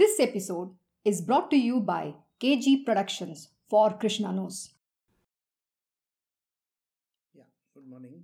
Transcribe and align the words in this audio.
This 0.00 0.18
episode 0.18 0.70
is 1.04 1.20
brought 1.20 1.50
to 1.50 1.58
you 1.58 1.78
by 1.78 2.14
KG 2.42 2.86
Productions 2.86 3.48
for 3.68 3.90
Krishna 3.90 4.32
Knows. 4.32 4.70
Yeah, 7.34 7.50
good 7.74 7.86
morning. 7.86 8.22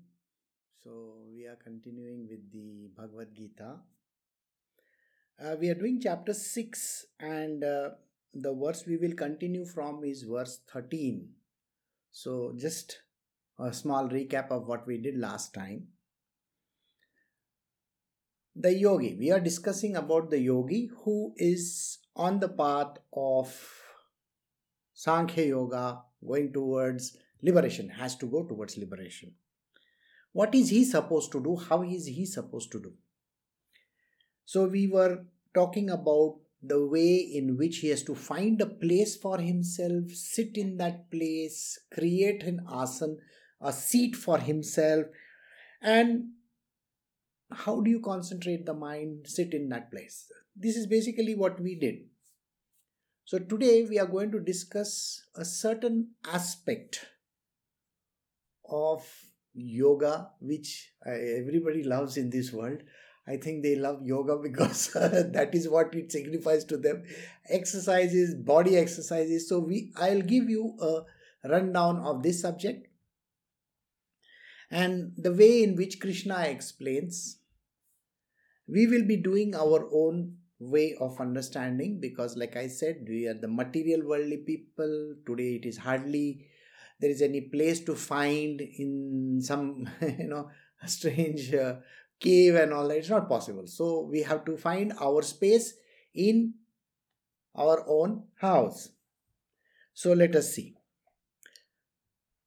So, 0.82 1.16
we 1.30 1.44
are 1.44 1.58
continuing 1.62 2.28
with 2.30 2.50
the 2.50 2.88
Bhagavad 2.96 3.34
Gita. 3.34 3.74
Uh, 5.38 5.56
we 5.60 5.68
are 5.68 5.74
doing 5.74 6.00
chapter 6.02 6.32
6, 6.32 7.04
and 7.20 7.62
uh, 7.62 7.90
the 8.32 8.54
verse 8.54 8.84
we 8.86 8.96
will 8.96 9.12
continue 9.12 9.66
from 9.66 10.02
is 10.02 10.22
verse 10.22 10.60
13. 10.72 11.28
So, 12.10 12.54
just 12.56 13.02
a 13.58 13.70
small 13.74 14.08
recap 14.08 14.50
of 14.50 14.66
what 14.66 14.86
we 14.86 14.96
did 14.96 15.18
last 15.18 15.52
time. 15.52 15.88
The 18.58 18.72
yogi, 18.72 19.14
we 19.18 19.30
are 19.30 19.40
discussing 19.40 19.96
about 19.96 20.30
the 20.30 20.40
yogi 20.40 20.88
who 21.04 21.34
is 21.36 21.98
on 22.16 22.40
the 22.40 22.48
path 22.48 22.96
of 23.12 23.54
Sankhya 24.94 25.44
Yoga, 25.44 26.00
going 26.26 26.54
towards 26.54 27.18
liberation, 27.42 27.90
has 27.90 28.16
to 28.16 28.26
go 28.26 28.44
towards 28.44 28.78
liberation. 28.78 29.34
What 30.32 30.54
is 30.54 30.70
he 30.70 30.86
supposed 30.86 31.32
to 31.32 31.42
do? 31.42 31.56
How 31.56 31.82
is 31.82 32.06
he 32.06 32.24
supposed 32.24 32.72
to 32.72 32.80
do? 32.80 32.94
So, 34.46 34.64
we 34.64 34.86
were 34.86 35.26
talking 35.54 35.90
about 35.90 36.36
the 36.62 36.86
way 36.86 37.16
in 37.16 37.58
which 37.58 37.78
he 37.78 37.88
has 37.88 38.02
to 38.04 38.14
find 38.14 38.58
a 38.62 38.66
place 38.66 39.16
for 39.16 39.36
himself, 39.36 40.10
sit 40.12 40.56
in 40.56 40.78
that 40.78 41.10
place, 41.10 41.78
create 41.92 42.42
an 42.42 42.64
asan, 42.72 43.18
a 43.60 43.70
seat 43.70 44.16
for 44.16 44.38
himself, 44.38 45.04
and 45.82 46.30
how 47.50 47.80
do 47.80 47.90
you 47.90 48.00
concentrate 48.00 48.66
the 48.66 48.74
mind, 48.74 49.26
sit 49.26 49.54
in 49.54 49.68
that 49.70 49.90
place? 49.90 50.26
This 50.54 50.76
is 50.76 50.86
basically 50.86 51.34
what 51.34 51.60
we 51.60 51.74
did. 51.74 52.00
So, 53.24 53.38
today 53.38 53.84
we 53.84 53.98
are 53.98 54.06
going 54.06 54.30
to 54.32 54.40
discuss 54.40 55.22
a 55.34 55.44
certain 55.44 56.12
aspect 56.32 57.06
of 58.68 59.04
yoga 59.52 60.30
which 60.40 60.92
everybody 61.04 61.82
loves 61.82 62.16
in 62.16 62.30
this 62.30 62.52
world. 62.52 62.82
I 63.28 63.36
think 63.36 63.62
they 63.62 63.74
love 63.74 64.02
yoga 64.02 64.36
because 64.42 64.88
that 64.94 65.50
is 65.52 65.68
what 65.68 65.94
it 65.94 66.12
signifies 66.12 66.64
to 66.66 66.76
them. 66.76 67.04
Exercises, 67.48 68.34
body 68.34 68.76
exercises. 68.76 69.48
So 69.48 69.58
we 69.58 69.92
I'll 69.96 70.22
give 70.22 70.48
you 70.48 70.76
a 70.80 71.48
rundown 71.48 71.98
of 72.00 72.22
this 72.22 72.40
subject 72.40 72.88
and 74.70 75.12
the 75.16 75.32
way 75.32 75.62
in 75.62 75.76
which 75.76 76.00
Krishna 76.00 76.40
explains. 76.42 77.38
We 78.68 78.86
will 78.86 79.04
be 79.04 79.16
doing 79.16 79.54
our 79.54 79.88
own 79.92 80.36
way 80.58 80.96
of 81.00 81.20
understanding 81.20 82.00
because 82.00 82.36
like 82.36 82.56
I 82.56 82.68
said, 82.68 83.06
we 83.08 83.26
are 83.26 83.34
the 83.34 83.48
material 83.48 84.06
worldly 84.06 84.38
people. 84.38 85.14
Today 85.26 85.56
it 85.56 85.66
is 85.66 85.78
hardly 85.78 86.46
there 86.98 87.10
is 87.10 87.20
any 87.20 87.42
place 87.42 87.80
to 87.80 87.94
find 87.94 88.60
in 88.60 89.40
some 89.42 89.88
you 90.00 90.28
know 90.28 90.48
strange 90.86 91.52
uh, 91.54 91.76
cave 92.20 92.54
and 92.54 92.72
all 92.72 92.88
that. 92.88 92.98
It's 92.98 93.10
not 93.10 93.28
possible. 93.28 93.66
So 93.66 94.08
we 94.10 94.22
have 94.22 94.44
to 94.46 94.56
find 94.56 94.92
our 95.00 95.22
space 95.22 95.74
in 96.14 96.54
our 97.54 97.84
own 97.86 98.24
house. 98.40 98.90
So 99.94 100.12
let 100.12 100.34
us 100.36 100.54
see. 100.54 100.74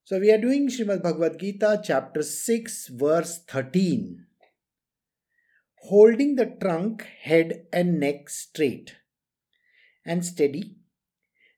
So 0.03 0.19
we 0.19 0.31
are 0.31 0.41
doing 0.41 0.69
Srimad 0.69 1.03
Bhagavad 1.03 1.39
Gita 1.39 1.81
chapter 1.83 2.23
6 2.23 2.87
verse 2.87 3.43
13 3.47 4.25
holding 5.83 6.35
the 6.35 6.45
trunk 6.61 7.07
head 7.21 7.65
and 7.71 7.99
neck 7.99 8.29
straight 8.29 8.95
and 10.05 10.25
steady 10.25 10.75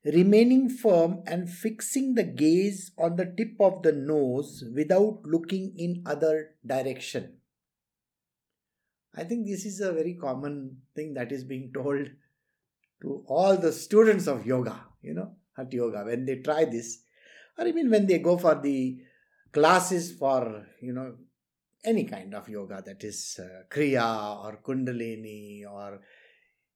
remaining 0.04 0.68
firm 0.70 1.22
and 1.28 1.50
fixing 1.50 2.16
the 2.16 2.24
gaze 2.24 2.92
on 2.98 3.16
the 3.16 3.26
tip 3.38 3.56
of 3.60 3.84
the 3.84 3.92
nose 3.92 4.64
without 4.76 5.22
looking 5.26 5.74
in 5.78 6.04
other 6.06 6.52
direction. 6.66 7.34
I 9.16 9.24
think 9.26 9.46
this 9.46 9.66
is 9.66 9.80
a 9.80 9.92
very 9.92 10.16
common 10.16 10.78
thing 10.96 11.14
that 11.16 11.32
is 11.32 11.44
being 11.44 11.72
told 11.74 12.08
to 13.02 13.24
all 13.28 13.58
the 13.58 13.72
students 13.72 14.28
of 14.28 14.46
yoga 14.46 14.80
you 15.02 15.14
know 15.14 15.36
at 15.58 15.74
yoga 15.74 16.04
when 16.06 16.26
they 16.26 16.38
try 16.38 16.66
this. 16.66 17.04
Or 17.58 17.68
even 17.68 17.90
when 17.90 18.08
they 18.08 18.20
go 18.20 18.38
for 18.38 18.56
the 18.56 19.02
classes 19.52 20.14
for 20.14 20.66
you 20.82 20.94
know 20.94 21.16
any 21.84 22.04
kind 22.06 22.34
of 22.34 22.48
yoga 22.48 22.82
that 22.86 23.04
is 23.04 23.40
uh, 23.40 23.64
kriya 23.70 24.44
or 24.44 24.60
kundalini 24.64 25.64
or 25.70 26.02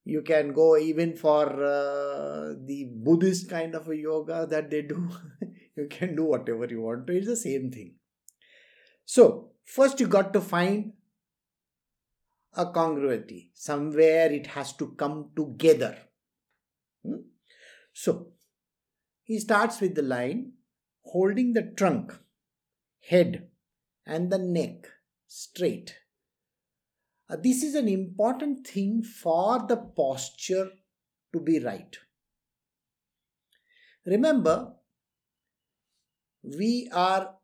you 0.03 0.21
can 0.21 0.53
go 0.53 0.77
even 0.77 1.15
for 1.15 1.45
uh, 1.63 2.53
the 2.65 2.89
buddhist 2.91 3.49
kind 3.49 3.75
of 3.75 3.89
a 3.89 3.95
yoga 3.95 4.47
that 4.49 4.69
they 4.69 4.81
do 4.81 5.09
you 5.75 5.87
can 5.89 6.15
do 6.15 6.23
whatever 6.23 6.65
you 6.65 6.81
want 6.81 7.05
to 7.07 7.13
it's 7.13 7.27
the 7.27 7.35
same 7.35 7.71
thing. 7.71 7.95
So 9.05 9.51
first 9.63 9.99
you 9.99 10.07
got 10.07 10.33
to 10.33 10.41
find 10.41 10.93
a 12.53 12.65
congruity. 12.71 13.51
Somewhere 13.53 14.31
it 14.31 14.47
has 14.47 14.73
to 14.73 14.87
come 14.97 15.29
together. 15.35 15.97
Hmm? 17.03 17.21
so 17.93 18.27
he 19.23 19.39
starts 19.39 19.79
with 19.79 19.95
the 19.95 20.01
line 20.01 20.53
holding 21.03 21.53
the 21.53 21.61
trunk 21.77 22.17
head 23.09 23.47
and 24.05 24.31
the 24.31 24.39
neck 24.39 24.87
straight 25.43 25.95
uh, 27.29 27.35
this 27.41 27.63
is 27.63 27.75
an 27.75 27.87
important 27.87 28.65
thing 28.67 29.01
for 29.01 29.65
the 29.67 29.77
posture 29.77 30.69
to 31.33 31.39
be 31.39 31.59
right. 31.59 31.97
Remember, 34.05 34.73
we 36.43 36.87
are 36.93 37.35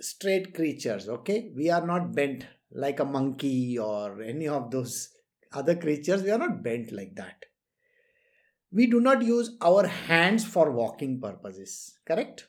straight 0.00 0.54
creatures, 0.54 1.08
okay? 1.08 1.52
We 1.54 1.68
are 1.70 1.86
not 1.86 2.14
bent 2.14 2.46
like 2.72 3.00
a 3.00 3.04
monkey 3.04 3.78
or 3.78 4.22
any 4.22 4.48
of 4.48 4.70
those 4.70 5.10
other 5.52 5.76
creatures. 5.76 6.22
We 6.22 6.30
are 6.30 6.38
not 6.38 6.62
bent 6.62 6.90
like 6.90 7.14
that. 7.16 7.44
We 8.72 8.86
do 8.86 9.00
not 9.00 9.22
use 9.22 9.56
our 9.60 9.86
hands 9.86 10.46
for 10.46 10.70
walking 10.70 11.20
purposes, 11.20 11.98
correct? 12.06 12.48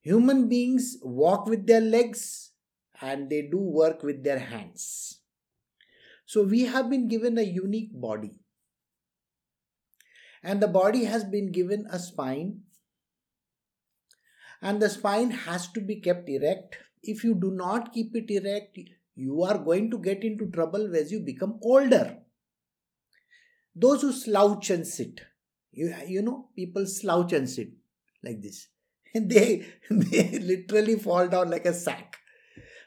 Human 0.00 0.48
beings 0.48 0.98
walk 1.02 1.46
with 1.46 1.66
their 1.66 1.80
legs 1.80 2.51
and 3.02 3.28
they 3.28 3.42
do 3.42 3.58
work 3.58 4.02
with 4.02 4.22
their 4.22 4.38
hands. 4.38 5.18
So 6.24 6.44
we 6.44 6.62
have 6.62 6.88
been 6.88 7.08
given 7.08 7.36
a 7.36 7.42
unique 7.42 7.90
body. 7.92 8.38
And 10.42 10.62
the 10.62 10.68
body 10.68 11.04
has 11.04 11.24
been 11.24 11.52
given 11.52 11.86
a 11.90 11.98
spine. 11.98 12.62
And 14.62 14.80
the 14.80 14.88
spine 14.88 15.30
has 15.30 15.68
to 15.72 15.80
be 15.80 16.00
kept 16.00 16.28
erect. 16.28 16.78
If 17.02 17.24
you 17.24 17.34
do 17.34 17.50
not 17.50 17.92
keep 17.92 18.14
it 18.14 18.30
erect, 18.30 18.78
you 19.16 19.42
are 19.42 19.58
going 19.58 19.90
to 19.90 19.98
get 19.98 20.22
into 20.22 20.50
trouble 20.50 20.94
as 20.96 21.10
you 21.10 21.20
become 21.20 21.58
older. 21.62 22.18
Those 23.74 24.02
who 24.02 24.12
slouch 24.12 24.70
and 24.70 24.86
sit, 24.86 25.22
you, 25.72 25.94
you 26.06 26.22
know, 26.22 26.48
people 26.54 26.86
slouch 26.86 27.32
and 27.32 27.48
sit 27.48 27.70
like 28.22 28.40
this. 28.40 28.68
And 29.14 29.28
they, 29.28 29.66
they 29.90 30.38
literally 30.38 30.96
fall 30.98 31.28
down 31.28 31.50
like 31.50 31.66
a 31.66 31.74
sack. 31.74 32.16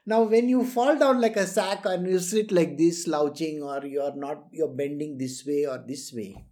Now, 0.08 0.22
when 0.24 0.50
you 0.50 0.64
fall 0.64 0.98
down 0.98 1.20
like 1.20 1.36
a 1.36 1.48
sack 1.48 1.86
and 1.86 2.08
you 2.08 2.20
sit 2.20 2.52
like 2.52 2.78
this, 2.78 3.06
slouching, 3.06 3.64
or 3.64 3.84
you're 3.86 4.16
not, 4.16 4.46
you're 4.52 4.68
bending 4.68 5.18
this 5.18 5.44
way 5.46 5.66
or 5.66 5.84
this 5.86 6.14
way, 6.14 6.46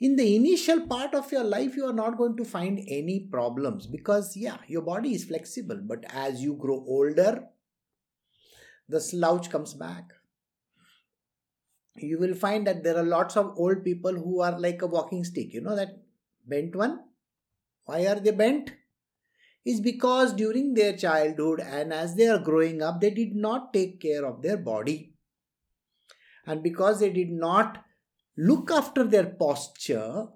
in 0.00 0.16
the 0.16 0.34
initial 0.34 0.86
part 0.88 1.14
of 1.14 1.30
your 1.30 1.44
life, 1.44 1.76
you 1.76 1.86
are 1.86 1.92
not 1.92 2.18
going 2.18 2.36
to 2.36 2.44
find 2.44 2.80
any 2.88 3.28
problems 3.30 3.86
because, 3.86 4.36
yeah, 4.36 4.56
your 4.66 4.82
body 4.82 5.14
is 5.14 5.24
flexible. 5.24 5.80
But 5.80 6.04
as 6.12 6.42
you 6.42 6.54
grow 6.54 6.84
older, 6.88 7.44
the 8.88 9.00
slouch 9.00 9.48
comes 9.48 9.74
back. 9.74 10.10
You 11.94 12.18
will 12.18 12.34
find 12.34 12.66
that 12.66 12.82
there 12.82 12.96
are 12.96 13.04
lots 13.04 13.36
of 13.36 13.54
old 13.56 13.84
people 13.84 14.12
who 14.12 14.40
are 14.40 14.58
like 14.58 14.82
a 14.82 14.88
walking 14.88 15.22
stick. 15.22 15.52
You 15.52 15.60
know 15.60 15.76
that 15.76 16.02
bent 16.44 16.74
one? 16.74 16.98
Why 17.84 18.06
are 18.06 18.18
they 18.18 18.32
bent? 18.32 18.72
Is 19.64 19.80
because 19.80 20.32
during 20.32 20.74
their 20.74 20.96
childhood 20.96 21.60
and 21.60 21.92
as 21.92 22.14
they 22.16 22.26
are 22.26 22.38
growing 22.38 22.82
up, 22.82 23.00
they 23.00 23.10
did 23.10 23.34
not 23.34 23.72
take 23.72 24.00
care 24.00 24.24
of 24.24 24.42
their 24.42 24.56
body. 24.56 25.14
And 26.46 26.62
because 26.62 26.98
they 26.98 27.10
did 27.10 27.30
not 27.30 27.84
look 28.36 28.70
after 28.70 29.04
their 29.04 29.26
posture, 29.26 30.26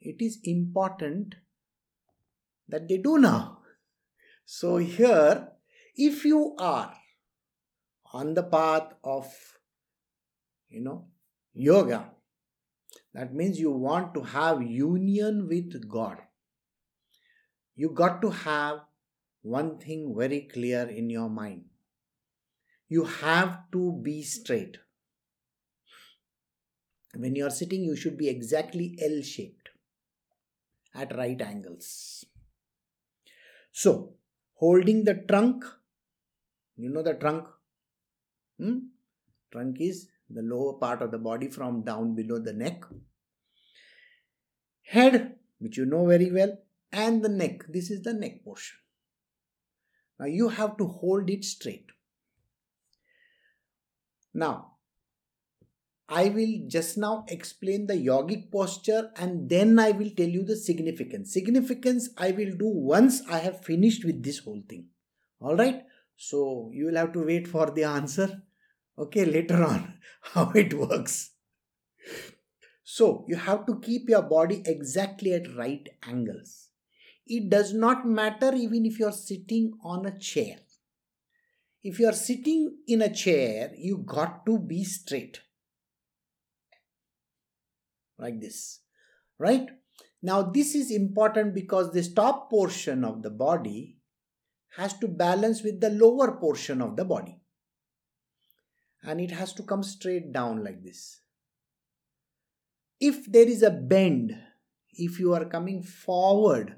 it 0.00 0.16
is 0.20 0.38
important 0.44 1.34
that 2.68 2.88
they 2.88 2.98
do 2.98 3.18
now. 3.18 3.58
So, 4.44 4.76
here, 4.76 5.48
if 5.96 6.24
you 6.24 6.54
are 6.58 6.94
on 8.12 8.34
the 8.34 8.42
path 8.42 8.92
of, 9.02 9.26
you 10.68 10.82
know, 10.82 11.06
yoga, 11.54 12.10
that 13.14 13.34
means 13.34 13.58
you 13.58 13.70
want 13.70 14.14
to 14.14 14.20
have 14.22 14.62
union 14.62 15.48
with 15.48 15.88
God 15.88 16.18
you 17.76 17.90
got 17.90 18.22
to 18.22 18.30
have 18.30 18.80
one 19.42 19.78
thing 19.78 20.14
very 20.16 20.42
clear 20.52 20.82
in 20.88 21.10
your 21.10 21.28
mind. 21.28 21.64
You 22.88 23.04
have 23.04 23.70
to 23.72 24.00
be 24.02 24.22
straight. 24.22 24.78
when 27.16 27.36
you 27.36 27.46
are 27.46 27.50
sitting, 27.50 27.84
you 27.84 27.94
should 27.94 28.16
be 28.18 28.28
exactly 28.28 28.98
L 29.00 29.22
shaped 29.22 29.68
at 30.94 31.16
right 31.16 31.40
angles. 31.40 32.24
So, 33.70 34.14
holding 34.54 35.04
the 35.04 35.14
trunk, 35.28 35.64
you 36.76 36.90
know 36.90 37.02
the 37.02 37.14
trunk? 37.14 37.46
Hmm? 38.58 38.78
Trunk 39.52 39.80
is 39.80 40.08
the 40.28 40.42
lower 40.42 40.74
part 40.74 41.02
of 41.02 41.12
the 41.12 41.18
body 41.18 41.48
from 41.48 41.82
down 41.82 42.14
below 42.14 42.38
the 42.38 42.52
neck. 42.52 42.82
Head, 44.82 45.36
which 45.58 45.76
you 45.76 45.86
know 45.86 46.06
very 46.06 46.30
well, 46.32 46.58
and 46.94 47.22
the 47.22 47.28
neck. 47.28 47.66
This 47.68 47.90
is 47.90 48.02
the 48.02 48.14
neck 48.14 48.44
portion. 48.44 48.78
Now 50.18 50.26
you 50.26 50.48
have 50.48 50.76
to 50.78 50.86
hold 50.86 51.28
it 51.28 51.44
straight. 51.44 51.90
Now, 54.32 54.72
I 56.08 56.28
will 56.28 56.68
just 56.68 56.98
now 56.98 57.24
explain 57.28 57.86
the 57.86 57.94
yogic 57.94 58.50
posture 58.52 59.10
and 59.16 59.48
then 59.48 59.78
I 59.78 59.90
will 59.92 60.10
tell 60.10 60.28
you 60.28 60.44
the 60.44 60.56
significance. 60.56 61.32
Significance 61.32 62.10
I 62.18 62.30
will 62.32 62.56
do 62.56 62.66
once 62.68 63.22
I 63.28 63.38
have 63.38 63.64
finished 63.64 64.04
with 64.04 64.22
this 64.22 64.38
whole 64.38 64.62
thing. 64.68 64.86
Alright? 65.40 65.84
So 66.16 66.70
you 66.72 66.86
will 66.86 66.96
have 66.96 67.12
to 67.14 67.24
wait 67.24 67.48
for 67.48 67.70
the 67.70 67.84
answer. 67.84 68.42
Okay, 68.98 69.24
later 69.24 69.64
on, 69.64 69.94
how 70.20 70.50
it 70.54 70.74
works. 70.74 71.30
So 72.84 73.24
you 73.26 73.36
have 73.36 73.66
to 73.66 73.80
keep 73.80 74.08
your 74.08 74.22
body 74.22 74.62
exactly 74.66 75.32
at 75.32 75.56
right 75.56 75.88
angles. 76.06 76.63
It 77.26 77.48
does 77.48 77.72
not 77.72 78.06
matter 78.06 78.54
even 78.54 78.84
if 78.84 78.98
you 78.98 79.06
are 79.06 79.12
sitting 79.12 79.72
on 79.82 80.06
a 80.06 80.18
chair. 80.18 80.56
If 81.82 81.98
you 81.98 82.08
are 82.08 82.12
sitting 82.12 82.76
in 82.86 83.02
a 83.02 83.12
chair, 83.12 83.72
you 83.76 83.98
got 83.98 84.46
to 84.46 84.58
be 84.58 84.84
straight. 84.84 85.40
Like 88.18 88.40
this 88.40 88.80
right? 89.38 89.68
Now 90.22 90.42
this 90.42 90.74
is 90.74 90.90
important 90.90 91.54
because 91.54 91.92
this 91.92 92.12
top 92.12 92.50
portion 92.50 93.04
of 93.04 93.22
the 93.22 93.30
body 93.30 93.98
has 94.76 94.94
to 94.98 95.08
balance 95.08 95.62
with 95.62 95.80
the 95.80 95.90
lower 95.90 96.32
portion 96.38 96.80
of 96.80 96.96
the 96.96 97.04
body. 97.04 97.40
And 99.02 99.20
it 99.20 99.30
has 99.30 99.52
to 99.54 99.62
come 99.62 99.82
straight 99.82 100.32
down 100.32 100.64
like 100.64 100.82
this. 100.82 101.20
If 103.00 103.30
there 103.30 103.46
is 103.46 103.62
a 103.62 103.70
bend 103.70 104.34
if 104.96 105.18
you 105.18 105.34
are 105.34 105.44
coming 105.44 105.82
forward 105.82 106.76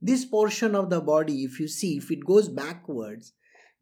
this 0.00 0.24
portion 0.24 0.74
of 0.74 0.90
the 0.90 1.00
body 1.00 1.44
if 1.44 1.58
you 1.58 1.68
see 1.68 1.96
if 1.96 2.10
it 2.10 2.24
goes 2.24 2.48
backwards 2.48 3.32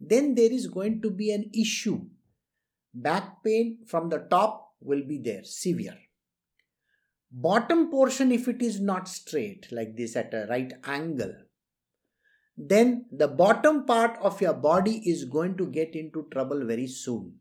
then 0.01 0.35
there 0.35 0.53
is 0.53 0.67
going 0.67 1.01
to 1.03 1.11
be 1.11 1.33
an 1.33 1.51
issue 1.55 2.01
back 2.95 3.43
pain 3.43 3.79
from 3.87 4.09
the 4.09 4.19
top 4.31 4.65
will 4.81 5.03
be 5.07 5.19
there, 5.19 5.43
severe. 5.45 5.99
Bottom 7.31 7.91
portion, 7.91 8.31
if 8.31 8.47
it 8.47 8.63
is 8.63 8.81
not 8.81 9.09
straight, 9.09 9.67
like 9.73 9.97
this 9.97 10.15
at 10.15 10.33
a 10.33 10.47
right 10.49 10.73
angle, 10.85 11.35
then 12.57 13.07
the 13.11 13.27
bottom 13.27 13.85
part 13.85 14.17
of 14.21 14.41
your 14.41 14.55
body 14.55 15.03
is 15.05 15.25
going 15.25 15.57
to 15.57 15.67
get 15.67 15.97
into 15.97 16.29
trouble 16.31 16.65
very 16.65 16.87
soon. 16.87 17.35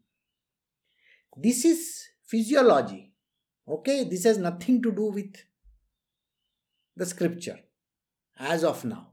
This 1.37 1.63
is 1.63 2.03
physiology. 2.25 3.13
Okay, 3.67 4.03
this 4.03 4.23
has 4.23 4.39
nothing 4.39 4.81
to 4.81 4.91
do 4.91 5.11
with 5.11 5.35
the 6.95 7.05
scripture 7.05 7.59
as 8.38 8.63
of 8.63 8.83
now. 8.85 9.09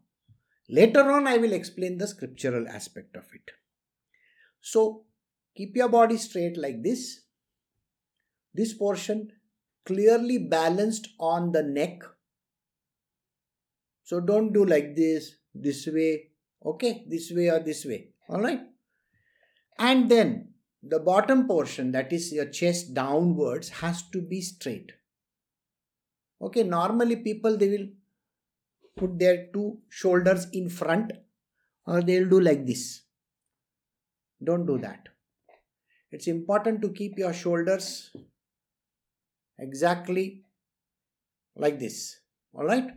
Later 0.69 1.11
on, 1.11 1.27
I 1.27 1.39
will 1.39 1.53
explain 1.53 1.99
the 1.99 2.07
scriptural 2.07 2.69
aspect 2.69 3.17
of 3.17 3.25
it. 3.35 3.51
So, 4.61 5.05
keep 5.57 5.77
your 5.77 5.89
body 5.89 6.17
straight 6.17 6.57
like 6.57 6.83
this 6.83 7.23
this 8.55 8.73
portion 8.75 9.31
clearly 9.87 10.39
balanced 10.39 11.09
on 11.19 11.53
the 11.53 11.63
neck 11.63 12.03
so 14.05 14.21
don't 14.21 14.53
do 14.53 14.65
like 14.65 14.95
this 14.97 15.37
this 15.55 15.87
way 15.87 16.29
okay 16.65 17.05
this 17.09 17.31
way 17.31 17.49
or 17.49 17.61
this 17.61 17.85
way 17.85 18.09
all 18.29 18.41
right 18.41 18.61
and 19.79 20.11
then 20.11 20.49
the 20.83 20.99
bottom 20.99 21.47
portion 21.47 21.93
that 21.93 22.13
is 22.13 22.33
your 22.33 22.47
chest 22.47 22.95
downwards 22.95 23.69
has 23.69 24.03
to 24.11 24.21
be 24.21 24.41
straight 24.41 24.93
okay 26.41 26.63
normally 26.63 27.17
people 27.17 27.57
they 27.57 27.69
will 27.69 27.89
put 29.01 29.19
their 29.19 29.47
two 29.55 29.79
shoulders 29.89 30.47
in 30.53 30.69
front 30.69 31.13
or 31.87 32.03
they'll 32.03 32.29
do 32.29 32.41
like 32.41 32.67
this. 32.67 33.03
Don't 34.45 34.67
do 34.67 34.79
that. 34.79 35.09
It's 36.11 36.27
important 36.27 36.83
to 36.83 36.91
keep 36.91 37.19
your 37.19 37.33
shoulders 37.33 38.11
exactly 39.59 40.43
like 41.57 41.79
this. 41.79 42.21
All 42.55 42.65
right? 42.65 42.91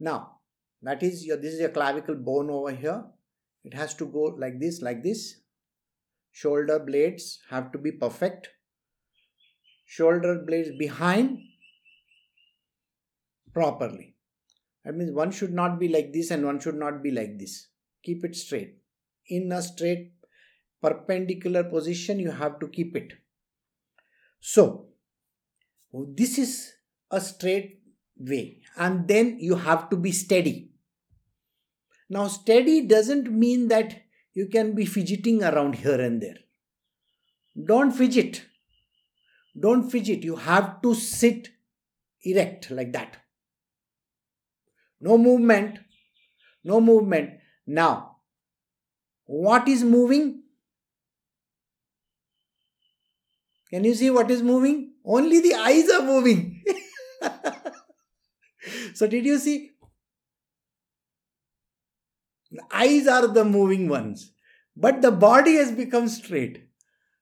Now 0.00 0.38
that 0.82 1.02
is 1.02 1.24
your 1.26 1.36
this 1.36 1.54
is 1.54 1.60
your 1.60 1.70
clavicle 1.70 2.14
bone 2.14 2.50
over 2.50 2.72
here. 2.72 3.04
It 3.64 3.74
has 3.74 3.94
to 3.94 4.06
go 4.06 4.34
like 4.44 4.60
this 4.60 4.82
like 4.82 5.02
this. 5.02 5.40
Shoulder 6.32 6.78
blades 6.78 7.40
have 7.50 7.72
to 7.72 7.78
be 7.78 7.92
perfect. 7.92 8.48
Shoulder 9.86 10.38
blades 10.46 10.70
behind 10.78 11.38
properly 13.52 14.14
that 14.88 14.96
means 14.96 15.12
one 15.12 15.30
should 15.30 15.52
not 15.52 15.78
be 15.78 15.86
like 15.86 16.14
this 16.14 16.30
and 16.30 16.46
one 16.46 16.58
should 16.58 16.76
not 16.76 17.02
be 17.02 17.10
like 17.10 17.38
this. 17.38 17.66
Keep 18.02 18.24
it 18.24 18.34
straight. 18.34 18.78
In 19.26 19.52
a 19.52 19.60
straight 19.60 20.12
perpendicular 20.80 21.64
position 21.64 22.18
you 22.18 22.30
have 22.30 22.58
to 22.60 22.68
keep 22.68 22.96
it. 22.96 23.12
So 24.40 24.86
this 25.92 26.38
is 26.38 26.72
a 27.10 27.20
straight 27.20 27.82
way 28.16 28.62
and 28.78 29.06
then 29.06 29.36
you 29.38 29.56
have 29.56 29.90
to 29.90 29.96
be 29.96 30.10
steady. 30.10 30.70
Now 32.08 32.28
steady 32.28 32.86
doesn't 32.86 33.30
mean 33.30 33.68
that 33.68 34.04
you 34.32 34.46
can 34.46 34.74
be 34.74 34.86
fidgeting 34.86 35.44
around 35.44 35.74
here 35.74 36.00
and 36.00 36.22
there. 36.22 36.38
Don't 37.62 37.92
fidget. 37.92 38.40
Don't 39.60 39.90
fidget. 39.90 40.24
You 40.24 40.36
have 40.36 40.80
to 40.80 40.94
sit 40.94 41.50
erect 42.24 42.70
like 42.70 42.94
that 42.94 43.18
no 45.00 45.18
movement 45.18 45.78
no 46.64 46.80
movement 46.80 47.30
now 47.66 48.16
what 49.26 49.68
is 49.68 49.84
moving 49.84 50.42
can 53.70 53.84
you 53.84 53.94
see 53.94 54.10
what 54.10 54.30
is 54.30 54.42
moving 54.42 54.88
only 55.08 55.40
the 55.40 55.54
eyes 55.54 55.88
are 55.88 56.02
moving. 56.02 56.62
so, 58.94 59.06
did 59.06 59.24
you 59.24 59.38
see? 59.38 59.70
The 62.50 62.62
eyes 62.70 63.06
are 63.06 63.26
the 63.26 63.44
moving 63.44 63.88
ones, 63.88 64.32
but 64.76 65.00
the 65.00 65.10
body 65.10 65.56
has 65.56 65.72
become 65.72 66.08
straight. 66.08 66.64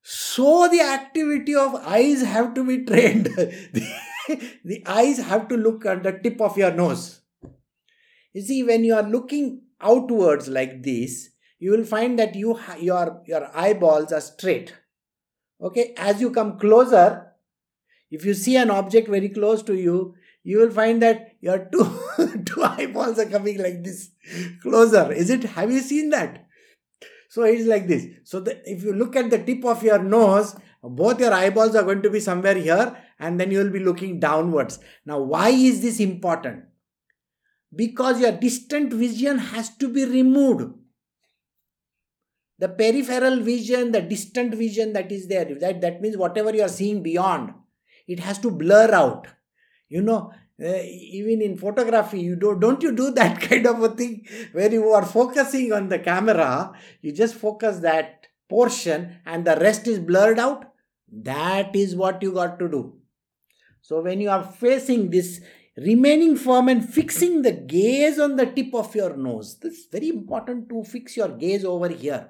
So, 0.02 0.68
the 0.68 0.80
activity 0.80 1.54
of 1.54 1.76
eyes 1.76 2.22
have 2.22 2.54
to 2.54 2.64
be 2.64 2.84
trained. 2.84 3.26
the, 3.26 3.86
the 4.64 4.82
eyes 4.86 5.18
have 5.18 5.46
to 5.48 5.56
look 5.56 5.86
at 5.86 6.02
the 6.02 6.12
tip 6.12 6.40
of 6.40 6.58
your 6.58 6.72
nose. 6.72 7.20
You 8.36 8.42
see, 8.42 8.62
when 8.62 8.84
you 8.84 8.94
are 8.94 9.02
looking 9.02 9.62
outwards 9.80 10.46
like 10.46 10.82
this, 10.82 11.30
you 11.58 11.70
will 11.70 11.84
find 11.84 12.18
that 12.18 12.34
you 12.34 12.58
your 12.78 13.22
your 13.26 13.50
eyeballs 13.56 14.12
are 14.12 14.20
straight. 14.20 14.74
Okay, 15.58 15.94
as 15.96 16.20
you 16.20 16.30
come 16.30 16.58
closer, 16.58 17.32
if 18.10 18.26
you 18.26 18.34
see 18.34 18.56
an 18.56 18.70
object 18.70 19.08
very 19.08 19.30
close 19.30 19.62
to 19.62 19.74
you, 19.74 20.16
you 20.44 20.58
will 20.58 20.70
find 20.70 21.00
that 21.00 21.30
your 21.40 21.60
two, 21.72 21.86
two 22.44 22.62
eyeballs 22.62 23.18
are 23.18 23.30
coming 23.38 23.56
like 23.56 23.82
this 23.82 24.10
closer. 24.60 25.10
Is 25.12 25.30
it? 25.30 25.44
Have 25.56 25.72
you 25.72 25.80
seen 25.80 26.10
that? 26.10 26.46
So 27.30 27.44
it's 27.44 27.66
like 27.66 27.88
this. 27.88 28.06
So 28.24 28.40
the, 28.40 28.60
if 28.70 28.84
you 28.84 28.92
look 28.92 29.16
at 29.16 29.30
the 29.30 29.38
tip 29.38 29.64
of 29.64 29.82
your 29.82 30.02
nose, 30.02 30.54
both 30.82 31.20
your 31.20 31.32
eyeballs 31.32 31.74
are 31.74 31.84
going 31.84 32.02
to 32.02 32.10
be 32.10 32.20
somewhere 32.20 32.54
here 32.54 32.98
and 33.18 33.40
then 33.40 33.50
you 33.50 33.60
will 33.60 33.70
be 33.70 33.80
looking 33.90 34.20
downwards. 34.20 34.78
Now, 35.06 35.20
why 35.20 35.48
is 35.48 35.80
this 35.80 36.00
important? 36.00 36.64
Because 37.76 38.20
your 38.20 38.32
distant 38.32 38.92
vision 38.92 39.38
has 39.38 39.76
to 39.76 39.88
be 39.88 40.04
removed. 40.04 40.72
The 42.58 42.70
peripheral 42.70 43.40
vision, 43.40 43.92
the 43.92 44.00
distant 44.00 44.54
vision 44.54 44.94
that 44.94 45.12
is 45.12 45.28
there, 45.28 45.44
that, 45.44 45.82
that 45.82 46.00
means 46.00 46.16
whatever 46.16 46.54
you 46.54 46.62
are 46.62 46.68
seeing 46.68 47.02
beyond 47.02 47.52
it 48.06 48.20
has 48.20 48.38
to 48.38 48.50
blur 48.50 48.92
out. 48.92 49.26
You 49.88 50.02
know 50.02 50.32
uh, 50.62 50.82
even 50.82 51.42
in 51.42 51.56
photography 51.56 52.20
you 52.20 52.34
do 52.34 52.58
don't 52.58 52.82
you 52.82 52.96
do 52.96 53.10
that 53.12 53.40
kind 53.48 53.66
of 53.66 53.82
a 53.82 53.90
thing 53.90 54.26
where 54.52 54.72
you 54.72 54.88
are 54.88 55.04
focusing 55.04 55.70
on 55.70 55.88
the 55.88 55.98
camera 55.98 56.72
you 57.02 57.12
just 57.12 57.34
focus 57.34 57.80
that 57.80 58.26
portion 58.48 59.16
and 59.26 59.44
the 59.44 59.56
rest 59.56 59.86
is 59.86 59.98
blurred 59.98 60.38
out? 60.38 60.72
That 61.12 61.74
is 61.76 61.94
what 61.94 62.22
you 62.22 62.32
got 62.32 62.58
to 62.58 62.68
do. 62.68 62.94
So 63.80 64.02
when 64.02 64.20
you 64.20 64.30
are 64.30 64.42
facing 64.42 65.10
this 65.10 65.40
remaining 65.76 66.36
firm 66.36 66.68
and 66.68 66.88
fixing 66.88 67.42
the 67.42 67.52
gaze 67.52 68.18
on 68.18 68.36
the 68.36 68.46
tip 68.46 68.74
of 68.74 68.94
your 68.94 69.16
nose 69.16 69.58
this 69.58 69.74
is 69.74 69.86
very 69.92 70.08
important 70.08 70.68
to 70.68 70.82
fix 70.84 71.16
your 71.16 71.28
gaze 71.28 71.64
over 71.64 71.88
here 71.88 72.28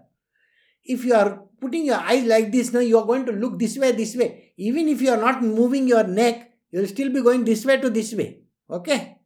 if 0.87 1.05
you 1.05 1.15
are 1.15 1.43
putting 1.61 1.87
your 1.87 1.97
eyes 1.97 2.25
like 2.25 2.53
this, 2.53 2.73
now 2.73 2.81
you 2.81 2.99
are 2.99 3.07
going 3.07 3.27
to 3.27 3.33
look 3.33 3.59
this 3.59 3.77
way, 3.77 3.93
this 3.93 4.17
way. 4.17 4.53
Even 4.57 4.89
if 4.89 5.01
you 5.01 5.11
are 5.11 5.17
not 5.17 5.43
moving 5.43 5.89
your 5.89 6.05
neck, 6.05 6.53
you 6.71 6.81
will 6.81 6.87
still 6.89 7.13
be 7.13 7.23
going 7.23 7.45
this 7.45 7.65
way 7.65 7.81
to 7.81 7.91
this 7.91 8.15
way. 8.15 8.41
Okay? 8.71 9.19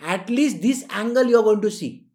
At 0.00 0.28
least 0.28 0.62
this 0.62 0.84
angle 0.90 1.24
you 1.24 1.38
are 1.38 1.42
going 1.42 1.60
to 1.60 1.70
see. 1.70 2.06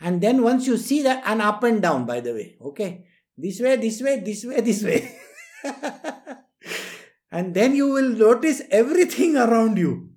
And 0.00 0.20
then 0.20 0.42
once 0.42 0.66
you 0.66 0.76
see 0.76 1.02
that, 1.02 1.22
and 1.26 1.42
up 1.42 1.62
and 1.62 1.82
down, 1.82 2.06
by 2.06 2.20
the 2.20 2.32
way. 2.32 2.56
Okay? 2.60 3.06
This 3.36 3.60
way, 3.60 3.76
this 3.76 4.02
way, 4.02 4.20
this 4.20 4.44
way, 4.44 4.60
this 4.60 4.82
way. 4.82 5.14
and 7.30 7.54
then 7.54 7.74
you 7.74 7.88
will 7.88 8.10
notice 8.10 8.62
everything 8.70 9.36
around 9.36 9.78
you. 9.78 10.09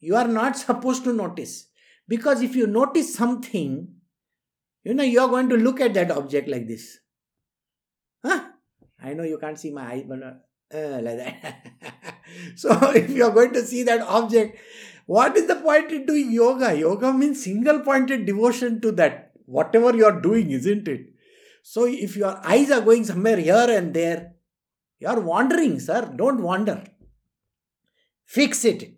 You 0.00 0.16
are 0.16 0.28
not 0.28 0.56
supposed 0.56 1.04
to 1.04 1.12
notice. 1.12 1.66
Because 2.08 2.42
if 2.42 2.56
you 2.56 2.66
notice 2.66 3.14
something, 3.14 3.88
you 4.82 4.94
know, 4.94 5.04
you 5.04 5.20
are 5.20 5.28
going 5.28 5.48
to 5.50 5.56
look 5.56 5.80
at 5.80 5.94
that 5.94 6.10
object 6.10 6.48
like 6.48 6.66
this. 6.66 6.98
Huh? 8.24 8.48
I 9.02 9.14
know 9.14 9.22
you 9.22 9.38
can't 9.38 9.58
see 9.58 9.70
my 9.70 9.92
eyes, 9.92 10.04
but 10.08 10.22
uh, 10.22 11.00
like 11.02 11.18
that. 11.18 11.66
so 12.56 12.70
if 12.94 13.10
you 13.10 13.24
are 13.24 13.30
going 13.30 13.52
to 13.52 13.62
see 13.64 13.82
that 13.84 14.00
object, 14.00 14.58
what 15.06 15.36
is 15.36 15.46
the 15.46 15.56
point 15.56 15.90
in 15.92 16.06
doing 16.06 16.32
yoga? 16.32 16.76
Yoga 16.76 17.12
means 17.12 17.44
single 17.44 17.80
pointed 17.80 18.26
devotion 18.26 18.80
to 18.80 18.92
that, 18.92 19.32
whatever 19.46 19.96
you 19.96 20.04
are 20.04 20.20
doing, 20.20 20.50
isn't 20.50 20.88
it? 20.88 21.06
So 21.62 21.86
if 21.86 22.16
your 22.16 22.40
eyes 22.46 22.70
are 22.70 22.80
going 22.80 23.04
somewhere 23.04 23.36
here 23.36 23.66
and 23.68 23.92
there, 23.92 24.32
you 24.98 25.08
are 25.08 25.20
wandering, 25.20 25.80
sir. 25.80 26.12
Don't 26.16 26.42
wander. 26.42 26.84
Fix 28.24 28.64
it. 28.64 28.94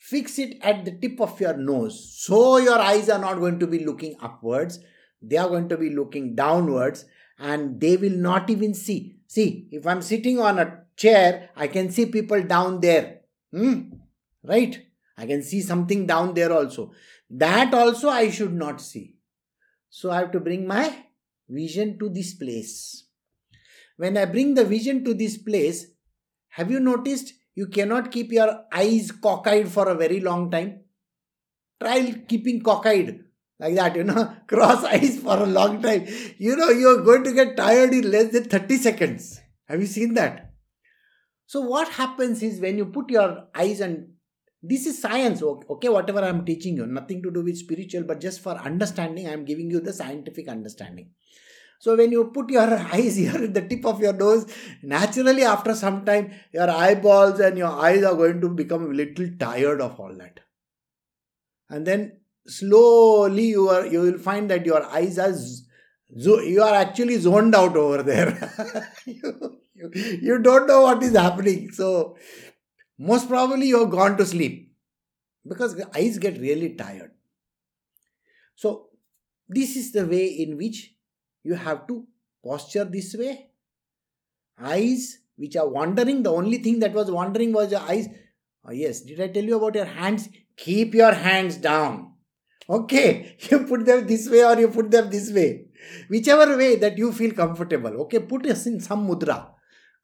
Fix 0.00 0.38
it 0.38 0.56
at 0.62 0.86
the 0.86 0.92
tip 0.92 1.20
of 1.20 1.38
your 1.40 1.56
nose. 1.56 2.16
So 2.16 2.56
your 2.56 2.78
eyes 2.78 3.10
are 3.10 3.18
not 3.18 3.38
going 3.38 3.58
to 3.60 3.66
be 3.66 3.84
looking 3.84 4.16
upwards. 4.20 4.80
They 5.20 5.36
are 5.36 5.48
going 5.48 5.68
to 5.68 5.76
be 5.76 5.90
looking 5.90 6.34
downwards 6.34 7.04
and 7.38 7.78
they 7.78 7.98
will 7.98 8.16
not 8.16 8.48
even 8.48 8.72
see. 8.72 9.18
See, 9.26 9.68
if 9.70 9.86
I'm 9.86 10.00
sitting 10.00 10.40
on 10.40 10.58
a 10.58 10.84
chair, 10.96 11.50
I 11.54 11.68
can 11.68 11.90
see 11.90 12.06
people 12.06 12.42
down 12.42 12.80
there. 12.80 13.20
Hmm? 13.52 13.90
Right? 14.42 14.86
I 15.18 15.26
can 15.26 15.42
see 15.42 15.60
something 15.60 16.06
down 16.06 16.32
there 16.32 16.50
also. 16.50 16.92
That 17.28 17.74
also 17.74 18.08
I 18.08 18.30
should 18.30 18.54
not 18.54 18.80
see. 18.80 19.16
So 19.90 20.10
I 20.10 20.20
have 20.20 20.32
to 20.32 20.40
bring 20.40 20.66
my 20.66 21.04
vision 21.46 21.98
to 21.98 22.08
this 22.08 22.32
place. 22.32 23.04
When 23.98 24.16
I 24.16 24.24
bring 24.24 24.54
the 24.54 24.64
vision 24.64 25.04
to 25.04 25.12
this 25.12 25.36
place, 25.36 25.88
have 26.48 26.70
you 26.70 26.80
noticed 26.80 27.34
you 27.60 27.66
cannot 27.78 28.10
keep 28.10 28.32
your 28.32 28.50
eyes 28.82 29.10
cockeyed 29.12 29.68
for 29.68 29.88
a 29.88 29.94
very 29.94 30.20
long 30.20 30.50
time? 30.50 30.80
Try 31.82 31.98
keeping 32.28 32.62
cockeyed 32.62 33.24
like 33.58 33.74
that, 33.74 33.96
you 33.96 34.04
know, 34.04 34.34
cross 34.46 34.84
eyes 34.84 35.18
for 35.18 35.36
a 35.36 35.46
long 35.46 35.82
time. 35.82 36.06
You 36.38 36.56
know, 36.56 36.70
you're 36.70 37.02
going 37.02 37.24
to 37.24 37.32
get 37.32 37.56
tired 37.56 37.92
in 37.92 38.10
less 38.10 38.32
than 38.32 38.44
30 38.44 38.76
seconds. 38.76 39.40
Have 39.68 39.80
you 39.80 39.86
seen 39.86 40.14
that? 40.14 40.54
So, 41.46 41.60
what 41.60 41.88
happens 41.88 42.42
is 42.42 42.60
when 42.60 42.78
you 42.78 42.86
put 42.86 43.10
your 43.10 43.48
eyes 43.54 43.80
and 43.80 44.08
this 44.62 44.86
is 44.86 45.00
science, 45.00 45.42
okay, 45.42 45.88
whatever 45.88 46.20
I'm 46.20 46.44
teaching 46.44 46.76
you, 46.76 46.86
nothing 46.86 47.22
to 47.22 47.30
do 47.30 47.42
with 47.42 47.58
spiritual, 47.58 48.04
but 48.04 48.20
just 48.20 48.40
for 48.40 48.52
understanding, 48.56 49.28
I'm 49.28 49.44
giving 49.44 49.70
you 49.70 49.80
the 49.80 49.92
scientific 49.92 50.48
understanding. 50.48 51.10
So 51.80 51.96
when 51.96 52.12
you 52.12 52.26
put 52.26 52.50
your 52.50 52.78
eyes 52.94 53.16
here 53.16 53.34
at 53.34 53.54
the 53.54 53.62
tip 53.62 53.86
of 53.86 54.00
your 54.00 54.12
nose, 54.12 54.46
naturally 54.82 55.42
after 55.42 55.74
some 55.74 56.04
time, 56.04 56.30
your 56.52 56.70
eyeballs 56.70 57.40
and 57.40 57.56
your 57.56 57.72
eyes 57.72 58.04
are 58.04 58.14
going 58.14 58.40
to 58.42 58.50
become 58.50 58.84
a 58.90 58.94
little 58.94 59.28
tired 59.38 59.80
of 59.80 59.98
all 59.98 60.14
that. 60.18 60.40
And 61.70 61.86
then 61.86 62.18
slowly 62.46 63.46
you 63.46 63.68
are 63.68 63.86
you 63.86 64.00
will 64.00 64.18
find 64.18 64.50
that 64.50 64.66
your 64.66 64.84
eyes 64.84 65.18
are 65.18 65.34
you 66.12 66.62
are 66.62 66.74
actually 66.74 67.16
zoned 67.16 67.54
out 67.54 67.76
over 67.76 68.02
there. 68.02 68.86
you, 69.06 69.60
you, 69.74 69.90
you 69.94 70.38
don't 70.38 70.66
know 70.66 70.82
what 70.82 71.02
is 71.02 71.16
happening. 71.16 71.70
So 71.70 72.18
most 72.98 73.26
probably 73.26 73.68
you 73.68 73.80
have 73.80 73.90
gone 73.90 74.18
to 74.18 74.26
sleep 74.26 74.74
because 75.48 75.76
the 75.76 75.88
eyes 75.96 76.18
get 76.18 76.38
really 76.38 76.74
tired. 76.74 77.12
So 78.54 78.88
this 79.48 79.76
is 79.76 79.92
the 79.92 80.04
way 80.04 80.26
in 80.26 80.58
which 80.58 80.94
you 81.42 81.54
have 81.54 81.86
to 81.88 82.06
posture 82.44 82.84
this 82.84 83.14
way. 83.14 83.48
Eyes 84.58 85.18
which 85.36 85.56
are 85.56 85.68
wandering, 85.68 86.22
the 86.22 86.32
only 86.32 86.58
thing 86.58 86.80
that 86.80 86.92
was 86.92 87.10
wandering 87.10 87.52
was 87.52 87.70
your 87.72 87.80
eyes. 87.80 88.08
Oh, 88.64 88.72
yes, 88.72 89.00
did 89.00 89.20
I 89.20 89.28
tell 89.28 89.44
you 89.44 89.56
about 89.56 89.74
your 89.74 89.86
hands? 89.86 90.28
Keep 90.56 90.94
your 90.94 91.12
hands 91.12 91.56
down. 91.56 92.12
Okay, 92.68 93.36
you 93.50 93.60
put 93.60 93.86
them 93.86 94.06
this 94.06 94.28
way 94.28 94.44
or 94.44 94.58
you 94.60 94.68
put 94.68 94.90
them 94.90 95.10
this 95.10 95.32
way. 95.32 95.66
Whichever 96.08 96.56
way 96.56 96.76
that 96.76 96.98
you 96.98 97.10
feel 97.12 97.32
comfortable. 97.32 98.02
Okay, 98.02 98.18
put 98.18 98.46
us 98.46 98.66
in 98.66 98.80
some 98.80 99.08
mudra. 99.08 99.48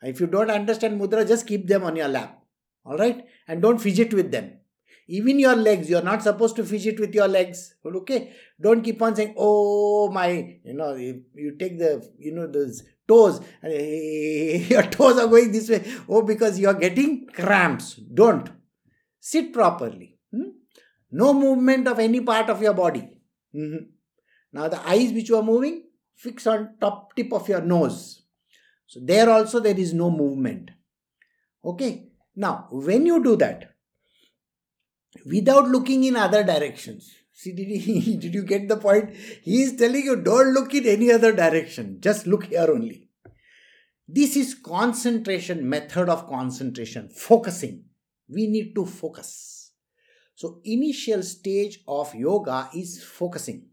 If 0.02 0.20
you 0.20 0.26
don't 0.26 0.50
understand 0.50 1.00
mudra, 1.00 1.26
just 1.28 1.46
keep 1.46 1.66
them 1.66 1.84
on 1.84 1.96
your 1.96 2.08
lap. 2.08 2.42
Alright? 2.86 3.26
And 3.46 3.60
don't 3.60 3.78
fidget 3.78 4.14
with 4.14 4.30
them. 4.30 4.52
Even 5.08 5.38
your 5.38 5.54
legs, 5.54 5.88
you're 5.88 6.02
not 6.02 6.22
supposed 6.22 6.56
to 6.56 6.64
fidget 6.64 6.98
with 6.98 7.14
your 7.14 7.28
legs. 7.28 7.76
Okay? 7.84 8.32
Don't 8.60 8.82
keep 8.82 9.00
on 9.00 9.14
saying, 9.14 9.34
oh 9.36 10.10
my, 10.10 10.58
you 10.64 10.74
know, 10.74 10.94
you, 10.94 11.22
you 11.34 11.56
take 11.56 11.78
the, 11.78 12.08
you 12.18 12.34
know, 12.34 12.46
those 12.46 12.82
toes, 13.06 13.40
and 13.62 13.72
your 14.68 14.82
toes 14.96 15.18
are 15.18 15.28
going 15.28 15.52
this 15.52 15.68
way. 15.68 15.84
Oh, 16.08 16.22
because 16.22 16.58
you're 16.58 16.74
getting 16.74 17.26
cramps. 17.28 17.94
Don't. 17.94 18.50
Sit 19.20 19.52
properly. 19.52 20.18
Hmm? 20.32 20.50
No 21.10 21.32
movement 21.32 21.86
of 21.86 21.98
any 21.98 22.20
part 22.20 22.50
of 22.50 22.60
your 22.60 22.74
body. 22.74 23.08
Mm-hmm. 23.54 23.86
Now 24.52 24.68
the 24.68 24.86
eyes 24.88 25.12
which 25.12 25.28
you 25.28 25.36
are 25.36 25.42
moving, 25.42 25.84
fix 26.14 26.46
on 26.46 26.74
top 26.80 27.14
tip 27.14 27.32
of 27.32 27.48
your 27.48 27.60
nose. 27.60 28.22
So 28.86 29.00
there 29.02 29.28
also 29.30 29.60
there 29.60 29.78
is 29.78 29.92
no 29.94 30.10
movement. 30.10 30.70
Okay. 31.64 32.08
Now 32.34 32.68
when 32.70 33.06
you 33.06 33.22
do 33.22 33.36
that, 33.36 33.75
without 35.24 35.68
looking 35.68 36.04
in 36.04 36.16
other 36.16 36.44
directions. 36.44 37.14
See, 37.32 37.52
did, 37.52 37.68
he, 37.68 38.16
did 38.20 38.34
you 38.34 38.42
get 38.42 38.68
the 38.68 38.76
point? 38.76 39.14
He 39.42 39.62
is 39.62 39.76
telling 39.76 40.04
you 40.04 40.16
don't 40.16 40.52
look 40.52 40.74
in 40.74 40.86
any 40.86 41.12
other 41.12 41.32
direction, 41.32 41.98
just 42.00 42.26
look 42.26 42.46
here 42.46 42.66
only. 42.68 43.08
This 44.08 44.36
is 44.36 44.54
concentration, 44.54 45.68
method 45.68 46.08
of 46.08 46.28
concentration, 46.28 47.08
focusing. 47.08 47.84
We 48.28 48.46
need 48.46 48.74
to 48.74 48.86
focus. 48.86 49.72
So, 50.34 50.60
initial 50.64 51.22
stage 51.22 51.80
of 51.88 52.14
yoga 52.14 52.68
is 52.74 53.02
focusing. 53.02 53.66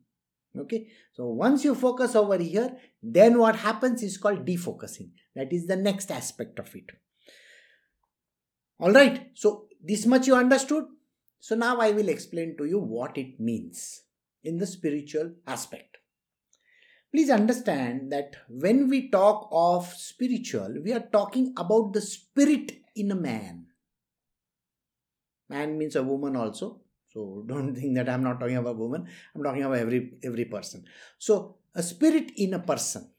Okay, 0.58 0.88
so 1.14 1.26
once 1.28 1.64
you 1.64 1.74
focus 1.74 2.16
over 2.16 2.38
here, 2.38 2.78
then 3.02 3.40
what 3.40 3.56
happens 3.56 4.04
is 4.04 4.18
called 4.18 4.46
defocusing. 4.46 5.10
That 5.36 5.52
is 5.52 5.66
the 5.66 5.76
next 5.76 6.12
aspect 6.12 6.60
of 6.60 6.74
it. 6.76 6.92
All 8.80 8.92
right, 8.92 9.32
so 9.34 9.68
this 9.84 10.06
much 10.06 10.28
you 10.28 10.36
understood. 10.36 10.86
So 11.44 11.56
now 11.56 11.80
I 11.82 11.92
will 11.92 12.08
explain 12.08 12.56
to 12.56 12.64
you 12.64 12.80
what 12.80 13.18
it 13.18 13.38
means 13.38 14.04
in 14.46 14.60
the 14.60 14.66
spiritual 14.66 15.34
aspect. 15.46 15.98
Please 17.12 17.30
understand 17.30 18.14
that 18.14 18.38
when 18.48 18.88
we 18.88 19.10
talk 19.10 19.50
of 19.52 19.86
spiritual, 19.88 20.74
we 20.82 20.94
are 20.94 21.06
talking 21.12 21.54
about 21.58 21.92
the 21.92 22.00
spirit 22.00 22.72
in 22.96 23.12
a 23.12 23.16
man. 23.16 23.66
Man 25.50 25.78
means 25.78 25.98
a 25.98 26.04
woman 26.04 26.38
also. 26.38 26.80
So 27.10 27.44
don't 27.46 27.76
think 27.76 27.96
that 27.96 28.08
I'm 28.08 28.24
not 28.24 28.40
talking 28.40 28.56
about 28.56 28.78
woman. 28.78 29.06
I'm 29.36 29.44
talking 29.44 29.64
about 29.64 29.80
every 29.80 30.14
every 30.24 30.46
person. 30.46 30.86
So 31.18 31.58
a 31.76 31.84
spirit 31.84 32.32
in 32.38 32.54
a 32.54 32.60
person. 32.60 33.10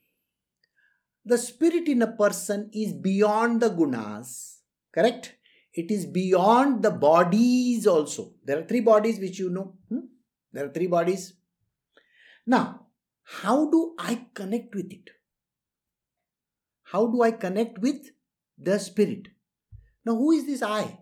The 1.26 1.36
spirit 1.36 1.88
in 1.88 2.00
a 2.00 2.12
person 2.12 2.70
is 2.72 2.94
beyond 2.94 3.60
the 3.60 3.68
gunas, 3.68 4.60
correct? 4.94 5.34
It 5.74 5.90
is 5.90 6.06
beyond 6.06 6.82
the 6.82 6.90
bodies 6.90 7.86
also. 7.86 8.34
There 8.44 8.58
are 8.58 8.66
three 8.66 8.80
bodies 8.80 9.18
which 9.18 9.38
you 9.38 9.50
know. 9.50 9.74
Hmm? 9.88 10.06
There 10.52 10.66
are 10.66 10.72
three 10.72 10.86
bodies. 10.86 11.34
Now, 12.46 12.86
how 13.24 13.68
do 13.70 13.94
I 13.98 14.26
connect 14.34 14.74
with 14.74 14.92
it? 14.92 15.10
How 16.84 17.06
do 17.08 17.22
I 17.22 17.32
connect 17.32 17.78
with 17.78 18.10
the 18.56 18.78
spirit? 18.78 19.28
Now, 20.04 20.14
who 20.14 20.30
is 20.30 20.46
this 20.46 20.62
I? 20.62 20.98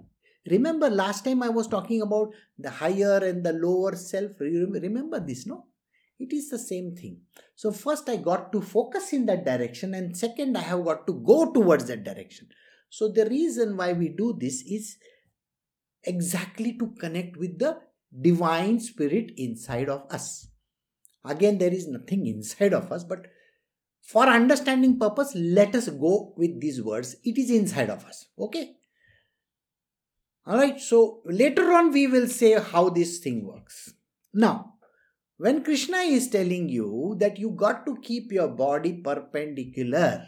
Remember 0.50 0.88
last 0.88 1.24
time 1.24 1.42
I 1.42 1.50
was 1.50 1.68
talking 1.68 2.00
about 2.00 2.30
the 2.58 2.70
higher 2.70 3.18
and 3.18 3.44
the 3.44 3.52
lower 3.52 3.94
self. 3.94 4.32
Remember 4.40 5.20
this, 5.20 5.46
no? 5.46 5.66
It 6.18 6.32
is 6.32 6.48
the 6.48 6.58
same 6.58 6.94
thing. 6.94 7.20
So, 7.56 7.72
first 7.72 8.08
I 8.08 8.16
got 8.16 8.52
to 8.52 8.60
focus 8.60 9.12
in 9.12 9.26
that 9.26 9.44
direction, 9.44 9.92
and 9.94 10.16
second, 10.16 10.56
I 10.56 10.62
have 10.62 10.84
got 10.84 11.06
to 11.08 11.14
go 11.14 11.52
towards 11.52 11.86
that 11.86 12.04
direction. 12.04 12.48
So, 12.92 13.08
the 13.08 13.24
reason 13.24 13.78
why 13.78 13.94
we 13.94 14.10
do 14.10 14.36
this 14.38 14.62
is 14.66 14.98
exactly 16.04 16.76
to 16.76 16.88
connect 17.00 17.38
with 17.38 17.58
the 17.58 17.78
divine 18.20 18.80
spirit 18.80 19.32
inside 19.38 19.88
of 19.88 20.02
us. 20.10 20.48
Again, 21.24 21.56
there 21.56 21.72
is 21.72 21.88
nothing 21.88 22.26
inside 22.26 22.74
of 22.74 22.92
us, 22.92 23.02
but 23.02 23.28
for 24.02 24.24
understanding 24.26 24.98
purpose, 24.98 25.32
let 25.34 25.74
us 25.74 25.88
go 25.88 26.34
with 26.36 26.60
these 26.60 26.82
words. 26.82 27.16
It 27.24 27.38
is 27.38 27.50
inside 27.50 27.88
of 27.88 28.04
us. 28.04 28.26
Okay? 28.38 28.74
Alright, 30.46 30.78
so 30.78 31.22
later 31.24 31.72
on 31.72 31.92
we 31.92 32.06
will 32.06 32.28
say 32.28 32.60
how 32.60 32.90
this 32.90 33.20
thing 33.20 33.46
works. 33.46 33.94
Now, 34.34 34.74
when 35.38 35.64
Krishna 35.64 35.98
is 35.98 36.28
telling 36.28 36.68
you 36.68 37.16
that 37.20 37.38
you 37.38 37.52
got 37.52 37.86
to 37.86 37.96
keep 38.02 38.30
your 38.30 38.48
body 38.48 39.00
perpendicular, 39.02 40.26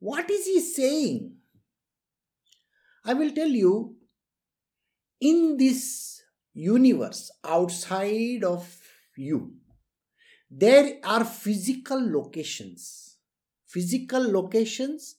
what 0.00 0.30
is 0.30 0.46
he 0.46 0.60
saying? 0.60 1.36
I 3.04 3.14
will 3.14 3.30
tell 3.32 3.48
you, 3.48 3.96
in 5.20 5.58
this 5.58 6.22
universe 6.54 7.30
outside 7.44 8.42
of 8.42 8.78
you, 9.16 9.52
there 10.50 10.98
are 11.04 11.24
physical 11.24 12.00
locations. 12.00 13.18
Physical 13.66 14.20
locations. 14.32 15.16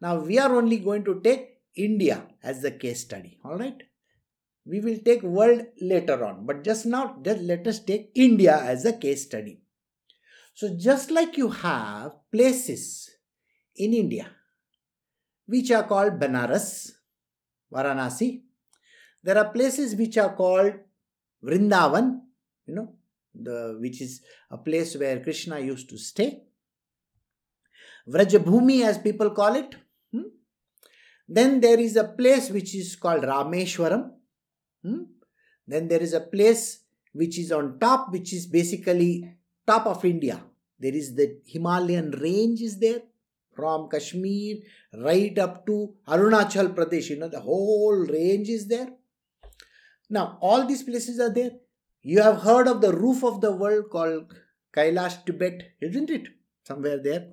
Now, 0.00 0.20
we 0.20 0.38
are 0.38 0.54
only 0.54 0.78
going 0.78 1.04
to 1.04 1.20
take 1.20 1.58
India 1.74 2.26
as 2.42 2.62
the 2.62 2.70
case 2.70 3.00
study. 3.00 3.38
All 3.44 3.58
right. 3.58 3.82
We 4.64 4.80
will 4.80 4.98
take 4.98 5.22
world 5.22 5.62
later 5.80 6.24
on, 6.24 6.44
but 6.44 6.62
just 6.62 6.84
now, 6.84 7.16
just 7.22 7.40
let 7.40 7.66
us 7.66 7.80
take 7.80 8.10
India 8.14 8.58
as 8.58 8.84
a 8.84 8.92
case 8.92 9.24
study. 9.24 9.62
So, 10.54 10.76
just 10.76 11.10
like 11.10 11.38
you 11.38 11.48
have 11.48 12.12
places 12.30 13.08
in 13.78 13.94
India 13.94 14.30
which 15.48 15.70
are 15.70 15.84
called 15.84 16.20
Banaras, 16.20 16.92
Varanasi, 17.72 18.42
there 19.24 19.38
are 19.38 19.50
places 19.50 19.96
which 19.96 20.16
are 20.18 20.34
called 20.34 20.74
Vrindavan, 21.42 22.20
you 22.66 22.74
know, 22.74 22.92
the 23.34 23.78
which 23.80 24.00
is 24.02 24.20
a 24.50 24.58
place 24.58 24.94
where 24.96 25.20
Krishna 25.20 25.58
used 25.58 25.88
to 25.88 25.98
stay. 25.98 26.42
Vrajabhumi, 28.06 28.84
as 28.84 28.98
people 28.98 29.30
call 29.30 29.54
it. 29.56 29.74
Hmm? 30.12 30.28
Then 31.26 31.60
there 31.60 31.80
is 31.80 31.96
a 31.96 32.04
place 32.04 32.50
which 32.50 32.74
is 32.74 32.96
called 32.96 33.22
Rameshwaram. 33.22 34.10
Hmm? 34.82 35.02
Then 35.66 35.88
there 35.88 36.00
is 36.00 36.12
a 36.12 36.20
place 36.20 36.80
which 37.12 37.38
is 37.38 37.52
on 37.52 37.78
top, 37.78 38.12
which 38.12 38.32
is 38.32 38.46
basically 38.46 39.36
top 39.66 39.86
of 39.86 40.04
India. 40.04 40.42
There 40.78 40.94
is 40.94 41.14
the 41.14 41.40
Himalayan 41.46 42.10
range 42.12 42.60
is 42.60 42.78
there 42.78 43.00
from 43.58 43.88
Kashmir 43.88 44.58
right 45.04 45.36
up 45.44 45.66
to 45.66 45.94
Arunachal 46.06 46.74
Pradesh. 46.74 47.10
You 47.10 47.18
know, 47.18 47.28
the 47.28 47.40
whole 47.40 48.06
range 48.16 48.48
is 48.48 48.68
there. 48.68 48.90
Now, 50.08 50.38
all 50.40 50.64
these 50.64 50.84
places 50.84 51.18
are 51.18 51.32
there. 51.32 51.50
You 52.02 52.22
have 52.22 52.42
heard 52.42 52.68
of 52.68 52.80
the 52.80 52.92
roof 52.92 53.24
of 53.24 53.40
the 53.40 53.50
world 53.50 53.90
called 53.90 54.32
Kailash, 54.74 55.24
Tibet, 55.24 55.72
isn't 55.80 56.08
it? 56.08 56.28
Somewhere 56.62 57.02
there. 57.02 57.32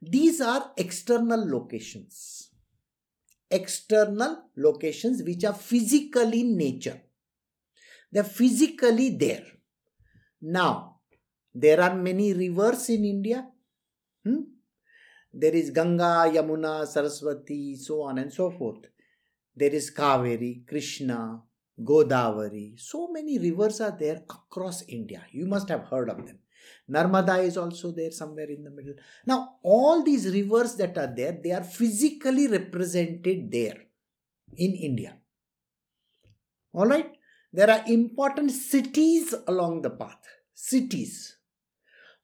These 0.00 0.40
are 0.40 0.72
external 0.78 1.46
locations. 1.46 2.50
External 3.50 4.44
locations 4.56 5.22
which 5.22 5.44
are 5.44 5.54
physically 5.54 6.40
in 6.40 6.56
nature. 6.56 7.02
They're 8.10 8.24
physically 8.24 9.10
there. 9.16 9.44
Now, 10.40 11.00
there 11.54 11.80
are 11.82 11.94
many 11.94 12.32
rivers 12.32 12.88
in 12.88 13.04
India. 13.04 13.49
Hmm? 14.30 14.42
There 15.32 15.54
is 15.54 15.70
Ganga, 15.70 16.30
Yamuna, 16.34 16.86
Saraswati, 16.86 17.76
so 17.76 18.02
on 18.02 18.18
and 18.18 18.32
so 18.32 18.50
forth. 18.50 18.86
There 19.54 19.70
is 19.70 19.90
Kaveri, 19.90 20.66
Krishna, 20.66 21.42
Godavari. 21.80 22.78
So 22.78 23.08
many 23.12 23.38
rivers 23.38 23.80
are 23.80 23.96
there 23.98 24.22
across 24.28 24.82
India. 24.88 25.22
You 25.30 25.46
must 25.46 25.68
have 25.68 25.84
heard 25.84 26.08
of 26.10 26.26
them. 26.26 26.38
Narmada 26.90 27.42
is 27.44 27.56
also 27.56 27.92
there 27.92 28.10
somewhere 28.10 28.50
in 28.50 28.64
the 28.64 28.70
middle. 28.70 28.94
Now, 29.26 29.56
all 29.62 30.02
these 30.02 30.32
rivers 30.32 30.74
that 30.76 30.98
are 30.98 31.12
there, 31.14 31.38
they 31.42 31.52
are 31.52 31.62
physically 31.62 32.48
represented 32.48 33.50
there 33.50 33.76
in 34.56 34.74
India. 34.74 35.16
All 36.72 36.86
right? 36.86 37.12
There 37.52 37.70
are 37.70 37.82
important 37.86 38.50
cities 38.52 39.34
along 39.46 39.82
the 39.82 39.90
path. 39.90 40.22
Cities. 40.54 41.36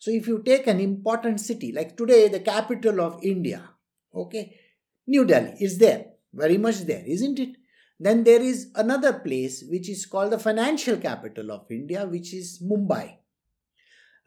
So, 0.07 0.13
if 0.13 0.29
you 0.29 0.41
take 0.45 0.69
an 0.69 0.79
important 0.79 1.41
city, 1.41 1.73
like 1.73 1.97
today, 1.97 2.29
the 2.29 2.39
capital 2.39 3.01
of 3.01 3.19
India, 3.25 3.71
okay, 4.15 4.57
New 5.09 5.25
Delhi 5.25 5.57
is 5.59 5.79
there, 5.79 6.05
very 6.33 6.59
much 6.59 6.83
there, 6.83 7.03
isn't 7.05 7.41
it? 7.41 7.57
Then 7.99 8.23
there 8.23 8.41
is 8.41 8.71
another 8.77 9.15
place 9.15 9.65
which 9.69 9.89
is 9.89 10.07
called 10.07 10.31
the 10.31 10.39
financial 10.39 10.97
capital 10.99 11.51
of 11.51 11.67
India, 11.73 12.07
which 12.07 12.33
is 12.33 12.63
Mumbai. 12.63 13.17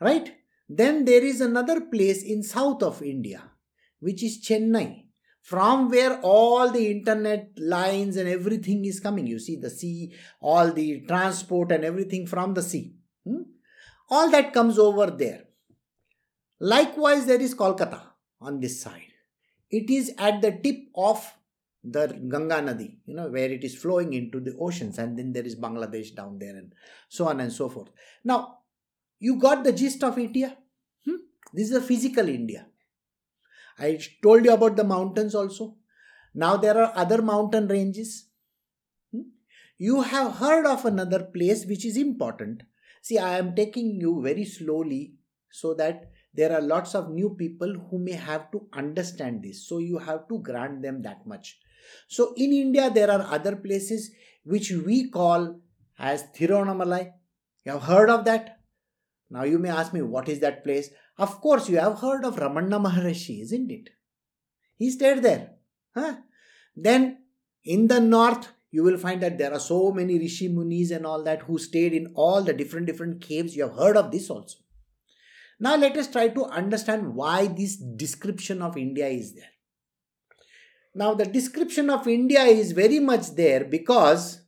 Right? 0.02 0.36
Then 0.68 1.06
there 1.06 1.24
is 1.24 1.40
another 1.40 1.80
place 1.80 2.24
in 2.24 2.44
south 2.44 2.84
of 2.84 3.02
India, 3.02 3.42
which 4.02 4.22
is 4.22 4.46
Chennai, 4.46 5.06
from 5.42 5.90
where 5.90 6.20
all 6.20 6.70
the 6.70 6.92
internet 6.92 7.52
lines 7.58 8.18
and 8.18 8.28
everything 8.28 8.84
is 8.84 9.00
coming. 9.00 9.28
You 9.28 9.40
see 9.40 9.56
the 9.56 9.70
sea, 9.70 10.14
all 10.42 10.74
the 10.74 11.06
transport 11.08 11.72
and 11.72 11.86
everything 11.86 12.28
from 12.28 12.54
the 12.54 12.64
sea. 12.64 12.96
Hmm? 13.26 13.44
All 14.10 14.30
that 14.32 14.52
comes 14.52 14.78
over 14.78 15.10
there. 15.10 15.44
Likewise, 16.60 17.26
there 17.26 17.42
is 17.42 17.56
Kolkata 17.56 18.02
on 18.42 18.60
this 18.60 18.82
side. 18.82 19.14
It 19.70 19.90
is 19.90 20.14
at 20.18 20.42
the 20.42 20.52
tip 20.52 20.88
of 20.96 21.34
the 21.84 22.08
Ganga 22.08 22.56
Nadi, 22.56 22.98
you 23.06 23.16
know, 23.16 23.30
where 23.30 23.50
it 23.50 23.64
is 23.64 23.76
flowing 23.76 24.14
into 24.14 24.40
the 24.40 24.56
oceans, 24.60 24.98
and 24.98 25.18
then 25.18 25.32
there 25.32 25.46
is 25.46 25.56
Bangladesh 25.56 26.14
down 26.16 26.40
there, 26.40 26.56
and 26.56 26.74
so 27.08 27.28
on 27.28 27.40
and 27.40 27.54
so 27.54 27.70
forth. 27.70 27.90
Now, 28.24 28.60
you 29.20 29.38
got 29.38 29.64
the 29.64 29.72
gist 29.72 30.04
of 30.04 30.18
India? 30.18 30.58
Hmm? 31.06 31.18
This 31.54 31.70
is 31.70 31.76
a 31.76 31.82
physical 31.82 32.28
India. 32.28 32.66
I 33.78 34.00
told 34.22 34.44
you 34.46 34.54
about 34.54 34.76
the 34.76 34.84
mountains 34.84 35.36
also. 35.36 35.76
Now 36.34 36.58
there 36.58 36.78
are 36.78 36.92
other 36.96 37.22
mountain 37.22 37.68
ranges. 37.68 38.26
Hmm? 39.12 39.22
You 39.78 40.02
have 40.02 40.36
heard 40.36 40.66
of 40.66 40.86
another 40.86 41.24
place 41.24 41.66
which 41.66 41.86
is 41.86 41.98
important. 41.98 42.64
See, 43.02 43.18
I 43.18 43.38
am 43.38 43.56
taking 43.56 44.00
you 44.00 44.22
very 44.22 44.46
slowly 44.46 45.14
so 45.50 45.74
that 45.76 46.12
there 46.34 46.54
are 46.54 46.62
lots 46.62 46.96
of 46.96 47.10
new 47.10 47.36
people 47.38 47.74
who 47.90 48.00
may 48.00 48.14
have 48.14 48.52
to 48.52 48.68
understand 48.74 49.44
this. 49.44 49.68
So 49.68 49.80
you 49.80 49.98
have 49.98 50.28
to 50.30 50.40
grant 50.40 50.82
them 50.82 51.02
that 51.02 51.26
much. 51.26 51.58
So 52.08 52.34
in 52.38 52.54
India, 52.54 52.90
there 52.90 53.10
are 53.12 53.22
other 53.22 53.56
places 53.56 54.12
which 54.44 54.72
we 54.72 55.10
call 55.10 55.60
as 55.98 56.24
Thiruvannamalai. 56.36 57.12
You 57.66 57.74
have 57.74 57.84
heard 57.84 58.10
of 58.10 58.26
that? 58.26 58.60
Now 59.30 59.44
you 59.44 59.60
may 59.60 59.70
ask 59.70 59.94
me, 59.94 60.02
what 60.02 60.30
is 60.30 60.40
that 60.40 60.64
place? 60.64 60.90
Of 61.18 61.42
course, 61.42 61.68
you 61.70 61.78
have 61.78 62.00
heard 62.00 62.24
of 62.24 62.38
Ramana 62.38 62.84
Maharshi, 62.84 63.42
isn't 63.42 63.70
it? 63.70 63.90
He 64.76 64.90
stayed 64.90 65.22
there. 65.22 65.52
Huh? 65.94 66.18
Then 66.76 67.24
in 67.64 67.88
the 67.88 68.00
north, 68.00 68.50
you 68.72 68.84
will 68.84 68.98
find 68.98 69.22
that 69.22 69.38
there 69.38 69.52
are 69.52 69.60
so 69.60 69.92
many 69.92 70.18
Rishi 70.20 70.48
Munis 70.48 70.92
and 70.92 71.06
all 71.06 71.24
that 71.24 71.42
who 71.42 71.58
stayed 71.58 71.94
in 71.94 72.14
all 72.16 72.44
the 72.44 72.54
different 72.54 72.86
different 72.86 73.22
caves. 73.22 73.56
You 73.56 73.64
have 73.64 73.76
heard 73.76 73.98
of 73.98 74.12
this 74.12 74.30
also. 74.30 74.60
Now 75.60 75.76
let 75.76 75.98
us 75.98 76.10
try 76.10 76.30
to 76.30 76.46
understand 76.46 77.14
why 77.14 77.48
this 77.48 77.76
description 77.76 78.62
of 78.62 78.78
India 78.78 79.08
is 79.08 79.36
there. 79.36 79.52
Now, 80.96 81.14
the 81.14 81.26
description 81.26 81.90
of 81.90 82.08
India 82.08 82.42
is 82.44 82.72
very 82.72 83.00
much 83.00 83.30
there 83.36 83.64
because 83.64 84.42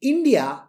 India 0.00 0.62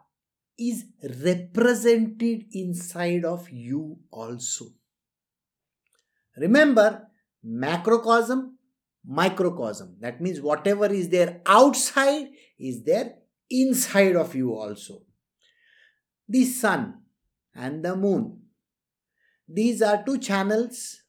is 0.57 0.85
represented 1.23 2.45
inside 2.51 3.23
of 3.23 3.49
you 3.49 3.97
also. 4.11 4.65
Remember, 6.35 7.07
macrocosm, 7.43 8.57
microcosm. 9.05 9.97
That 9.99 10.19
means 10.21 10.41
whatever 10.41 10.87
is 10.87 11.09
there 11.09 11.41
outside 11.45 12.27
is 12.59 12.83
there 12.83 13.15
inside 13.49 14.15
of 14.15 14.35
you 14.35 14.53
also. 14.53 15.03
The 16.27 16.45
sun 16.45 17.03
and 17.57 17.83
the 17.83 17.95
moon. 17.95 18.43
These 19.49 19.81
are 19.81 20.03
two 20.05 20.19
channels 20.19 21.01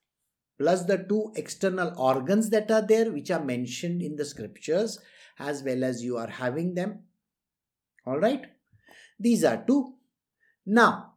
plus 0.59 0.85
the 0.85 0.99
two 0.99 1.33
external 1.37 1.93
organs 1.97 2.51
that 2.51 2.71
are 2.71 2.83
there, 2.83 3.13
which 3.13 3.31
are 3.31 3.45
mentioned 3.45 4.03
in 4.03 4.17
the 4.17 4.25
scriptures, 4.25 4.99
as 5.39 5.63
well 5.63 5.85
as 5.85 6.03
you 6.03 6.17
are 6.17 6.29
having 6.29 6.75
them. 6.75 7.05
All 8.05 8.19
right? 8.19 8.47
These 9.21 9.45
are 9.45 9.63
two. 9.67 9.95
Now, 10.67 11.15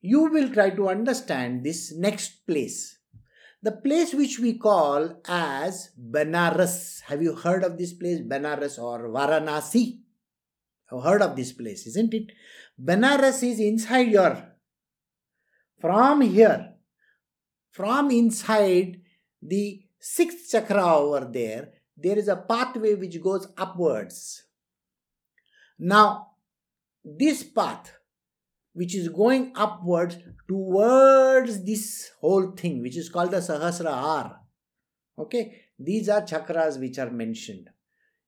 you 0.00 0.24
will 0.24 0.50
try 0.52 0.70
to 0.70 0.88
understand 0.88 1.64
this 1.64 1.92
next 1.94 2.46
place. 2.46 2.98
The 3.62 3.72
place 3.72 4.12
which 4.12 4.38
we 4.38 4.58
call 4.58 5.20
as 5.26 5.90
Banaras. 5.98 7.00
Have 7.02 7.22
you 7.22 7.34
heard 7.34 7.64
of 7.64 7.78
this 7.78 7.94
place, 7.94 8.20
Banaras 8.20 8.78
or 8.78 9.08
Varanasi? 9.08 10.00
Have 10.90 11.02
heard 11.02 11.22
of 11.22 11.36
this 11.36 11.52
place, 11.52 11.86
isn't 11.86 12.12
it? 12.12 12.32
Banaras 12.82 13.42
is 13.42 13.60
inside 13.60 14.08
your. 14.08 14.53
From 15.84 16.22
here, 16.22 16.76
from 17.70 18.10
inside 18.10 19.02
the 19.42 19.82
sixth 20.00 20.50
chakra 20.50 20.82
over 20.82 21.28
there, 21.30 21.72
there 21.94 22.16
is 22.16 22.26
a 22.26 22.36
pathway 22.36 22.94
which 22.94 23.22
goes 23.22 23.46
upwards. 23.58 24.44
Now, 25.78 26.28
this 27.04 27.42
path, 27.42 27.92
which 28.72 28.94
is 28.94 29.10
going 29.10 29.52
upwards 29.56 30.16
towards 30.48 31.62
this 31.66 32.12
whole 32.18 32.52
thing, 32.52 32.80
which 32.80 32.96
is 32.96 33.10
called 33.10 33.32
the 33.32 33.42
Sahasrahar. 33.48 34.36
Okay, 35.18 35.64
these 35.78 36.08
are 36.08 36.22
chakras 36.22 36.80
which 36.80 36.98
are 36.98 37.10
mentioned 37.10 37.68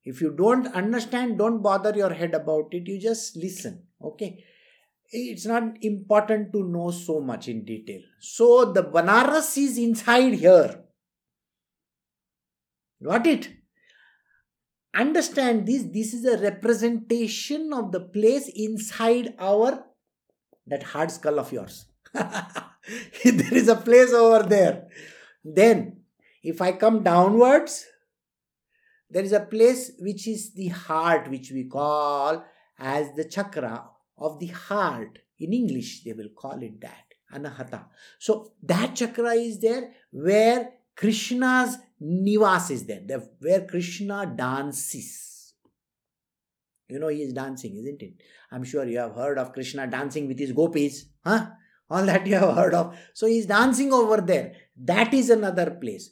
If 0.05 0.21
you 0.21 0.35
don't 0.37 0.67
understand, 0.75 1.39
don't 1.39 1.63
bother 1.63 1.97
your 1.97 2.13
head 2.13 2.35
about 2.35 2.69
it. 2.73 2.87
You 2.87 3.01
just 3.01 3.35
listen. 3.35 3.85
Okay. 4.05 4.45
It's 5.11 5.47
not 5.47 5.77
important 5.83 6.53
to 6.53 6.65
know 6.65 6.91
so 6.91 7.21
much 7.21 7.49
in 7.49 7.65
detail. 7.65 8.01
So 8.19 8.73
the 8.73 8.83
Banaras 8.83 9.57
is 9.57 9.79
inside 9.79 10.35
here. 10.35 10.83
Got 13.03 13.27
it? 13.27 13.49
Understand 14.95 15.67
this. 15.67 15.85
This 15.85 16.15
is 16.15 16.25
a 16.25 16.39
representation 16.39 17.73
of 17.73 17.93
the 17.93 18.01
place 18.01 18.51
inside 18.55 19.35
our 19.39 19.85
that 20.67 20.83
hard 20.83 21.11
skull 21.11 21.39
of 21.39 21.53
yours. 21.53 21.87
there 22.13 23.55
is 23.55 23.69
a 23.69 23.77
place 23.77 24.13
over 24.13 24.43
there. 24.43 24.89
Then, 25.45 26.01
if 26.43 26.61
I 26.61 26.73
come 26.73 27.03
downwards, 27.03 27.87
there 29.11 29.23
is 29.23 29.33
a 29.33 29.41
place 29.41 29.93
which 29.99 30.27
is 30.27 30.55
the 30.55 30.69
heart, 30.69 31.31
which 31.31 31.53
we 31.53 31.65
call 31.65 32.45
as 32.79 33.15
the 33.15 33.25
chakra 33.25 33.85
of 34.19 34.39
the 34.39 34.49
heart. 34.49 35.19
In 35.39 35.53
English, 35.53 36.05
they 36.05 36.13
will 36.13 36.31
call 36.35 36.63
it 36.63 36.81
that. 36.81 37.07
Anahata. 37.35 37.87
So 38.19 38.53
that 38.63 38.95
chakra 38.95 39.33
is 39.33 39.59
there 39.61 39.91
where 40.11 40.71
Krishna's 40.95 41.77
nivas 42.01 42.71
is 42.71 42.87
there, 42.87 43.03
where 43.41 43.67
Krishna 43.67 44.33
dances. 44.35 45.55
You 46.89 47.01
know 47.01 47.09
he 47.09 47.23
is 47.23 47.33
dancing, 47.33 47.77
isn't 47.77 48.01
it? 48.01 48.15
I'm 48.53 48.63
sure 48.63 48.87
you 48.87 48.99
have 48.99 49.15
heard 49.15 49.39
of 49.39 49.53
Krishna 49.53 49.87
dancing 49.89 50.29
with 50.29 50.39
his 50.39 50.53
gopis. 50.53 51.07
Huh? 51.25 51.49
All 51.91 52.07
that 52.07 52.27
you 52.27 52.37
have 52.37 52.55
heard 52.55 52.75
of. 52.75 52.97
So 53.13 53.27
he's 53.27 53.47
dancing 53.47 53.93
over 53.93 54.21
there. 54.21 54.55
That 54.77 55.13
is 55.13 55.31
another 55.31 55.71
place. 55.71 56.11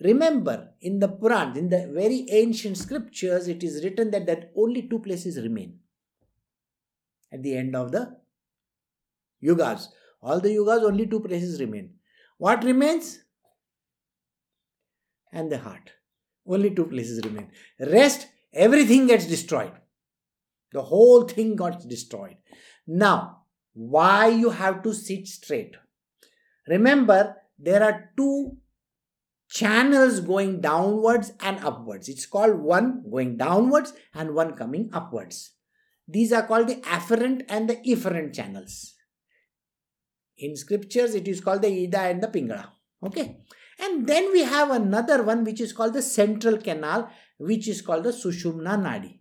Remember, 0.00 0.70
in 0.80 0.98
the 0.98 1.08
Puran, 1.08 1.56
in 1.56 1.68
the 1.68 1.90
very 1.92 2.26
ancient 2.30 2.76
scriptures, 2.76 3.48
it 3.48 3.62
is 3.62 3.82
written 3.82 4.10
that, 4.10 4.26
that 4.26 4.52
only 4.56 4.82
two 4.82 4.98
places 4.98 5.40
remain 5.40 5.78
at 7.32 7.42
the 7.42 7.56
end 7.56 7.74
of 7.76 7.92
the 7.92 8.16
yugas. 9.42 9.88
All 10.22 10.40
the 10.40 10.48
yugas, 10.48 10.82
only 10.82 11.06
two 11.06 11.20
places 11.20 11.60
remain. 11.60 11.90
What 12.38 12.64
remains? 12.64 13.20
And 15.32 15.50
the 15.50 15.58
heart. 15.58 15.92
Only 16.46 16.74
two 16.74 16.86
places 16.86 17.20
remain. 17.24 17.50
Rest, 17.78 18.28
everything 18.52 19.06
gets 19.06 19.26
destroyed. 19.26 19.72
The 20.72 20.82
whole 20.82 21.22
thing 21.22 21.56
got 21.56 21.86
destroyed. 21.88 22.36
Now, 22.86 23.42
why 23.74 24.28
you 24.28 24.50
have 24.50 24.82
to 24.82 24.94
sit 24.94 25.26
straight? 25.26 25.76
Remember, 26.68 27.36
there 27.58 27.82
are 27.82 28.10
two 28.16 28.56
channels 29.48 30.20
going 30.20 30.60
downwards 30.60 31.32
and 31.40 31.58
upwards. 31.64 32.08
It's 32.08 32.26
called 32.26 32.58
one 32.58 33.04
going 33.10 33.36
downwards 33.36 33.92
and 34.14 34.34
one 34.34 34.54
coming 34.54 34.90
upwards. 34.92 35.52
These 36.08 36.32
are 36.32 36.46
called 36.46 36.68
the 36.68 36.76
afferent 36.76 37.44
and 37.48 37.68
the 37.68 37.76
efferent 37.76 38.34
channels. 38.34 38.94
In 40.38 40.56
scriptures, 40.56 41.14
it 41.14 41.26
is 41.26 41.40
called 41.40 41.62
the 41.62 41.68
Ida 41.68 42.00
and 42.00 42.22
the 42.22 42.28
Pingala. 42.28 42.68
Okay. 43.04 43.38
And 43.78 44.06
then 44.06 44.32
we 44.32 44.42
have 44.42 44.70
another 44.70 45.22
one 45.22 45.44
which 45.44 45.60
is 45.60 45.72
called 45.72 45.94
the 45.94 46.02
central 46.02 46.58
canal, 46.58 47.10
which 47.38 47.68
is 47.68 47.82
called 47.82 48.04
the 48.04 48.10
Sushumna 48.10 48.80
Nadi. 48.80 49.18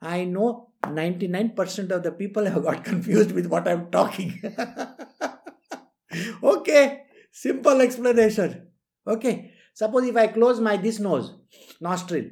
I 0.00 0.24
know 0.24 0.70
99% 0.84 1.90
of 1.90 2.02
the 2.02 2.12
people 2.12 2.44
have 2.44 2.62
got 2.62 2.84
confused 2.84 3.32
with 3.32 3.46
what 3.46 3.66
I'm 3.66 3.90
talking. 3.90 4.40
okay, 6.42 7.02
simple 7.32 7.80
explanation. 7.80 8.68
Okay, 9.06 9.52
suppose 9.74 10.04
if 10.04 10.16
I 10.16 10.28
close 10.28 10.60
my 10.60 10.76
this 10.76 11.00
nose, 11.00 11.34
nostril, 11.80 12.26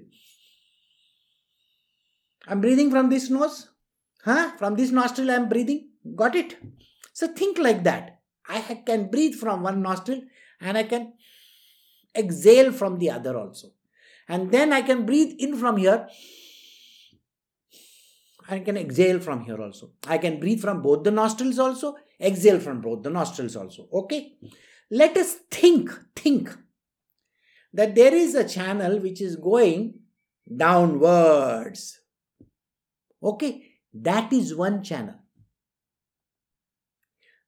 I'm 2.46 2.60
breathing 2.60 2.90
from 2.90 3.08
this 3.08 3.30
nose. 3.30 3.68
Huh? 4.26 4.50
From 4.58 4.74
this 4.74 4.90
nostril, 4.90 5.30
I'm 5.30 5.48
breathing. 5.48 5.88
Got 6.14 6.36
it? 6.36 6.58
So 7.14 7.28
think 7.28 7.58
like 7.58 7.84
that. 7.84 8.20
I 8.48 8.60
can 8.84 9.10
breathe 9.10 9.36
from 9.36 9.62
one 9.62 9.80
nostril 9.80 10.20
and 10.60 10.76
I 10.76 10.82
can 10.82 11.14
exhale 12.14 12.72
from 12.72 12.98
the 12.98 13.10
other 13.10 13.38
also. 13.38 13.68
And 14.28 14.52
then 14.52 14.72
I 14.72 14.82
can 14.82 15.06
breathe 15.06 15.34
in 15.38 15.56
from 15.56 15.78
here 15.78 16.06
I 18.48 18.60
can 18.60 18.76
exhale 18.76 19.20
from 19.20 19.44
here 19.44 19.60
also. 19.60 19.90
I 20.06 20.18
can 20.18 20.38
breathe 20.38 20.60
from 20.60 20.82
both 20.82 21.04
the 21.04 21.10
nostrils 21.10 21.58
also, 21.58 21.96
exhale 22.20 22.60
from 22.60 22.80
both 22.80 23.02
the 23.02 23.10
nostrils 23.10 23.56
also. 23.56 23.88
Okay? 23.92 24.34
Let 24.90 25.16
us 25.16 25.34
think, 25.50 25.90
think 26.14 26.56
that 27.72 27.94
there 27.94 28.14
is 28.14 28.34
a 28.34 28.48
channel 28.48 29.00
which 29.00 29.20
is 29.20 29.36
going 29.36 30.00
downwards. 30.56 32.00
Okay? 33.22 33.65
That 34.02 34.32
is 34.32 34.54
one 34.54 34.82
channel. 34.82 35.14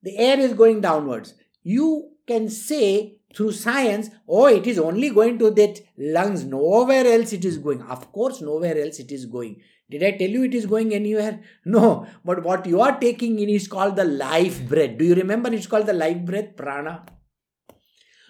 The 0.03 0.17
air 0.17 0.39
is 0.39 0.55
going 0.55 0.81
downwards. 0.81 1.35
You 1.63 2.13
can 2.27 2.49
say 2.49 3.19
through 3.35 3.53
science, 3.53 4.11
oh, 4.29 4.47
it 4.47 4.67
is 4.67 4.79
only 4.79 5.11
going 5.11 5.39
to 5.39 5.51
that 5.51 5.81
lungs, 5.99 6.45
nowhere 6.45 7.07
else 7.07 7.33
it 7.33 7.45
is 7.45 7.59
going. 7.59 7.83
Of 7.83 8.13
course, 8.13 8.41
nowhere 8.41 8.79
else 8.79 8.99
it 8.99 9.13
is 9.13 9.27
going. 9.27 9.61
Did 9.91 10.03
I 10.03 10.13
tell 10.13 10.29
you 10.29 10.45
it 10.45 10.55
is 10.55 10.67
going 10.67 10.95
anywhere? 10.95 11.41
No. 11.65 12.07
But 12.25 12.43
what 12.43 12.67
you 12.67 12.81
are 12.81 12.99
taking 12.99 13.39
in 13.39 13.49
is 13.49 13.69
called 13.69 13.97
the 13.97 14.05
life 14.05 14.67
breath. 14.69 14.99
Do 14.99 15.05
you 15.05 15.15
remember 15.15 15.53
it's 15.53 15.67
called 15.67 15.87
the 15.87 15.93
life 15.93 16.25
breath, 16.25 16.57
prana? 16.57 17.05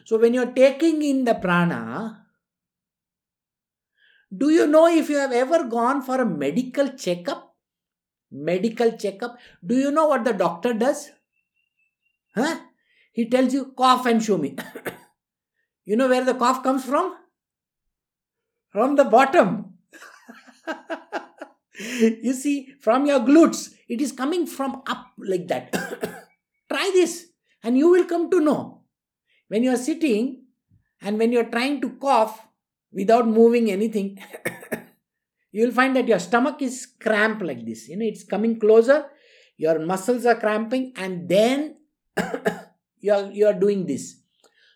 So 0.04 0.18
when 0.18 0.34
you're 0.34 0.52
taking 0.52 1.02
in 1.02 1.24
the 1.24 1.34
prana, 1.34 2.24
do 4.36 4.50
you 4.50 4.66
know 4.66 4.86
if 4.86 5.08
you 5.10 5.16
have 5.16 5.32
ever 5.32 5.64
gone 5.64 6.02
for 6.02 6.20
a 6.20 6.26
medical 6.26 6.88
checkup? 6.90 7.47
Medical 8.30 8.92
checkup. 8.92 9.38
Do 9.64 9.76
you 9.76 9.90
know 9.90 10.08
what 10.08 10.24
the 10.24 10.32
doctor 10.32 10.72
does? 10.74 11.10
Huh? 12.34 12.60
He 13.12 13.28
tells 13.28 13.52
you, 13.52 13.72
cough 13.76 14.06
and 14.06 14.22
show 14.22 14.38
me. 14.38 14.56
you 15.84 15.96
know 15.96 16.08
where 16.08 16.24
the 16.24 16.34
cough 16.34 16.62
comes 16.62 16.84
from? 16.84 17.16
From 18.70 18.96
the 18.96 19.04
bottom. 19.04 19.74
you 21.78 22.32
see, 22.34 22.74
from 22.80 23.06
your 23.06 23.20
glutes, 23.20 23.74
it 23.88 24.00
is 24.00 24.12
coming 24.12 24.46
from 24.46 24.82
up 24.86 25.06
like 25.18 25.48
that. 25.48 25.72
Try 26.70 26.90
this, 26.92 27.28
and 27.62 27.78
you 27.78 27.88
will 27.88 28.04
come 28.04 28.30
to 28.30 28.40
know. 28.40 28.82
When 29.48 29.62
you 29.62 29.70
are 29.70 29.78
sitting 29.78 30.44
and 31.00 31.18
when 31.18 31.32
you 31.32 31.40
are 31.40 31.50
trying 31.50 31.80
to 31.80 31.90
cough 31.90 32.46
without 32.92 33.26
moving 33.26 33.70
anything, 33.70 34.18
you 35.50 35.64
will 35.64 35.72
find 35.72 35.96
that 35.96 36.08
your 36.08 36.18
stomach 36.18 36.60
is 36.60 36.86
cramped 37.00 37.42
like 37.42 37.64
this. 37.64 37.88
You 37.88 37.96
know, 37.96 38.06
it's 38.06 38.24
coming 38.24 38.58
closer, 38.60 39.06
your 39.56 39.78
muscles 39.78 40.26
are 40.26 40.36
cramping, 40.36 40.92
and 40.96 41.28
then 41.28 41.76
you 43.00 43.12
are 43.12 43.30
you 43.30 43.46
are 43.46 43.54
doing 43.54 43.86
this. 43.86 44.16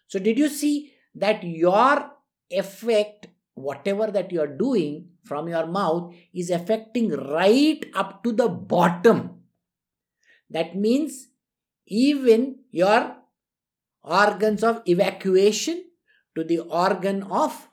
So, 0.08 0.18
did 0.18 0.38
you 0.38 0.48
see 0.48 0.92
that 1.14 1.42
your 1.42 2.10
effect, 2.50 3.28
whatever 3.54 4.10
that 4.10 4.32
you 4.32 4.40
are 4.40 4.46
doing, 4.46 5.08
from 5.24 5.48
your 5.48 5.66
mouth 5.66 6.14
is 6.34 6.50
affecting 6.50 7.10
right 7.10 7.84
up 7.94 8.22
to 8.24 8.32
the 8.32 8.48
bottom. 8.48 9.42
That 10.50 10.76
means 10.76 11.28
even 11.86 12.58
your 12.70 13.16
organs 14.02 14.64
of 14.64 14.82
evacuation 14.86 15.84
to 16.34 16.44
the 16.44 16.58
organ 16.60 17.22
of 17.22 17.68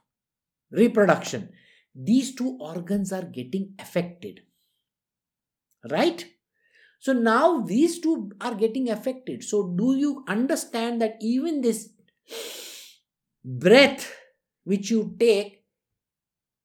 reproduction. 0.71 1.49
These 1.95 2.35
two 2.35 2.57
organs 2.59 3.11
are 3.11 3.25
getting 3.25 3.73
affected. 3.79 4.41
Right? 5.89 6.25
So 6.99 7.13
now 7.13 7.61
these 7.61 7.99
two 7.99 8.31
are 8.41 8.55
getting 8.55 8.89
affected. 8.89 9.43
So, 9.43 9.73
do 9.77 9.95
you 9.95 10.25
understand 10.27 11.01
that 11.01 11.15
even 11.21 11.61
this 11.61 11.89
breath 13.43 14.13
which 14.65 14.91
you 14.91 15.15
take 15.17 15.59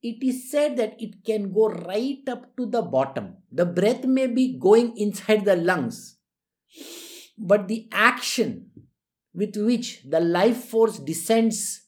it 0.02 0.22
is 0.22 0.50
said 0.50 0.76
that 0.76 1.00
it 1.00 1.24
can 1.24 1.50
go 1.50 1.70
right 1.70 2.20
up 2.28 2.54
to 2.58 2.66
the 2.66 2.82
bottom. 2.82 3.38
The 3.50 3.64
breath 3.64 4.04
may 4.04 4.26
be 4.26 4.58
going 4.58 4.98
inside 4.98 5.46
the 5.46 5.56
lungs, 5.56 6.18
but 7.38 7.68
the 7.68 7.88
action 7.90 8.70
with 9.32 9.56
which 9.56 10.02
the 10.04 10.20
life 10.20 10.64
force 10.64 10.98
descends 10.98 11.86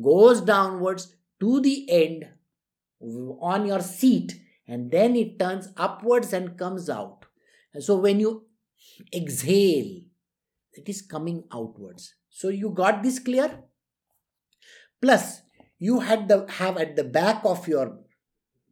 goes 0.00 0.42
downwards 0.42 1.16
to 1.40 1.60
the 1.62 1.90
end 1.90 2.26
on 3.00 3.66
your 3.66 3.80
seat 3.80 4.40
and 4.66 4.90
then 4.90 5.14
it 5.16 5.38
turns 5.38 5.68
upwards 5.76 6.32
and 6.32 6.58
comes 6.58 6.90
out. 6.90 7.26
And 7.72 7.82
so 7.82 7.96
when 7.96 8.20
you 8.20 8.46
exhale, 9.14 10.00
it 10.72 10.88
is 10.88 11.02
coming 11.02 11.44
outwards. 11.52 12.14
So 12.30 12.48
you 12.48 12.70
got 12.70 13.02
this 13.02 13.18
clear? 13.18 13.62
Plus, 15.00 15.42
you 15.78 16.00
had 16.00 16.28
the 16.28 16.46
have 16.48 16.78
at 16.78 16.96
the 16.96 17.04
back 17.04 17.42
of 17.44 17.68
your 17.68 17.98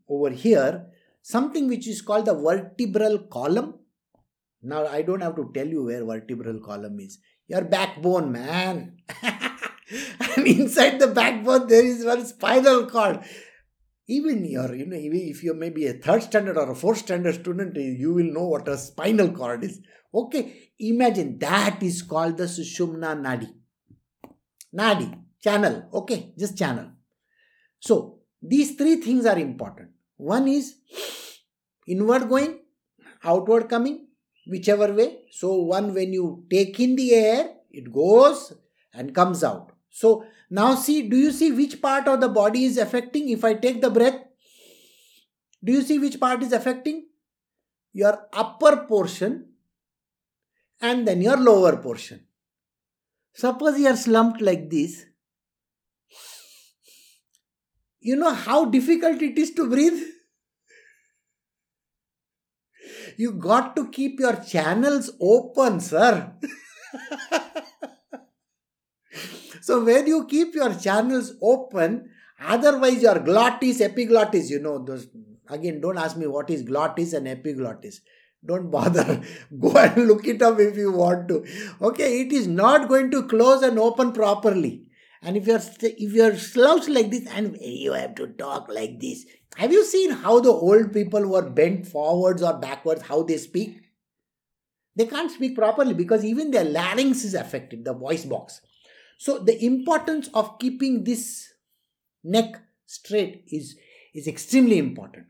over 0.09 0.31
here 0.31 0.87
something 1.23 1.69
which 1.69 1.87
is 1.89 2.01
called 2.03 2.27
the 2.27 2.35
vertebral 2.35 3.19
column 3.37 3.75
now 4.63 4.87
i 4.87 5.03
don't 5.03 5.23
have 5.23 5.37
to 5.37 5.51
tell 5.55 5.67
you 5.67 5.85
where 5.85 6.05
vertebral 6.05 6.61
column 6.61 6.99
is 7.01 7.19
your 7.47 7.63
backbone 7.63 8.31
man 8.33 8.97
and 9.23 10.47
inside 10.47 10.99
the 10.99 11.09
backbone 11.09 11.67
there 11.67 11.85
is 11.85 12.05
one 12.05 12.25
spinal 12.25 12.87
cord 12.87 13.21
even 14.07 14.45
your 14.45 14.75
you 14.75 14.87
know 14.87 14.97
if 14.99 15.43
you 15.43 15.55
may 15.55 15.71
be 15.71 15.87
a 15.87 15.95
third 15.95 16.23
standard 16.23 16.57
or 16.57 16.71
a 16.71 16.75
fourth 16.75 16.99
standard 16.99 17.35
student 17.35 17.77
you 17.77 18.13
will 18.13 18.31
know 18.33 18.47
what 18.47 18.69
a 18.69 18.77
spinal 18.77 19.31
cord 19.31 19.65
is. 19.65 19.81
Okay 20.15 20.71
imagine 20.79 21.39
that 21.39 21.83
is 21.83 22.03
called 22.03 22.37
the 22.37 22.45
sushumna 22.45 23.19
nadi. 23.19 23.49
Nadi 24.77 25.19
channel 25.41 25.89
okay 25.93 26.33
just 26.39 26.59
channel. 26.59 26.91
So 27.81 28.19
these 28.43 28.75
three 28.77 28.97
things 28.97 29.27
are 29.27 29.39
important. 29.39 29.91
One 30.17 30.49
is 30.49 30.77
inward 31.89 32.29
going 32.29 32.61
outward 33.25 33.69
coming 33.69 34.07
whichever 34.47 34.93
way. 34.93 35.21
So 35.31 35.55
one 35.55 35.95
when 35.95 36.13
you 36.13 36.45
take 36.51 36.79
in 36.79 36.97
the 36.97 37.15
air 37.15 37.55
it 37.71 37.93
goes 37.93 38.53
and 38.93 39.15
comes 39.15 39.43
out 39.43 39.74
so 39.95 40.27
now 40.51 40.75
see, 40.75 41.09
do 41.09 41.17
you 41.17 41.31
see 41.31 41.53
which 41.53 41.81
part 41.81 42.09
of 42.09 42.21
the 42.21 42.29
body 42.29 42.65
is 42.65 42.79
affecting 42.79 43.29
if 43.29 43.45
I 43.45 43.55
take 43.55 43.81
the 43.81 43.91
breath? 43.91 44.21
Do 45.63 45.73
you 45.73 45.83
see 45.83 46.01
which 46.01 46.19
part 46.19 46.43
is 46.43 46.53
affecting? 46.53 47.07
Your 47.93 48.27
upper 48.33 48.89
portion 48.89 49.51
and 50.81 51.07
then 51.07 51.23
your 51.23 51.37
lower 51.37 51.77
portion. 51.77 52.27
Suppose 53.35 53.79
you 53.79 53.87
are 53.87 53.97
slumped 53.97 54.41
like 54.41 54.69
this. 54.69 55.07
You 58.01 58.17
know 58.17 58.35
how 58.35 58.65
difficult 58.65 59.23
it 59.23 59.39
is 59.39 59.53
to 59.53 59.71
breathe? 59.71 60.03
You 63.17 63.31
got 63.31 63.77
to 63.77 63.89
keep 63.91 64.19
your 64.19 64.35
channels 64.37 65.13
open, 65.21 65.79
sir. 65.79 66.33
So 69.65 69.83
when 69.83 70.07
you 70.07 70.27
keep 70.27 70.55
your 70.55 70.75
channels 70.75 71.33
open, 71.41 72.11
otherwise 72.39 73.01
your 73.03 73.19
glottis, 73.19 73.81
epiglottis, 73.81 74.51
you 74.51 74.59
know, 74.59 74.85
those 74.85 75.07
again, 75.49 75.81
don't 75.81 75.97
ask 75.97 76.19
me 76.19 76.27
what 76.27 76.51
is 76.51 76.61
glottis 76.61 77.15
and 77.15 77.27
epiglottis. 77.27 78.03
Don't 78.45 78.71
bother. 78.71 79.23
Go 79.59 79.71
and 79.71 80.07
look 80.07 80.27
it 80.27 80.43
up 80.43 80.61
if 80.61 80.77
you 80.77 80.93
want 80.93 81.29
to. 81.29 81.47
Okay, 81.81 82.21
it 82.21 82.31
is 82.31 82.47
not 82.47 82.91
going 82.91 83.11
to 83.13 83.23
close 83.27 83.63
and 83.63 83.79
open 83.79 84.13
properly. 84.13 84.83
And 85.23 85.35
if 85.35 85.47
you're 85.47 85.63
if 85.81 86.13
you're 86.13 86.37
slouched 86.37 86.91
like 86.91 87.11
this 87.11 87.27
and 87.29 87.57
you 87.63 87.95
have 87.95 88.15
to 88.17 88.27
talk 88.27 88.69
like 88.69 89.01
this, 89.01 89.25
have 89.57 89.73
you 89.73 89.83
seen 89.87 90.11
how 90.11 90.41
the 90.41 90.53
old 90.53 90.93
people 90.93 91.27
were 91.27 91.49
bent 91.49 91.87
forwards 91.87 92.43
or 92.43 92.53
backwards, 92.53 93.01
how 93.01 93.23
they 93.23 93.39
speak? 93.39 93.81
They 94.95 95.07
can't 95.07 95.31
speak 95.31 95.57
properly 95.57 95.95
because 95.95 96.23
even 96.23 96.51
their 96.51 96.65
larynx 96.65 97.25
is 97.25 97.33
affected, 97.33 97.87
the 97.87 97.95
voice 97.95 98.27
box. 98.27 98.61
So 99.25 99.39
the 99.39 99.65
importance 99.65 100.29
of 100.35 100.59
keeping 100.59 101.03
this 101.03 101.55
neck 102.23 102.61
straight 102.85 103.45
is, 103.51 103.75
is 104.15 104.29
extremely 104.29 104.77
important. 104.77 105.29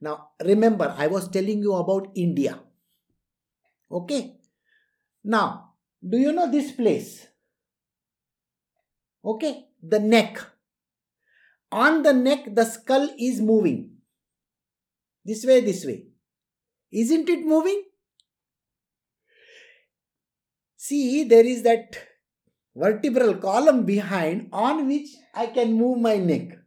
Now 0.00 0.28
remember, 0.42 0.94
I 0.96 1.08
was 1.08 1.28
telling 1.28 1.58
you 1.58 1.74
about 1.74 2.12
India. 2.14 2.58
Okay. 3.92 4.38
Now, 5.22 5.74
do 6.08 6.16
you 6.16 6.32
know 6.32 6.50
this 6.50 6.72
place? 6.72 7.26
Okay, 9.22 9.66
the 9.82 10.00
neck. 10.00 10.40
On 11.70 12.02
the 12.02 12.14
neck, 12.14 12.54
the 12.54 12.64
skull 12.64 13.10
is 13.18 13.42
moving. 13.42 13.98
This 15.26 15.44
way, 15.44 15.60
this 15.60 15.84
way. 15.84 16.06
Isn't 16.90 17.28
it 17.28 17.44
moving? 17.44 17.82
See, 20.78 21.24
there 21.24 21.44
is 21.44 21.62
that 21.64 21.98
vertebral 22.76 23.34
column 23.36 23.84
behind 23.84 24.48
on 24.52 24.86
which 24.86 25.08
I 25.34 25.46
can 25.46 25.72
move 25.72 25.98
my 25.98 26.16
neck. 26.16 26.58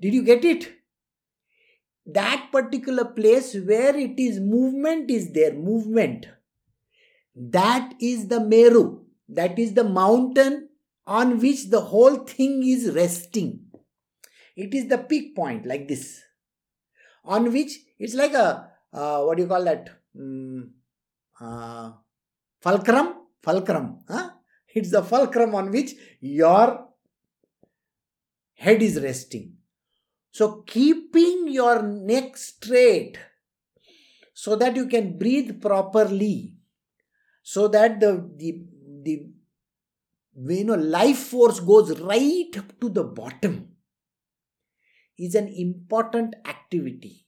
Did 0.00 0.14
you 0.14 0.22
get 0.22 0.44
it? 0.44 0.72
That 2.06 2.48
particular 2.52 3.04
place 3.04 3.54
where 3.54 3.96
it 3.96 4.18
is 4.18 4.38
movement 4.40 5.10
is 5.10 5.32
there, 5.32 5.52
movement. 5.52 6.26
That 7.34 7.94
is 8.00 8.28
the 8.28 8.40
Meru, 8.40 9.04
that 9.28 9.58
is 9.58 9.74
the 9.74 9.84
mountain 9.84 10.68
on 11.06 11.38
which 11.38 11.70
the 11.70 11.80
whole 11.80 12.16
thing 12.16 12.62
is 12.66 12.94
resting. 12.94 13.60
It 14.56 14.74
is 14.74 14.88
the 14.88 14.98
peak 14.98 15.36
point, 15.36 15.64
like 15.64 15.88
this, 15.88 16.22
on 17.24 17.52
which 17.52 17.78
it's 17.98 18.14
like 18.14 18.34
a 18.34 18.70
uh, 18.92 19.22
what 19.22 19.36
do 19.36 19.44
you 19.44 19.48
call 19.48 19.64
that? 19.64 19.88
Um, 20.18 20.72
uh, 21.40 21.92
fulcrum 22.60 23.19
fulcrum. 23.42 24.00
Huh? 24.08 24.30
It's 24.74 24.90
the 24.90 25.02
fulcrum 25.02 25.54
on 25.54 25.70
which 25.70 25.94
your 26.20 26.88
head 28.54 28.82
is 28.82 29.00
resting. 29.00 29.54
So, 30.32 30.62
keeping 30.62 31.48
your 31.48 31.82
neck 31.82 32.36
straight 32.36 33.18
so 34.32 34.54
that 34.56 34.76
you 34.76 34.86
can 34.86 35.18
breathe 35.18 35.60
properly, 35.60 36.54
so 37.42 37.66
that 37.68 37.98
the, 37.98 38.30
the, 38.36 38.64
the 39.02 39.22
you 40.54 40.64
know, 40.64 40.76
life 40.76 41.18
force 41.18 41.58
goes 41.58 41.98
right 42.00 42.52
to 42.80 42.88
the 42.88 43.02
bottom 43.02 43.70
is 45.18 45.34
an 45.34 45.48
important 45.48 46.34
activity. 46.46 47.26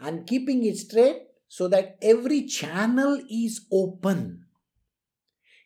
And 0.00 0.26
keeping 0.26 0.64
it 0.64 0.78
straight 0.78 1.22
so 1.46 1.68
that 1.68 1.98
every 2.02 2.46
channel 2.46 3.20
is 3.30 3.66
open 3.70 4.46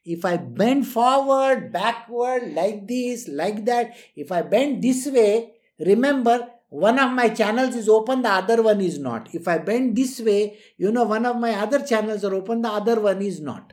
if 0.07 0.25
I 0.25 0.37
bend 0.37 0.87
forward, 0.87 1.73
backward, 1.73 2.55
like 2.55 2.87
this, 2.87 3.27
like 3.29 3.65
that, 3.65 3.97
if 4.15 4.31
I 4.31 4.43
bend 4.43 4.83
this 4.83 5.07
way, 5.07 5.55
remember 5.81 6.49
one 6.69 6.99
of 6.99 7.13
my 7.13 7.29
channels 7.29 7.75
is 7.75 7.89
open, 7.89 8.23
the 8.23 8.31
other 8.31 8.63
one 8.63 8.81
is 8.81 8.99
not. 8.99 9.35
If 9.35 9.49
I 9.49 9.59
bend 9.59 9.97
this 9.97 10.21
way, 10.21 10.59
you 10.79 10.93
know, 10.93 11.05
one 11.05 11.27
of 11.27 11.37
my 11.37 11.55
other 11.55 11.85
channels 11.85 12.25
are 12.25 12.35
open, 12.35 12.63
the 12.63 12.69
other 12.69 13.01
one 13.01 13.21
is 13.21 13.41
not. 13.41 13.73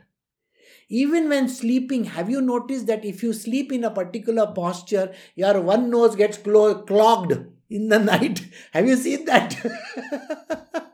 Even 0.88 1.28
when 1.28 1.48
sleeping, 1.48 2.04
have 2.04 2.28
you 2.28 2.40
noticed 2.40 2.86
that 2.88 3.04
if 3.04 3.22
you 3.22 3.32
sleep 3.32 3.72
in 3.72 3.84
a 3.84 3.90
particular 3.90 4.48
posture, 4.48 5.14
your 5.34 5.60
one 5.60 5.88
nose 5.88 6.16
gets 6.16 6.38
clogged 6.38 7.32
in 7.70 7.88
the 7.88 7.98
night? 8.12 8.46
Have 8.72 8.86
you 8.86 8.96
seen 8.96 9.24
that? 9.26 10.90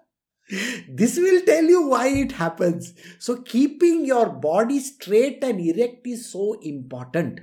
this 0.88 1.16
will 1.16 1.42
tell 1.42 1.64
you 1.64 1.88
why 1.88 2.08
it 2.08 2.32
happens. 2.32 2.94
So, 3.18 3.42
keeping 3.42 4.04
your 4.04 4.28
body 4.28 4.80
straight 4.80 5.42
and 5.42 5.60
erect 5.60 6.06
is 6.06 6.30
so 6.30 6.58
important. 6.60 7.40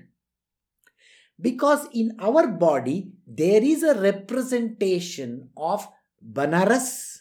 Because 1.40 1.88
in 1.94 2.18
our 2.20 2.48
body, 2.48 3.14
there 3.28 3.64
is 3.64 3.84
a 3.84 4.00
representation 4.00 5.50
of 5.56 5.88
Banaras, 6.24 7.20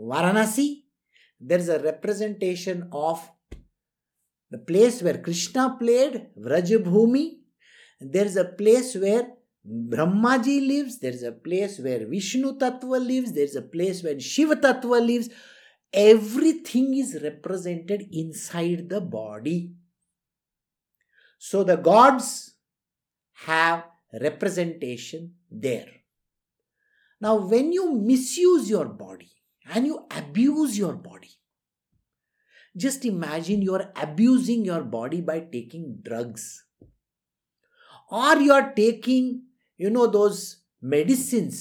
Varanasi, 0.00 0.84
there 1.40 1.58
is 1.58 1.68
a 1.68 1.78
representation 1.78 2.88
of 2.92 3.30
the 4.50 4.58
place 4.58 5.02
where 5.02 5.18
Krishna 5.18 5.76
played, 5.78 6.28
Vrajabhumi. 6.38 7.38
There 8.00 8.24
is 8.24 8.36
a 8.36 8.44
place 8.44 8.94
where 8.94 9.28
Brahmaji 9.66 10.66
lives, 10.66 10.98
there 10.98 11.12
is 11.12 11.22
a 11.22 11.32
place 11.32 11.78
where 11.78 12.06
Vishnu 12.06 12.58
Tattva 12.58 13.04
lives, 13.04 13.32
there 13.32 13.44
is 13.44 13.56
a 13.56 13.62
place 13.62 14.02
where 14.02 14.18
Shiva 14.18 14.56
Tattva 14.56 15.04
lives. 15.04 15.28
Everything 15.92 16.96
is 16.96 17.20
represented 17.22 18.06
inside 18.12 18.88
the 18.88 19.00
body. 19.00 19.72
So 21.38 21.64
the 21.64 21.76
gods 21.76 22.54
have 23.44 23.84
representation 24.20 25.34
there. 25.50 25.88
Now, 27.20 27.36
when 27.36 27.72
you 27.72 27.92
misuse 27.92 28.70
your 28.70 28.86
body 28.86 29.30
and 29.74 29.86
you 29.86 30.06
abuse 30.10 30.78
your 30.78 30.94
body, 30.94 31.30
just 32.76 33.04
imagine 33.04 33.62
you're 33.62 33.92
abusing 33.96 34.64
your 34.64 34.82
body 34.82 35.20
by 35.20 35.40
taking 35.40 35.98
drugs 36.02 36.64
or 38.10 38.36
you're 38.36 38.72
taking 38.74 39.42
you 39.80 39.90
know 39.96 40.06
those 40.06 40.40
medicines 40.94 41.58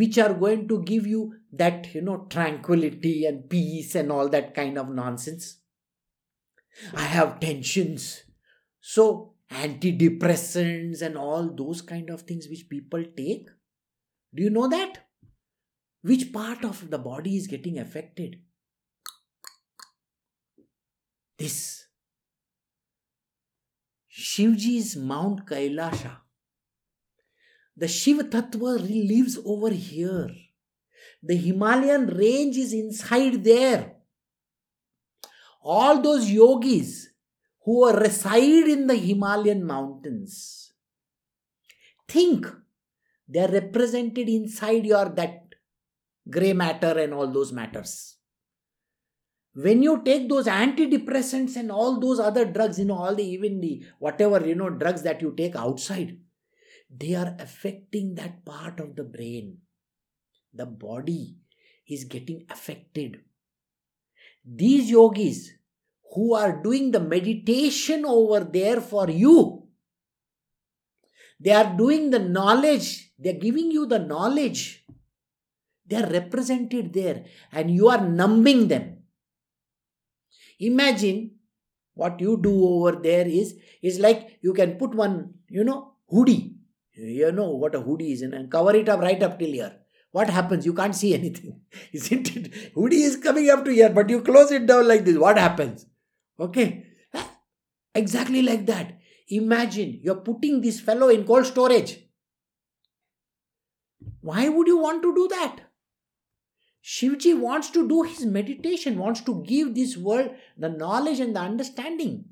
which 0.00 0.18
are 0.18 0.34
going 0.34 0.66
to 0.68 0.82
give 0.82 1.06
you 1.06 1.22
that 1.62 1.94
you 1.94 2.02
know 2.02 2.26
tranquility 2.36 3.16
and 3.30 3.48
peace 3.48 3.94
and 3.94 4.10
all 4.10 4.28
that 4.36 4.54
kind 4.54 4.78
of 4.78 4.88
nonsense. 4.88 5.58
I 6.94 7.02
have 7.02 7.40
tensions. 7.40 8.22
So 8.80 9.34
antidepressants 9.50 11.02
and 11.02 11.18
all 11.18 11.50
those 11.54 11.82
kind 11.82 12.08
of 12.10 12.22
things 12.22 12.48
which 12.48 12.68
people 12.70 13.04
take 13.16 13.48
do 14.34 14.42
you 14.42 14.50
know 14.50 14.68
that? 14.68 15.08
Which 16.02 16.32
part 16.32 16.64
of 16.64 16.90
the 16.90 16.98
body 16.98 17.36
is 17.36 17.46
getting 17.46 17.78
affected? 17.78 18.40
This. 21.38 21.86
Shivji's 24.10 24.96
mount 24.96 25.46
kailasha 25.46 26.16
the 27.76 27.88
Shiva 27.88 28.24
Tattva 28.24 28.78
lives 28.80 29.38
over 29.44 29.70
here. 29.70 30.30
The 31.22 31.36
Himalayan 31.36 32.06
range 32.08 32.56
is 32.56 32.72
inside 32.72 33.44
there. 33.44 33.94
All 35.62 36.02
those 36.02 36.30
yogis 36.30 37.08
who 37.64 37.88
reside 37.92 38.68
in 38.68 38.86
the 38.86 38.96
Himalayan 38.96 39.64
mountains. 39.64 40.72
Think 42.08 42.46
They 43.28 43.40
are 43.40 43.50
represented 43.50 44.28
inside 44.28 44.84
your 44.84 45.08
that 45.10 45.54
gray 46.28 46.52
matter 46.52 46.98
and 46.98 47.14
all 47.14 47.28
those 47.32 47.52
matters. 47.52 48.16
When 49.54 49.82
you 49.82 50.02
take 50.02 50.28
those 50.28 50.46
antidepressants 50.46 51.56
and 51.56 51.70
all 51.70 52.00
those 52.00 52.18
other 52.18 52.44
drugs, 52.44 52.78
you 52.78 52.86
know, 52.86 52.98
all 52.98 53.14
the 53.14 53.24
even 53.24 53.60
the 53.60 53.84
whatever, 53.98 54.46
you 54.46 54.54
know, 54.54 54.70
drugs 54.70 55.02
that 55.02 55.22
you 55.22 55.32
take 55.36 55.56
outside, 55.56 56.18
they 56.96 57.14
are 57.14 57.34
affecting 57.38 58.14
that 58.16 58.44
part 58.44 58.80
of 58.80 58.96
the 58.96 59.04
brain. 59.04 59.58
The 60.52 60.66
body 60.66 61.36
is 61.88 62.04
getting 62.04 62.44
affected. 62.50 63.20
These 64.44 64.90
yogis 64.90 65.52
who 66.14 66.34
are 66.34 66.62
doing 66.62 66.90
the 66.90 67.00
meditation 67.00 68.04
over 68.04 68.40
there 68.40 68.80
for 68.80 69.08
you, 69.08 69.66
they 71.40 71.52
are 71.52 71.76
doing 71.76 72.10
the 72.10 72.18
knowledge, 72.18 73.12
they 73.18 73.30
are 73.30 73.40
giving 73.40 73.70
you 73.70 73.86
the 73.86 73.98
knowledge. 73.98 74.84
They 75.86 75.96
are 75.96 76.08
represented 76.10 76.92
there 76.92 77.24
and 77.50 77.70
you 77.70 77.88
are 77.88 78.06
numbing 78.06 78.68
them. 78.68 78.98
Imagine 80.60 81.32
what 81.94 82.20
you 82.20 82.40
do 82.40 82.66
over 82.66 82.92
there 82.92 83.26
is 83.26 83.56
is 83.82 83.98
like 83.98 84.38
you 84.40 84.54
can 84.54 84.76
put 84.78 84.94
one, 84.94 85.34
you 85.48 85.64
know, 85.64 85.94
hoodie. 86.08 86.51
You 86.94 87.32
know 87.32 87.50
what 87.50 87.74
a 87.74 87.80
hoodie 87.80 88.12
is 88.12 88.22
and 88.22 88.50
cover 88.50 88.74
it 88.76 88.88
up 88.88 89.00
right 89.00 89.22
up 89.22 89.38
till 89.38 89.52
here 89.52 89.72
what 90.12 90.28
happens? 90.28 90.66
You 90.66 90.74
can't 90.74 90.94
see 90.94 91.14
anything. 91.14 91.60
Isn't 91.92 92.36
it? 92.36 92.54
Hoodie 92.74 93.02
is 93.02 93.16
coming 93.16 93.48
up 93.50 93.64
to 93.64 93.72
here, 93.72 93.88
but 93.90 94.10
you 94.10 94.20
close 94.20 94.52
it 94.52 94.66
down 94.66 94.86
like 94.86 95.04
this. 95.04 95.16
What 95.16 95.38
happens? 95.38 95.86
Okay. 96.38 96.86
Exactly 97.94 98.42
like 98.42 98.66
that. 98.66 98.98
Imagine 99.28 100.00
you're 100.02 100.16
putting 100.16 100.60
this 100.60 100.80
fellow 100.80 101.08
in 101.08 101.24
cold 101.24 101.46
storage. 101.46 101.98
Why 104.20 104.48
would 104.48 104.66
you 104.66 104.78
want 104.78 105.02
to 105.02 105.14
do 105.14 105.28
that? 105.28 105.60
Shivji 106.84 107.38
wants 107.38 107.70
to 107.70 107.88
do 107.88 108.02
his 108.02 108.26
meditation, 108.26 108.98
wants 108.98 109.20
to 109.22 109.42
give 109.44 109.74
this 109.74 109.96
world 109.96 110.30
the 110.58 110.68
knowledge 110.68 111.20
and 111.20 111.34
the 111.34 111.40
understanding. 111.40 112.24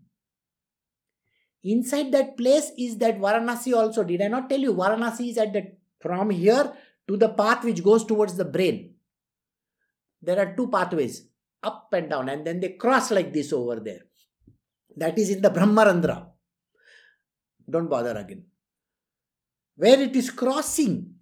Inside 1.63 2.13
that 2.13 2.37
place 2.37 2.71
is 2.79 2.97
that 2.99 3.19
Varanasi 3.19 3.75
also. 3.75 4.03
Did 4.03 4.23
I 4.23 4.29
not 4.29 4.49
tell 4.49 4.59
you? 4.59 4.75
Varanasi 4.75 5.31
is 5.31 5.39
at 5.39 5.53
the 5.53 5.73
from 6.01 6.31
here 6.31 6.73
to 7.07 7.17
the 7.17 7.29
path 7.29 7.65
which 7.65 7.85
goes 7.85 8.05
towards 8.05 8.37
the 8.37 8.45
brain. 8.45 8.95
There 10.23 10.39
are 10.39 10.55
two 10.57 10.69
pathways, 10.69 11.27
up 11.63 11.89
and 11.93 12.09
down, 12.09 12.29
and 12.29 12.47
then 12.47 12.61
they 12.61 12.71
cross 12.71 13.11
like 13.11 13.33
this 13.33 13.53
over 13.53 13.81
there. 13.81 14.01
That 14.97 15.19
is 15.19 15.31
in 15.31 15.43
the 15.43 15.51
Brahmarandhra. 15.51 16.27
Don't 17.69 17.89
bother 17.89 18.17
again. 18.17 18.45
Where 19.77 20.01
it 20.01 20.17
is 20.17 20.31
crossing, 20.31 21.15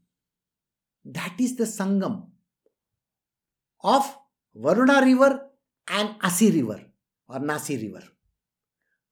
that 1.05 1.35
is 1.39 1.57
the 1.57 1.65
Sangam 1.65 2.27
of 3.83 4.17
Varuna 4.55 5.01
river 5.05 5.49
and 5.89 6.17
Asi 6.23 6.51
river 6.51 6.85
or 7.29 7.39
Nasi 7.39 7.77
river. 7.77 8.05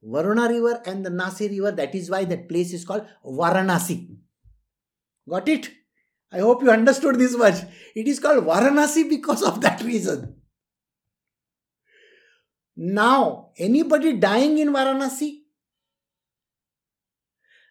Varuna 0.03 0.49
river 0.49 0.81
and 0.87 1.05
the 1.05 1.11
Nasi 1.11 1.49
river, 1.49 1.73
that 1.73 1.95
is 1.95 2.11
why 2.11 2.25
that 2.25 2.49
place 2.49 2.73
is 2.73 2.85
called 2.85 3.07
Varanasi. 3.25 4.17
Got 5.29 5.49
it? 5.49 5.71
I 6.33 6.39
hope 6.39 6.63
you 6.63 6.71
understood 6.71 7.19
this 7.19 7.37
much. 7.37 7.57
It 7.95 8.07
is 8.07 8.21
called 8.21 8.45
Varanasi 8.45 9.09
because 9.09 9.43
of 9.43 9.61
that 9.63 9.83
reason. 9.83 10.37
Now, 12.77 13.51
anybody 13.57 14.15
dying 14.15 14.59
in 14.59 14.69
Varanasi? 14.69 15.39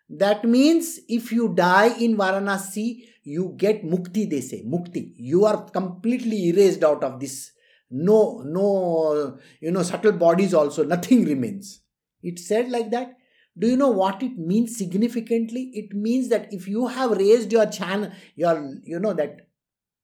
That 0.10 0.44
means 0.44 1.00
if 1.08 1.32
you 1.32 1.54
die 1.54 1.96
in 2.00 2.18
Varanasi, 2.18 3.02
you 3.24 3.56
get 3.58 3.84
mukti, 3.84 4.30
they 4.30 4.42
say. 4.42 4.64
Mukti. 4.64 5.14
You 5.16 5.46
are 5.46 5.70
completely 5.70 6.50
erased 6.50 6.84
out 6.84 7.04
of 7.04 7.20
this. 7.20 7.52
No, 7.90 8.42
no, 8.46 9.38
you 9.62 9.72
know, 9.72 9.84
subtle 9.84 10.12
bodies 10.14 10.54
also, 10.54 10.84
nothing 10.84 11.26
remains. 11.26 11.82
It 12.26 12.40
said 12.40 12.72
like 12.72 12.90
that. 12.92 13.18
Do 13.58 13.68
you 13.68 13.78
know 13.78 13.90
what 13.90 14.22
it 14.24 14.38
means 14.38 14.78
significantly? 14.78 15.72
It 15.74 15.96
means 15.96 16.30
that 16.30 16.52
if 16.52 16.68
you 16.68 16.88
have 16.88 17.12
raised 17.12 17.52
your 17.52 17.68
channel, 17.68 18.12
your, 18.36 18.80
you 18.84 19.00
know, 19.00 19.14
that 19.14 19.48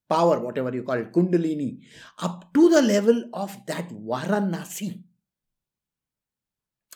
power, 0.07 0.39
whatever 0.39 0.73
you 0.73 0.83
call 0.83 0.99
it, 0.99 1.11
Kundalini, 1.11 1.79
up 2.19 2.53
to 2.53 2.69
the 2.69 2.81
level 2.81 3.23
of 3.33 3.57
that 3.65 3.89
Varanasi. 3.89 5.03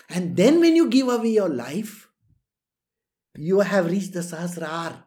And 0.09 0.37
then 0.37 0.59
when 0.59 0.75
you 0.75 0.89
give 0.89 1.09
away 1.09 1.29
your 1.29 1.49
life, 1.49 2.07
you 3.35 3.59
have 3.61 3.89
reached 3.89 4.13
the 4.13 4.19
Sahasrar. 4.19 5.03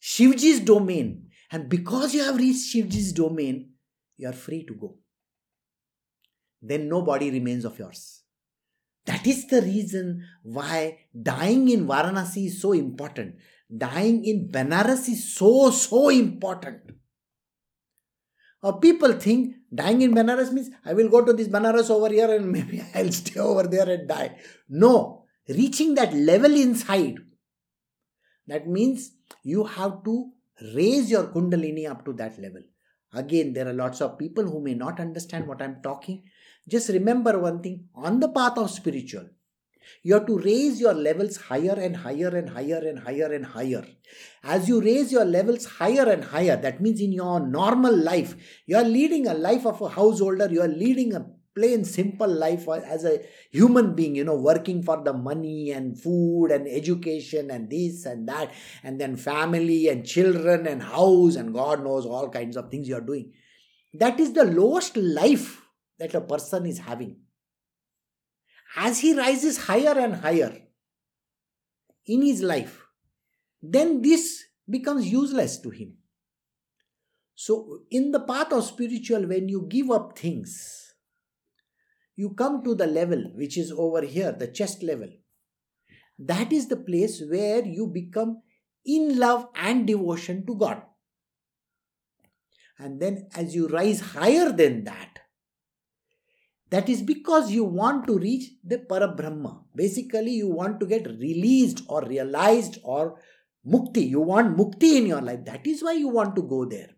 Shivji's 0.00 0.60
domain. 0.60 1.28
And 1.50 1.68
because 1.68 2.14
you 2.14 2.22
have 2.22 2.36
reached 2.36 2.74
Shivji's 2.74 3.12
domain, 3.12 3.72
you 4.16 4.28
are 4.28 4.32
free 4.32 4.64
to 4.64 4.74
go. 4.74 4.96
Then 6.62 6.88
no 6.88 7.02
body 7.02 7.30
remains 7.30 7.64
of 7.64 7.78
yours. 7.78 8.21
That 9.06 9.26
is 9.26 9.46
the 9.48 9.60
reason 9.62 10.24
why 10.42 11.06
dying 11.20 11.68
in 11.68 11.86
Varanasi 11.86 12.46
is 12.46 12.60
so 12.60 12.72
important. 12.72 13.36
Dying 13.76 14.24
in 14.24 14.48
Benares 14.48 15.08
is 15.08 15.34
so, 15.34 15.70
so 15.70 16.08
important. 16.10 16.80
Or 18.62 18.78
people 18.78 19.12
think 19.14 19.56
dying 19.74 20.02
in 20.02 20.14
Benares 20.14 20.52
means 20.52 20.70
I 20.84 20.94
will 20.94 21.08
go 21.08 21.24
to 21.24 21.32
this 21.32 21.48
Benares 21.48 21.90
over 21.90 22.08
here 22.08 22.32
and 22.32 22.52
maybe 22.56 22.82
I'll 22.94 23.10
stay 23.10 23.40
over 23.40 23.64
there 23.64 23.88
and 23.88 24.08
die. 24.08 24.36
No, 24.68 25.24
reaching 25.48 25.94
that 25.96 26.14
level 26.14 26.54
inside, 26.54 27.16
that 28.46 28.68
means 28.68 29.12
you 29.42 29.64
have 29.64 30.04
to 30.04 30.30
raise 30.74 31.10
your 31.10 31.24
Kundalini 31.24 31.90
up 31.90 32.04
to 32.04 32.12
that 32.14 32.38
level. 32.38 32.62
Again, 33.14 33.52
there 33.52 33.68
are 33.68 33.72
lots 33.72 34.00
of 34.00 34.18
people 34.18 34.44
who 34.44 34.60
may 34.60 34.74
not 34.74 35.00
understand 35.00 35.46
what 35.46 35.60
I'm 35.60 35.82
talking. 35.82 36.22
Just 36.68 36.88
remember 36.90 37.38
one 37.38 37.60
thing 37.60 37.88
on 37.94 38.20
the 38.20 38.28
path 38.28 38.56
of 38.58 38.70
spiritual, 38.70 39.28
you 40.02 40.14
have 40.14 40.26
to 40.26 40.38
raise 40.38 40.80
your 40.80 40.94
levels 40.94 41.36
higher 41.36 41.74
and 41.74 41.96
higher 41.96 42.28
and 42.28 42.48
higher 42.48 42.78
and 42.78 42.98
higher 42.98 43.32
and 43.32 43.46
higher. 43.46 43.84
As 44.44 44.68
you 44.68 44.80
raise 44.80 45.10
your 45.10 45.24
levels 45.24 45.64
higher 45.64 46.08
and 46.08 46.24
higher, 46.24 46.56
that 46.56 46.80
means 46.80 47.00
in 47.00 47.12
your 47.12 47.40
normal 47.40 47.96
life, 47.96 48.34
you 48.66 48.76
are 48.76 48.84
leading 48.84 49.26
a 49.26 49.34
life 49.34 49.66
of 49.66 49.80
a 49.80 49.88
householder, 49.88 50.48
you 50.50 50.62
are 50.62 50.68
leading 50.68 51.14
a 51.14 51.26
plain 51.54 51.84
simple 51.84 52.28
life 52.28 52.66
as 52.68 53.04
a 53.04 53.20
human 53.50 53.94
being 53.94 54.14
you 54.14 54.24
know 54.24 54.34
working 54.34 54.82
for 54.82 55.02
the 55.04 55.12
money 55.12 55.70
and 55.70 56.00
food 56.00 56.46
and 56.46 56.66
education 56.66 57.50
and 57.50 57.68
this 57.68 58.06
and 58.06 58.26
that 58.26 58.50
and 58.82 59.00
then 59.00 59.16
family 59.16 59.88
and 59.88 60.06
children 60.06 60.66
and 60.66 60.82
house 60.82 61.36
and 61.36 61.52
god 61.52 61.84
knows 61.84 62.06
all 62.06 62.30
kinds 62.30 62.56
of 62.56 62.70
things 62.70 62.88
you 62.88 62.96
are 62.96 63.02
doing 63.02 63.30
that 63.92 64.18
is 64.18 64.32
the 64.32 64.44
lowest 64.44 64.96
life 64.96 65.61
that 66.02 66.14
a 66.14 66.20
person 66.20 66.66
is 66.66 66.78
having. 66.80 67.16
As 68.76 68.98
he 68.98 69.16
rises 69.16 69.58
higher 69.58 69.96
and 69.98 70.16
higher 70.16 70.52
in 72.06 72.22
his 72.22 72.42
life, 72.42 72.80
then 73.62 74.02
this 74.02 74.44
becomes 74.68 75.06
useless 75.06 75.60
to 75.60 75.70
him. 75.70 75.94
So, 77.34 77.80
in 77.90 78.10
the 78.10 78.20
path 78.20 78.52
of 78.52 78.64
spiritual, 78.64 79.26
when 79.28 79.48
you 79.48 79.66
give 79.68 79.90
up 79.90 80.18
things, 80.18 80.94
you 82.16 82.30
come 82.30 82.62
to 82.64 82.74
the 82.74 82.86
level 82.86 83.30
which 83.34 83.56
is 83.56 83.72
over 83.72 84.02
here, 84.02 84.32
the 84.32 84.48
chest 84.48 84.82
level. 84.82 85.08
That 86.18 86.52
is 86.52 86.68
the 86.68 86.76
place 86.76 87.22
where 87.28 87.64
you 87.64 87.86
become 87.86 88.42
in 88.84 89.18
love 89.18 89.46
and 89.54 89.86
devotion 89.86 90.44
to 90.46 90.56
God. 90.56 90.82
And 92.78 93.00
then, 93.00 93.28
as 93.36 93.54
you 93.54 93.68
rise 93.68 94.00
higher 94.00 94.50
than 94.50 94.84
that, 94.84 95.21
that 96.72 96.88
is 96.88 97.02
because 97.02 97.50
you 97.52 97.64
want 97.64 98.06
to 98.06 98.18
reach 98.18 98.44
the 98.64 98.78
Parabrahma. 98.78 99.58
Basically, 99.76 100.30
you 100.30 100.48
want 100.48 100.80
to 100.80 100.86
get 100.86 101.06
released 101.06 101.82
or 101.86 102.02
realized 102.02 102.78
or 102.82 103.20
mukti. 103.66 104.08
You 104.08 104.20
want 104.20 104.56
mukti 104.56 104.96
in 104.96 105.06
your 105.06 105.20
life. 105.20 105.44
That 105.44 105.66
is 105.66 105.82
why 105.82 105.92
you 105.92 106.08
want 106.08 106.34
to 106.36 106.42
go 106.42 106.64
there. 106.64 106.88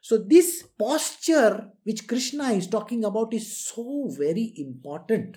So, 0.00 0.16
this 0.16 0.62
posture 0.78 1.72
which 1.84 2.08
Krishna 2.08 2.44
is 2.52 2.68
talking 2.68 3.04
about 3.04 3.34
is 3.34 3.66
so 3.66 4.08
very 4.16 4.54
important. 4.56 5.36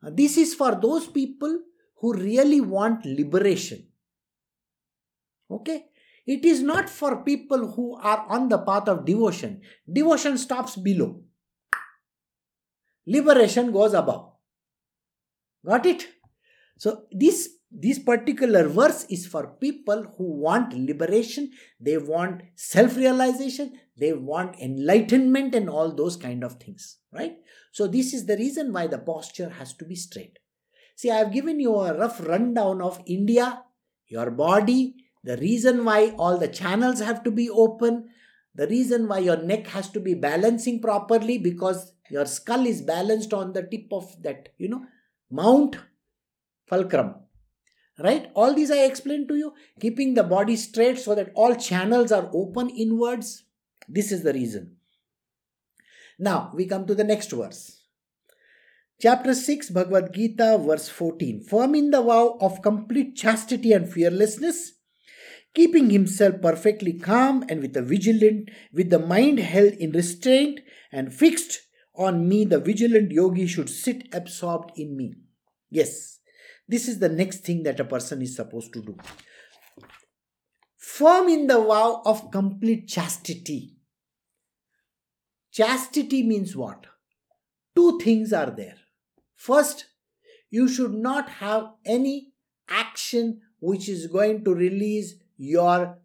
This 0.00 0.38
is 0.38 0.54
for 0.54 0.74
those 0.76 1.06
people 1.06 1.60
who 2.00 2.14
really 2.14 2.62
want 2.62 3.04
liberation. 3.04 3.86
Okay? 5.50 5.84
It 6.26 6.46
is 6.46 6.62
not 6.62 6.88
for 6.88 7.22
people 7.22 7.72
who 7.72 7.96
are 7.96 8.24
on 8.30 8.48
the 8.48 8.58
path 8.58 8.88
of 8.88 9.04
devotion. 9.04 9.60
Devotion 9.92 10.38
stops 10.38 10.76
below. 10.76 11.25
Liberation 13.06 13.72
goes 13.72 13.94
above. 13.94 14.32
Got 15.64 15.86
it? 15.86 16.06
So 16.78 17.04
this 17.10 17.50
this 17.70 17.98
particular 17.98 18.68
verse 18.68 19.04
is 19.10 19.26
for 19.26 19.48
people 19.60 20.04
who 20.16 20.40
want 20.40 20.72
liberation, 20.72 21.50
they 21.80 21.98
want 21.98 22.42
self-realization, 22.54 23.78
they 23.98 24.12
want 24.12 24.58
enlightenment 24.60 25.54
and 25.54 25.68
all 25.68 25.92
those 25.92 26.16
kind 26.16 26.44
of 26.44 26.54
things, 26.54 26.98
right? 27.12 27.36
So 27.72 27.86
this 27.86 28.14
is 28.14 28.24
the 28.26 28.36
reason 28.36 28.72
why 28.72 28.86
the 28.86 28.98
posture 28.98 29.50
has 29.50 29.74
to 29.74 29.84
be 29.84 29.96
straight. 29.96 30.38
See, 30.94 31.10
I 31.10 31.16
have 31.16 31.32
given 31.32 31.60
you 31.60 31.74
a 31.74 31.98
rough 31.98 32.24
rundown 32.26 32.80
of 32.80 33.02
India 33.06 33.62
Your 34.08 34.30
body, 34.30 34.94
the 35.24 35.36
reason 35.36 35.84
why 35.84 36.10
all 36.16 36.38
the 36.38 36.48
channels 36.48 37.00
have 37.00 37.24
to 37.24 37.30
be 37.30 37.50
open, 37.50 38.08
the 38.54 38.68
reason 38.68 39.08
why 39.08 39.18
your 39.18 39.36
neck 39.36 39.66
has 39.68 39.90
to 39.90 40.00
be 40.00 40.14
balancing 40.14 40.80
properly 40.80 41.38
because 41.38 41.92
your 42.10 42.26
skull 42.26 42.66
is 42.66 42.82
balanced 42.82 43.32
on 43.32 43.52
the 43.52 43.62
tip 43.62 43.86
of 43.92 44.22
that, 44.22 44.50
you 44.58 44.68
know, 44.68 44.84
mount 45.30 45.76
fulcrum. 46.66 47.14
Right? 47.98 48.30
All 48.34 48.52
these 48.52 48.70
I 48.70 48.84
explained 48.84 49.28
to 49.28 49.36
you. 49.36 49.54
Keeping 49.80 50.14
the 50.14 50.22
body 50.22 50.56
straight 50.56 50.98
so 50.98 51.14
that 51.14 51.32
all 51.34 51.54
channels 51.54 52.12
are 52.12 52.30
open 52.34 52.68
inwards. 52.68 53.44
This 53.88 54.12
is 54.12 54.22
the 54.22 54.34
reason. 54.34 54.76
Now 56.18 56.52
we 56.54 56.66
come 56.66 56.86
to 56.86 56.94
the 56.94 57.04
next 57.04 57.30
verse. 57.32 57.80
Chapter 59.00 59.34
6, 59.34 59.70
Bhagavad 59.70 60.14
Gita, 60.14 60.58
verse 60.58 60.88
14. 60.88 61.44
Firm 61.44 61.74
in 61.74 61.90
the 61.90 62.02
vow 62.02 62.38
of 62.40 62.62
complete 62.62 63.14
chastity 63.14 63.72
and 63.72 63.92
fearlessness, 63.92 64.72
keeping 65.54 65.90
himself 65.90 66.40
perfectly 66.40 66.94
calm 66.94 67.44
and 67.50 67.60
with 67.60 67.76
a 67.76 67.82
vigilant, 67.82 68.50
with 68.72 68.88
the 68.88 68.98
mind 68.98 69.38
held 69.38 69.74
in 69.74 69.92
restraint 69.92 70.60
and 70.90 71.12
fixed 71.12 71.65
on 71.96 72.28
me, 72.28 72.44
the 72.44 72.60
vigilant 72.60 73.12
yogi 73.12 73.46
should 73.46 73.68
sit 73.68 74.08
absorbed 74.12 74.72
in 74.76 74.96
me. 74.96 75.14
Yes, 75.70 76.20
this 76.68 76.88
is 76.88 76.98
the 76.98 77.08
next 77.08 77.38
thing 77.38 77.62
that 77.64 77.80
a 77.80 77.84
person 77.84 78.22
is 78.22 78.36
supposed 78.36 78.72
to 78.72 78.82
do. 78.82 78.96
Firm 80.76 81.28
in 81.28 81.46
the 81.46 81.60
vow 81.60 82.02
of 82.04 82.30
complete 82.30 82.88
chastity. 82.88 83.76
Chastity 85.52 86.22
means 86.22 86.56
what? 86.56 86.86
Two 87.74 87.98
things 87.98 88.32
are 88.32 88.50
there 88.50 88.76
First, 89.36 89.86
you 90.50 90.66
should 90.66 90.94
not 90.94 91.28
have 91.28 91.70
any 91.84 92.32
action 92.68 93.42
which 93.60 93.88
is 93.88 94.06
going 94.06 94.44
to 94.44 94.54
release 94.54 95.14
your 95.36 95.98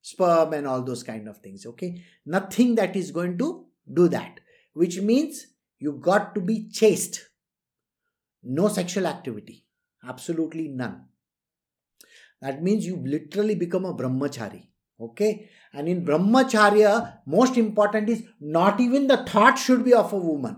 sperm 0.00 0.54
and 0.54 0.66
all 0.66 0.82
those 0.82 1.02
kind 1.02 1.28
of 1.28 1.38
things. 1.38 1.66
Okay, 1.66 2.02
nothing 2.26 2.74
that 2.76 2.96
is 2.96 3.10
going 3.10 3.38
to 3.38 3.66
do 3.92 4.08
that, 4.08 4.40
which 4.72 5.00
means 5.00 5.46
you 5.78 5.92
got 5.92 6.34
to 6.34 6.40
be 6.40 6.68
chaste. 6.68 7.28
No 8.42 8.68
sexual 8.68 9.06
activity, 9.06 9.64
absolutely 10.06 10.68
none. 10.68 11.04
That 12.40 12.62
means 12.62 12.86
you 12.86 12.96
literally 12.96 13.54
become 13.54 13.84
a 13.84 13.94
brahmachari. 13.94 14.68
Okay, 15.00 15.48
and 15.72 15.88
in 15.88 16.04
brahmacharya, 16.04 17.18
most 17.26 17.56
important 17.56 18.08
is 18.08 18.22
not 18.40 18.80
even 18.80 19.08
the 19.08 19.24
thought 19.24 19.58
should 19.58 19.84
be 19.84 19.92
of 19.92 20.12
a 20.12 20.16
woman 20.16 20.56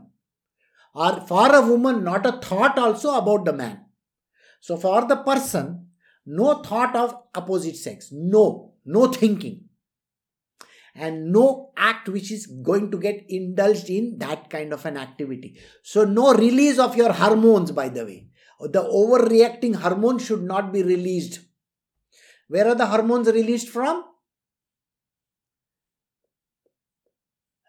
or 0.94 1.20
for 1.26 1.54
a 1.54 1.60
woman, 1.60 2.04
not 2.04 2.24
a 2.24 2.32
thought 2.32 2.78
also 2.78 3.16
about 3.16 3.44
the 3.44 3.52
man. 3.52 3.84
So, 4.60 4.76
for 4.76 5.06
the 5.06 5.16
person, 5.16 5.88
no 6.24 6.62
thought 6.62 6.94
of 6.96 7.16
opposite 7.34 7.76
sex, 7.76 8.10
no, 8.12 8.74
no 8.84 9.08
thinking, 9.08 9.64
and 10.94 11.32
no 11.32 11.72
act 11.76 12.08
which 12.08 12.30
is 12.30 12.46
going 12.46 12.90
to 12.90 12.98
get 12.98 13.24
indulged 13.28 13.90
in 13.90 14.18
that 14.18 14.48
kind 14.48 14.72
of 14.72 14.84
an 14.86 14.96
activity. 14.96 15.58
So, 15.82 16.04
no 16.04 16.32
release 16.34 16.78
of 16.78 16.96
your 16.96 17.12
hormones, 17.12 17.72
by 17.72 17.88
the 17.88 18.04
way. 18.04 18.28
The 18.60 18.82
overreacting 18.82 19.74
hormone 19.76 20.18
should 20.18 20.42
not 20.42 20.72
be 20.72 20.82
released. 20.82 21.40
Where 22.48 22.68
are 22.68 22.74
the 22.74 22.86
hormones 22.86 23.28
released 23.28 23.68
from? 23.68 24.04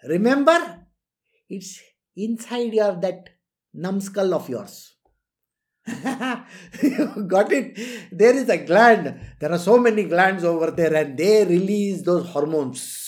Remember, 0.07 0.85
it's 1.49 1.81
inside 2.15 2.73
your 2.73 2.95
that 3.01 3.29
numbskull 3.73 4.33
of 4.35 4.47
yours. 4.47 4.95
you 5.87 7.25
got 7.27 7.51
it? 7.51 8.09
There 8.11 8.35
is 8.35 8.49
a 8.49 8.57
gland. 8.57 9.19
There 9.39 9.51
are 9.51 9.59
so 9.59 9.77
many 9.77 10.03
glands 10.03 10.43
over 10.43 10.71
there, 10.71 10.93
and 10.93 11.17
they 11.17 11.45
release 11.45 12.03
those 12.03 12.27
hormones. 12.27 13.04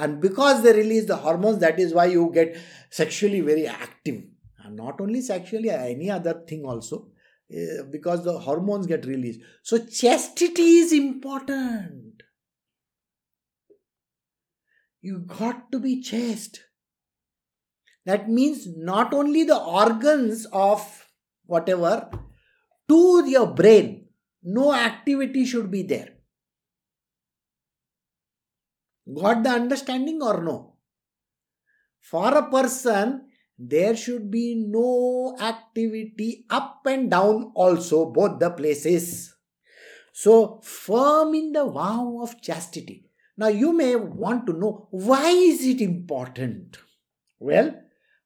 And 0.00 0.20
because 0.20 0.62
they 0.62 0.72
release 0.72 1.04
the 1.04 1.16
hormones, 1.16 1.58
that 1.58 1.78
is 1.78 1.92
why 1.92 2.06
you 2.06 2.30
get 2.32 2.56
sexually 2.88 3.42
very 3.42 3.66
active. 3.66 4.22
And 4.64 4.76
not 4.76 4.98
only 4.98 5.20
sexually, 5.20 5.70
any 5.70 6.10
other 6.10 6.42
thing 6.48 6.64
also. 6.64 7.08
Uh, 7.52 7.82
because 7.90 8.24
the 8.24 8.38
hormones 8.38 8.86
get 8.86 9.04
released. 9.04 9.40
So, 9.62 9.84
chastity 9.84 10.78
is 10.78 10.92
important. 10.92 12.22
You 15.02 15.18
got 15.26 15.72
to 15.72 15.80
be 15.80 16.00
chaste. 16.00 16.60
That 18.06 18.30
means 18.30 18.68
not 18.68 19.12
only 19.12 19.42
the 19.44 19.58
organs 19.58 20.46
of 20.52 21.08
whatever, 21.46 22.08
to 22.88 23.28
your 23.28 23.48
brain, 23.48 24.06
no 24.44 24.72
activity 24.72 25.44
should 25.44 25.70
be 25.70 25.82
there. 25.82 26.19
Got 29.14 29.42
the 29.42 29.50
understanding 29.50 30.22
or 30.22 30.42
no? 30.42 30.74
For 32.00 32.34
a 32.34 32.50
person, 32.50 33.26
there 33.58 33.94
should 33.94 34.30
be 34.30 34.54
no 34.54 35.36
activity 35.40 36.46
up 36.48 36.80
and 36.86 37.10
down 37.10 37.52
also, 37.54 38.06
both 38.06 38.38
the 38.38 38.50
places. 38.50 39.34
So, 40.12 40.60
firm 40.62 41.34
in 41.34 41.52
the 41.52 41.66
vow 41.66 42.20
of 42.22 42.40
chastity. 42.40 43.06
Now, 43.36 43.48
you 43.48 43.72
may 43.72 43.96
want 43.96 44.46
to 44.46 44.52
know 44.52 44.88
why 44.90 45.30
is 45.30 45.64
it 45.64 45.80
important? 45.80 46.78
Well, 47.38 47.74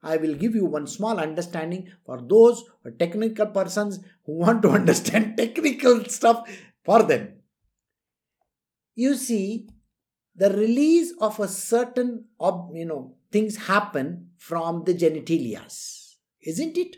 I 0.02 0.18
will 0.18 0.34
give 0.34 0.54
you 0.54 0.66
one 0.66 0.86
small 0.86 1.18
understanding 1.18 1.90
for 2.04 2.20
those 2.20 2.62
technical 2.98 3.46
persons 3.46 4.00
who 4.26 4.32
want 4.44 4.62
to 4.62 4.70
understand 4.70 5.36
technical 5.36 6.04
stuff 6.04 6.48
for 6.84 7.02
them. 7.02 7.34
You 8.94 9.14
see, 9.14 9.68
the 10.36 10.50
release 10.50 11.12
of 11.20 11.38
a 11.40 11.48
certain, 11.48 12.24
you 12.72 12.84
know, 12.84 13.16
things 13.30 13.56
happen 13.56 14.30
from 14.38 14.84
the 14.84 14.94
genitalias, 14.94 16.16
isn't 16.42 16.76
it? 16.76 16.96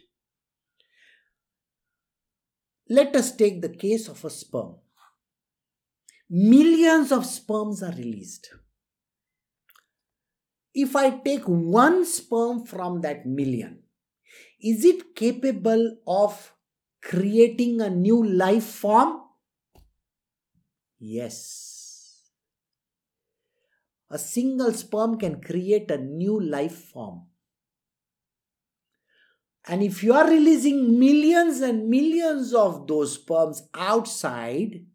Let 2.89 3.15
us 3.17 3.35
take 3.35 3.63
the 3.63 3.69
case 3.69 4.09
of 4.09 4.25
a 4.25 4.31
sperm. 4.31 4.77
Millions 6.31 7.13
of 7.13 7.27
sperms 7.27 7.83
are 7.83 7.93
released 7.93 8.51
if 10.77 10.95
I 10.95 11.09
take 11.09 11.45
one 11.45 12.05
sperm 12.05 12.67
from 12.67 13.01
that 13.01 13.25
million, 13.25 13.79
is 14.61 14.85
it 14.85 15.17
capable 15.17 15.97
of 16.07 16.53
creating 17.01 17.81
a 17.81 17.89
new 17.89 18.23
life 18.23 18.65
form? 18.65 19.23
Yes. 20.99 21.76
A 24.11 24.19
single 24.19 24.73
sperm 24.73 25.19
can 25.19 25.41
create 25.41 25.91
a 25.91 25.99
new 25.99 26.41
life 26.41 26.77
form. 26.93 27.23
And 29.69 29.83
if 29.83 30.03
you 30.05 30.13
are 30.13 30.29
releasing 30.29 30.99
millions 30.99 31.61
and 31.61 31.89
millions 31.89 32.55
of 32.55 32.87
those 32.87 33.15
sperms 33.15 33.69
outside, 33.75 34.87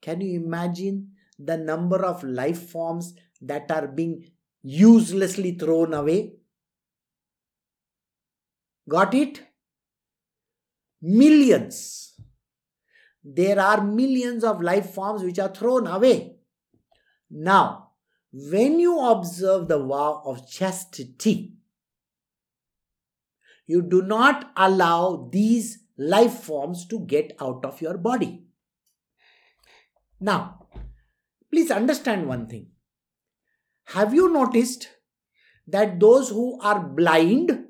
can 0.00 0.22
you 0.22 0.42
imagine 0.42 1.10
the 1.38 1.56
number 1.56 2.04
of 2.04 2.22
life 2.22 2.70
forms 2.70 3.14
that 3.42 3.70
are 3.70 3.86
being 3.86 4.24
uselessly 4.62 5.52
thrown 5.52 5.94
away. 5.94 6.32
Got 8.88 9.14
it? 9.14 9.42
Millions. 11.02 12.14
There 13.22 13.58
are 13.58 13.82
millions 13.82 14.44
of 14.44 14.60
life 14.60 14.90
forms 14.90 15.22
which 15.22 15.38
are 15.38 15.52
thrown 15.52 15.86
away. 15.86 16.36
Now, 17.30 17.83
when 18.36 18.80
you 18.80 18.98
observe 18.98 19.68
the 19.68 19.78
vow 19.78 20.20
of 20.24 20.48
chastity, 20.50 21.54
you 23.64 23.80
do 23.80 24.02
not 24.02 24.50
allow 24.56 25.28
these 25.30 25.78
life 25.96 26.40
forms 26.40 26.84
to 26.86 26.98
get 27.06 27.36
out 27.40 27.64
of 27.64 27.80
your 27.80 27.96
body. 27.96 28.42
Now, 30.18 30.66
please 31.48 31.70
understand 31.70 32.26
one 32.26 32.48
thing 32.48 32.70
have 33.84 34.12
you 34.12 34.32
noticed 34.32 34.88
that 35.68 36.00
those 36.00 36.30
who 36.30 36.58
are 36.60 36.80
blind, 36.80 37.66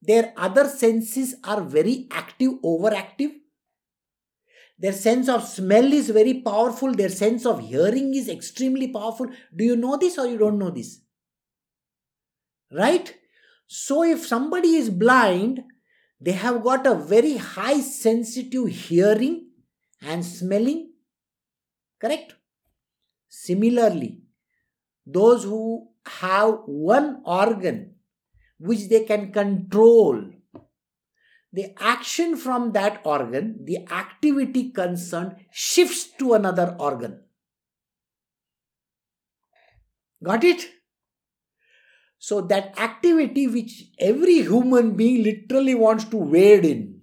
their 0.00 0.32
other 0.38 0.66
senses 0.68 1.34
are 1.44 1.60
very 1.60 2.08
active, 2.10 2.52
overactive? 2.64 3.32
Their 4.78 4.92
sense 4.92 5.28
of 5.28 5.46
smell 5.46 5.92
is 5.92 6.10
very 6.10 6.34
powerful, 6.40 6.92
their 6.92 7.08
sense 7.08 7.46
of 7.46 7.60
hearing 7.60 8.14
is 8.14 8.28
extremely 8.28 8.88
powerful. 8.88 9.28
Do 9.54 9.64
you 9.64 9.76
know 9.76 9.96
this 9.96 10.18
or 10.18 10.26
you 10.26 10.36
don't 10.36 10.58
know 10.58 10.70
this? 10.70 11.00
Right? 12.72 13.14
So, 13.66 14.02
if 14.02 14.26
somebody 14.26 14.74
is 14.76 14.90
blind, 14.90 15.62
they 16.20 16.32
have 16.32 16.62
got 16.62 16.86
a 16.86 16.94
very 16.94 17.36
high 17.36 17.80
sensitive 17.80 18.68
hearing 18.68 19.50
and 20.02 20.24
smelling. 20.24 20.92
Correct? 22.00 22.34
Similarly, 23.28 24.22
those 25.06 25.44
who 25.44 25.88
have 26.06 26.60
one 26.66 27.22
organ 27.24 27.94
which 28.58 28.88
they 28.88 29.04
can 29.04 29.32
control, 29.32 30.30
the 31.54 31.72
action 31.78 32.36
from 32.36 32.72
that 32.72 33.00
organ, 33.04 33.64
the 33.64 33.78
activity 33.92 34.70
concerned 34.72 35.36
shifts 35.52 36.08
to 36.18 36.34
another 36.34 36.76
organ. 36.80 37.20
Got 40.22 40.42
it? 40.42 40.66
So, 42.18 42.40
that 42.40 42.76
activity 42.78 43.46
which 43.46 43.84
every 44.00 44.42
human 44.42 44.96
being 44.96 45.22
literally 45.22 45.74
wants 45.74 46.06
to 46.06 46.16
wade 46.16 46.64
in, 46.64 47.02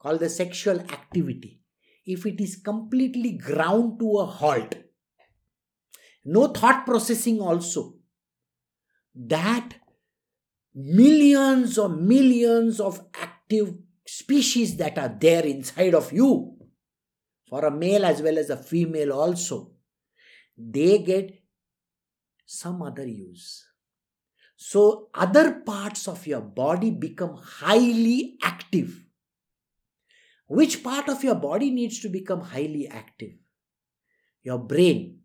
called 0.00 0.20
the 0.20 0.30
sexual 0.30 0.80
activity, 0.80 1.60
if 2.06 2.24
it 2.24 2.40
is 2.40 2.56
completely 2.56 3.32
ground 3.32 3.98
to 3.98 4.18
a 4.20 4.24
halt, 4.24 4.74
no 6.24 6.46
thought 6.46 6.86
processing 6.86 7.40
also, 7.40 7.96
that 9.14 9.74
millions 10.74 11.78
or 11.78 11.88
millions 11.88 12.80
of 12.80 13.04
active 13.14 13.74
species 14.06 14.76
that 14.76 14.98
are 14.98 15.14
there 15.20 15.44
inside 15.44 15.94
of 15.94 16.12
you, 16.12 16.56
for 17.48 17.64
a 17.64 17.70
male 17.70 18.04
as 18.04 18.22
well 18.22 18.38
as 18.38 18.50
a 18.50 18.56
female 18.56 19.12
also, 19.12 19.72
they 20.56 20.98
get 20.98 21.42
some 22.46 22.82
other 22.82 23.06
use. 23.06 23.66
So, 24.56 25.08
other 25.14 25.60
parts 25.60 26.06
of 26.06 26.26
your 26.26 26.40
body 26.40 26.90
become 26.90 27.36
highly 27.36 28.38
active. 28.42 29.04
Which 30.46 30.84
part 30.84 31.08
of 31.08 31.24
your 31.24 31.34
body 31.34 31.70
needs 31.70 32.00
to 32.00 32.08
become 32.08 32.42
highly 32.42 32.86
active? 32.86 33.32
Your 34.42 34.58
brain. 34.58 35.20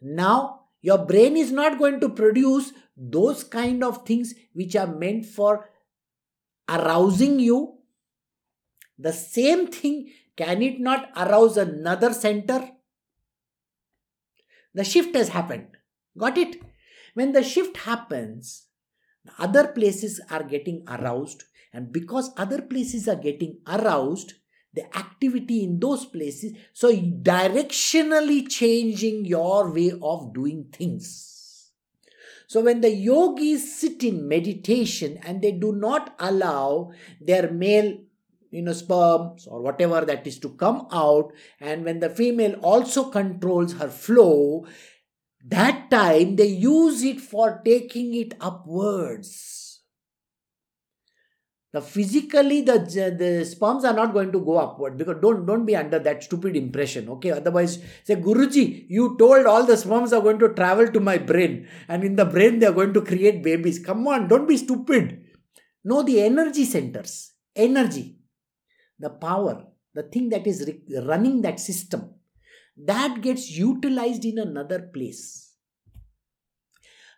Now, 0.00 0.68
your 0.80 0.98
brain 0.98 1.36
is 1.36 1.52
not 1.52 1.78
going 1.78 2.00
to 2.00 2.08
produce 2.08 2.72
those 2.98 3.44
kind 3.44 3.84
of 3.84 4.04
things 4.04 4.34
which 4.52 4.74
are 4.74 4.86
meant 4.86 5.24
for 5.24 5.70
arousing 6.68 7.38
you. 7.38 7.78
The 8.98 9.12
same 9.12 9.68
thing, 9.68 10.10
can 10.36 10.60
it 10.62 10.80
not 10.80 11.10
arouse 11.16 11.56
another 11.56 12.12
center? 12.12 12.70
The 14.74 14.84
shift 14.84 15.14
has 15.14 15.28
happened. 15.28 15.68
Got 16.16 16.36
it? 16.36 16.60
When 17.14 17.32
the 17.32 17.44
shift 17.44 17.76
happens, 17.78 18.66
other 19.38 19.68
places 19.68 20.20
are 20.30 20.42
getting 20.42 20.84
aroused, 20.88 21.44
and 21.72 21.92
because 21.92 22.32
other 22.36 22.62
places 22.62 23.08
are 23.08 23.16
getting 23.16 23.58
aroused, 23.66 24.34
the 24.74 24.84
activity 24.96 25.64
in 25.64 25.78
those 25.80 26.04
places, 26.04 26.52
so 26.72 26.92
directionally 26.92 28.48
changing 28.48 29.24
your 29.24 29.72
way 29.72 29.92
of 30.02 30.34
doing 30.34 30.66
things. 30.72 31.37
So 32.48 32.62
when 32.62 32.80
the 32.80 32.90
yogis 32.90 33.76
sit 33.78 34.02
in 34.02 34.26
meditation 34.26 35.18
and 35.22 35.42
they 35.42 35.52
do 35.52 35.70
not 35.72 36.14
allow 36.18 36.92
their 37.20 37.50
male 37.50 37.98
you 38.50 38.62
know 38.62 38.72
sperms 38.72 39.46
or 39.46 39.60
whatever 39.60 40.04
that 40.06 40.26
is 40.26 40.38
to 40.38 40.48
come 40.54 40.86
out 40.90 41.32
and 41.60 41.84
when 41.84 42.00
the 42.00 42.08
female 42.08 42.54
also 42.62 43.10
controls 43.10 43.74
her 43.74 43.90
flow 43.90 44.66
that 45.44 45.90
time 45.90 46.36
they 46.36 46.46
use 46.46 47.02
it 47.02 47.20
for 47.20 47.60
taking 47.66 48.14
it 48.14 48.32
upwards 48.40 49.67
the 51.78 51.82
physically 51.86 52.60
the 52.62 52.76
the 53.22 53.44
sperms 53.44 53.84
are 53.84 53.92
not 53.92 54.12
going 54.12 54.32
to 54.32 54.40
go 54.40 54.58
upward 54.58 54.98
because 54.98 55.16
don't 55.22 55.46
don't 55.46 55.64
be 55.70 55.76
under 55.76 55.98
that 55.98 56.22
stupid 56.22 56.56
impression 56.56 57.08
okay? 57.08 57.30
Otherwise 57.30 57.78
say 58.04 58.16
guruji 58.16 58.86
you 58.88 59.16
told 59.18 59.46
all 59.46 59.64
the 59.64 59.76
sperms 59.76 60.12
are 60.12 60.20
going 60.20 60.38
to 60.38 60.50
travel 60.60 60.88
to 60.98 61.00
my 61.00 61.18
brain 61.18 61.66
and 61.88 62.04
in 62.04 62.16
the 62.16 62.24
brain 62.24 62.58
they 62.58 62.66
are 62.66 62.78
going 62.82 62.92
to 62.92 63.02
create 63.02 63.42
babies. 63.42 63.78
Come 63.78 64.06
on 64.08 64.28
don't 64.28 64.48
be 64.48 64.56
stupid. 64.56 65.24
Know 65.84 66.02
the 66.02 66.20
energy 66.20 66.64
centers 66.64 67.32
energy 67.56 68.18
the 68.98 69.10
power, 69.10 69.64
the 69.94 70.02
thing 70.02 70.28
that 70.30 70.46
is 70.46 70.70
running 71.06 71.42
that 71.42 71.60
system, 71.60 72.14
that 72.76 73.20
gets 73.22 73.50
utilized 73.50 74.24
in 74.24 74.38
another 74.38 74.90
place. 74.92 75.52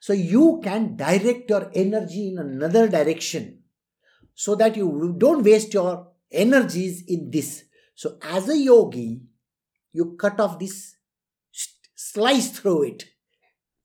So 0.01 0.13
you 0.13 0.61
can 0.63 0.97
direct 0.97 1.51
your 1.51 1.71
energy 1.75 2.29
in 2.29 2.39
another 2.39 2.89
direction 2.89 3.60
so 4.35 4.55
that 4.55 4.77
you 4.77 5.15
don't 5.19 5.45
waste 5.45 5.75
your 5.75 6.09
energies 6.31 7.05
in 7.07 7.31
this. 7.31 7.65
So, 7.95 8.19
as 8.23 8.49
a 8.49 8.57
yogi, 8.57 9.21
you 9.93 10.17
cut 10.19 10.41
off 10.41 10.59
this, 10.59 10.97
slice 11.95 12.59
through 12.59 12.85
it 12.85 13.05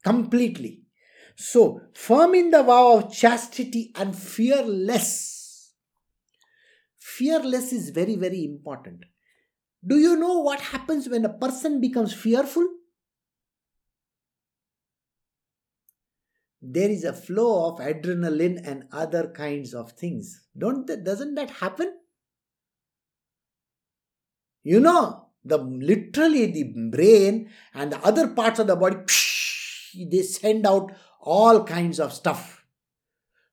completely. 0.03 0.83
So, 1.35 1.81
firm 1.93 2.33
in 2.35 2.51
the 2.51 2.63
vow 2.63 2.97
of 2.97 3.13
chastity 3.13 3.91
and 3.95 4.15
fearless 4.15 5.35
fearless 7.17 7.71
is 7.71 7.91
very, 7.91 8.15
very 8.15 8.43
important. 8.43 9.05
Do 9.85 9.97
you 9.97 10.15
know 10.15 10.39
what 10.39 10.59
happens 10.59 11.07
when 11.07 11.23
a 11.25 11.37
person 11.37 11.79
becomes 11.79 12.13
fearful? 12.13 12.67
There 16.67 16.89
is 16.89 17.03
a 17.03 17.13
flow 17.13 17.69
of 17.69 17.79
adrenaline 17.79 18.67
and 18.67 18.85
other 18.91 19.27
kinds 19.27 19.73
of 19.73 19.91
things. 19.91 20.47
Don't 20.57 20.87
that, 20.87 21.03
doesn't 21.03 21.35
that 21.35 21.51
happen? 21.51 21.93
You 24.63 24.79
know, 24.79 25.25
the 25.45 25.59
literally 25.59 26.47
the 26.47 26.63
brain 26.63 27.49
and 27.73 27.91
the 27.91 27.99
other 28.03 28.29
parts 28.29 28.59
of 28.59 28.67
the 28.67 28.75
body 28.75 28.97
they 30.11 30.23
send 30.23 30.65
out 30.65 30.91
all 31.21 31.63
kinds 31.63 31.99
of 31.99 32.11
stuff 32.11 32.65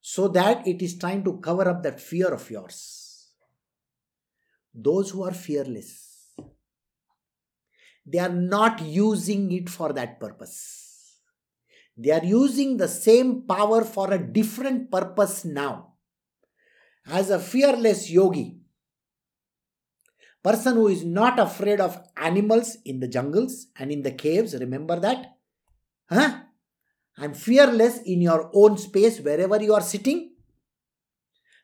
so 0.00 0.26
that 0.28 0.66
it 0.66 0.82
is 0.82 0.98
trying 0.98 1.22
to 1.22 1.38
cover 1.38 1.68
up 1.68 1.82
that 1.82 2.00
fear 2.00 2.32
of 2.32 2.50
yours 2.50 3.28
those 4.74 5.10
who 5.10 5.22
are 5.22 5.34
fearless 5.34 6.32
they 8.06 8.18
are 8.18 8.36
not 8.56 8.80
using 8.82 9.52
it 9.52 9.68
for 9.68 9.92
that 9.92 10.18
purpose 10.18 10.81
they 12.02 12.10
are 12.10 12.24
using 12.24 12.76
the 12.76 12.88
same 12.88 13.42
power 13.42 13.84
for 13.84 14.12
a 14.12 14.18
different 14.18 14.90
purpose 14.90 15.44
now. 15.44 15.94
As 17.06 17.30
a 17.30 17.38
fearless 17.38 18.10
yogi 18.10 18.62
person 20.42 20.74
who 20.74 20.88
is 20.88 21.04
not 21.04 21.38
afraid 21.38 21.80
of 21.80 22.00
animals 22.16 22.76
in 22.84 22.98
the 22.98 23.08
jungles 23.08 23.68
and 23.78 23.92
in 23.92 24.02
the 24.02 24.10
caves 24.10 24.54
remember 24.54 24.98
that? 24.98 25.36
Huh? 26.08 26.40
And 27.16 27.36
fearless 27.36 28.00
in 28.02 28.20
your 28.20 28.50
own 28.52 28.76
space 28.78 29.20
wherever 29.20 29.62
you 29.62 29.74
are 29.74 29.80
sitting 29.80 30.31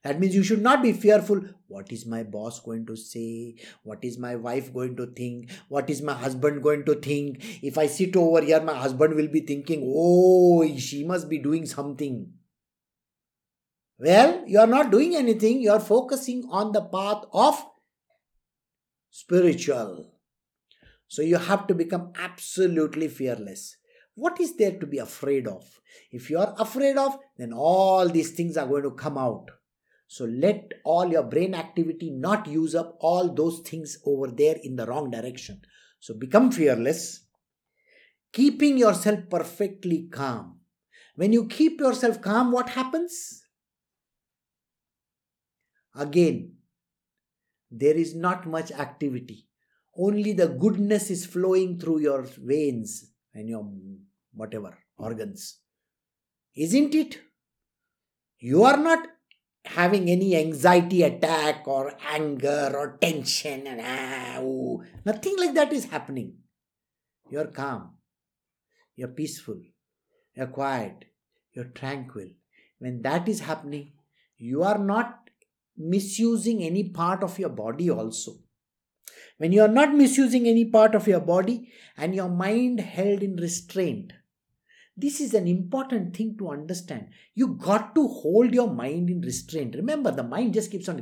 that 0.05 0.21
means 0.21 0.35
you 0.35 0.43
should 0.43 0.63
not 0.63 0.83
be 0.83 0.93
fearful. 0.93 1.43
What 1.67 1.91
is 1.93 2.07
my 2.07 2.23
boss 2.23 2.61
going 2.61 2.87
to 2.87 2.97
say? 2.97 3.57
What 3.83 4.05
is 4.05 4.17
my 4.17 4.37
wife 4.37 4.73
going 4.73 4.97
to 4.97 5.07
think? 5.07 5.51
What 5.69 5.91
is 5.91 6.01
my 6.03 6.15
husband 6.15 6.63
going 6.63 6.85
to 6.85 6.95
think? 6.95 7.45
If 7.63 7.77
I 7.77 7.87
sit 7.87 8.17
over 8.17 8.41
here, 8.41 8.61
my 8.61 8.75
husband 8.75 9.15
will 9.15 9.29
be 9.29 9.41
thinking, 9.41 9.83
oh, 9.95 10.67
she 10.77 11.05
must 11.05 11.29
be 11.29 11.39
doing 11.39 11.67
something. 11.67 12.33
Well, 13.99 14.45
you 14.47 14.61
are 14.61 14.67
not 14.69 14.93
doing 14.93 15.17
anything. 15.17 15.61
You 15.61 15.73
are 15.73 15.81
focusing 15.81 16.45
on 16.49 16.73
the 16.73 16.83
path 16.83 17.25
of 17.33 17.67
spiritual. 19.11 20.13
So 21.09 21.23
you 21.23 21.39
have 21.39 21.67
to 21.67 21.75
become 21.75 22.13
absolutely 22.17 23.09
fearless. 23.09 23.77
What 24.15 24.41
is 24.41 24.57
there 24.57 24.79
to 24.79 24.87
be 24.87 24.99
afraid 24.99 25.49
of? 25.49 25.81
If 26.13 26.31
you 26.31 26.39
are 26.39 26.55
afraid 26.59 26.97
of, 26.97 27.19
then 27.37 27.53
all 27.53 28.09
these 28.09 28.33
things 28.33 28.57
are 28.57 28.67
going 28.67 28.85
to 28.85 28.93
come 28.93 29.19
out. 29.19 29.51
So 30.09 30.25
let 30.25 30.73
all 30.85 31.07
your 31.07 31.23
brain 31.23 31.55
activity 31.55 32.11
not 32.11 32.47
use 32.47 32.75
up 32.75 32.97
all 33.01 33.33
those 33.33 33.61
things 33.61 33.99
over 34.07 34.29
there 34.29 34.57
in 34.63 34.75
the 34.75 34.87
wrong 34.87 35.11
direction. 35.11 35.61
So 36.01 36.15
become 36.15 36.51
fearless, 36.51 37.27
keeping 38.33 38.79
yourself 38.79 39.21
perfectly 39.29 40.09
calm. 40.11 40.61
When 41.15 41.35
you 41.35 41.47
keep 41.47 41.79
yourself 41.79 42.23
calm, 42.23 42.53
what 42.53 42.71
happens? 42.71 43.43
Again, 45.95 46.55
there 47.71 47.95
is 47.95 48.15
not 48.15 48.47
much 48.47 48.73
activity. 48.73 49.47
Only 49.95 50.33
the 50.33 50.49
goodness 50.49 51.11
is 51.11 51.27
flowing 51.27 51.79
through 51.79 52.01
your 52.01 52.23
veins 52.23 53.11
and 53.35 53.49
your 53.49 53.69
whatever 54.33 54.79
organs. 54.97 55.59
Isn't 56.57 56.95
it? 56.95 57.21
You 58.39 58.63
are 58.63 58.77
not 58.77 59.01
having 59.77 60.09
any 60.11 60.37
anxiety 60.37 61.03
attack 61.03 61.67
or 61.67 61.93
anger 62.09 62.73
or 62.75 62.97
tension 63.01 63.67
and 63.67 63.81
ah, 63.83 64.41
ooh. 64.41 64.83
nothing 65.05 65.37
like 65.39 65.55
that 65.55 65.73
is 65.73 65.87
happening. 65.87 66.35
You're 67.31 67.49
calm. 67.49 67.91
You're 68.97 69.09
peaceful. 69.09 69.61
You're 70.35 70.47
quiet. 70.47 71.05
You're 71.53 71.73
tranquil. 71.75 72.31
When 72.79 73.03
that 73.03 73.29
is 73.29 73.41
happening 73.41 73.93
you 74.39 74.63
are 74.63 74.79
not 74.79 75.31
misusing 75.77 76.63
any 76.63 76.91
part 76.91 77.23
of 77.23 77.39
your 77.39 77.49
body 77.49 77.91
also. 77.91 78.37
When 79.39 79.53
you 79.53 79.63
are 79.63 79.75
not 79.81 79.95
misusing 79.95 80.47
any 80.47 80.65
part 80.65 80.95
of 80.95 81.07
your 81.07 81.21
body 81.21 81.73
and 81.97 82.15
your 82.15 82.29
mind 82.29 82.81
held 82.81 83.23
in 83.23 83.37
restraint 83.37 84.13
This 85.01 85.21
is 85.21 85.33
an 85.33 85.47
important 85.47 86.17
thing 86.17 86.37
to 86.39 86.51
understand. 86.51 87.11
You 87.33 87.55
got 87.55 87.95
to 87.95 88.09
hold 88.09 88.53
your 88.53 88.69
mind 88.69 89.09
in 89.11 89.21
restraint. 89.21 89.77
Remember, 89.77 90.11
the 90.11 90.25
mind 90.25 90.55
just 90.55 90.73
keeps 90.73 90.89
on 90.89 91.01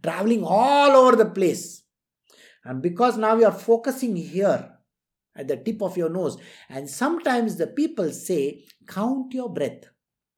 traveling 0.00 0.44
all 0.44 0.90
over 0.92 1.16
the 1.16 1.24
place. 1.28 1.82
And 2.64 2.80
because 2.80 3.18
now 3.18 3.36
you 3.36 3.46
are 3.46 3.52
focusing 3.52 4.14
here 4.14 4.76
at 5.34 5.48
the 5.48 5.56
tip 5.56 5.82
of 5.82 5.96
your 5.96 6.08
nose, 6.08 6.38
and 6.68 6.88
sometimes 6.88 7.56
the 7.56 7.66
people 7.66 8.12
say, 8.12 8.64
Count 8.86 9.34
your 9.34 9.52
breath. 9.52 9.84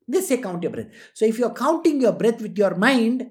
They 0.09 0.23
say, 0.23 0.39
Count 0.39 0.63
your 0.63 0.73
breath. 0.73 0.89
So 1.13 1.27
if 1.27 1.39
you're 1.39 1.53
counting 1.53 2.01
your 2.01 2.13
breath 2.13 2.41
with 2.41 2.57
your 2.57 2.75
mind, 2.75 3.31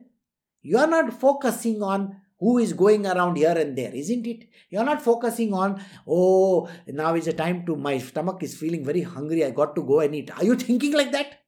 you 0.62 0.78
are 0.78 0.88
not 0.88 1.20
focusing 1.20 1.82
on 1.82 2.16
who 2.40 2.58
is 2.58 2.74
going 2.74 3.06
around 3.06 3.36
here 3.36 3.58
and 3.58 3.78
there, 3.78 3.94
isn't 3.94 4.26
it? 4.26 4.48
You're 4.70 4.86
not 4.86 5.02
focusing 5.02 5.54
on, 5.54 5.84
oh, 6.08 6.70
now 6.88 7.16
is 7.16 7.26
the 7.26 7.34
time 7.34 7.66
to, 7.66 7.76
my 7.76 7.98
stomach 7.98 8.42
is 8.44 8.58
feeling 8.58 8.86
very 8.86 9.02
hungry, 9.02 9.44
I 9.44 9.52
got 9.52 9.76
to 9.76 9.84
go 9.84 10.00
and 10.00 10.16
eat. 10.16 10.32
Are 10.38 10.44
you 10.44 10.56
thinking 10.56 10.94
like 10.94 11.12
that? 11.12 11.42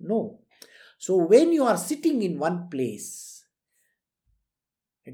No. 0.00 0.40
So 0.98 1.16
when 1.16 1.52
you 1.52 1.64
are 1.64 1.76
sitting 1.76 2.22
in 2.22 2.38
one 2.38 2.68
place, 2.68 3.44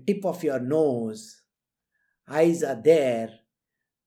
tip 0.07 0.25
of 0.25 0.43
your 0.43 0.61
nose, 0.61 1.43
eyes 2.29 2.63
are 2.63 2.81
there, 2.83 3.31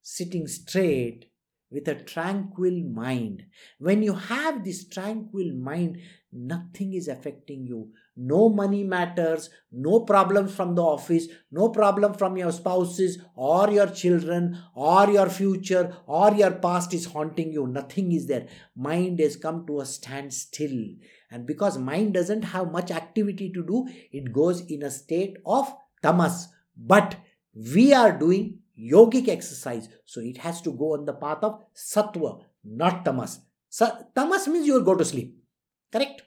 sitting 0.02 0.48
straight, 0.48 1.28
with 1.72 1.88
a 1.88 1.96
tranquil 1.96 2.84
mind. 2.84 3.46
When 3.80 4.04
you 4.04 4.14
have 4.14 4.64
this 4.64 4.88
tranquil 4.88 5.54
mind, 5.54 6.00
nothing 6.32 6.94
is 6.94 7.08
affecting 7.08 7.66
you. 7.66 7.92
No 8.16 8.49
money 8.49 8.84
matters, 8.84 9.49
no 9.72 10.01
problems 10.01 10.53
from 10.53 10.76
the 10.76 10.84
office, 10.84 11.28
no 11.51 11.70
problem 11.70 12.14
from 12.14 12.38
your 12.38 12.51
spouses 12.51 13.20
or 13.36 13.70
your 13.72 13.88
children 13.88 14.57
or 14.76 15.09
your 15.09 15.30
future 15.30 15.95
or 16.05 16.34
your 16.34 16.51
past 16.51 16.93
is 16.93 17.05
haunting 17.05 17.53
you. 17.53 17.68
Nothing 17.68 18.12
is 18.12 18.28
there. 18.28 18.47
Mind 18.76 19.20
has 19.20 19.38
come 19.38 19.66
to 19.68 19.80
a 19.80 19.86
standstill. 19.86 20.95
And 21.32 21.47
because 21.47 21.78
mind 21.78 22.14
doesn't 22.14 22.43
have 22.43 22.72
much 22.72 22.91
activity 22.91 23.51
to 23.53 23.66
do, 23.66 23.88
it 24.12 24.34
goes 24.34 24.62
in 24.70 24.84
a 24.84 24.91
state 24.91 25.38
of 25.45 25.74
tamas. 26.01 26.49
But 26.76 27.16
we 27.53 27.93
are 27.93 28.12
doing 28.18 28.59
yogic 28.78 29.30
exercise. 29.30 29.88
So 30.05 30.22
it 30.22 30.38
has 30.38 30.62
to 30.64 30.72
go 30.72 30.93
on 30.93 31.05
the 31.05 31.14
path 31.14 31.43
of 31.43 31.64
sattva, 31.76 32.41
not 32.64 33.05
tamas. 33.05 33.39
So, 33.70 33.89
tamas 34.14 34.49
means 34.49 34.68
you 34.68 34.74
will 34.74 34.82
go 34.82 34.95
to 34.95 35.05
sleep. 35.05 35.38
Correct? 35.93 36.24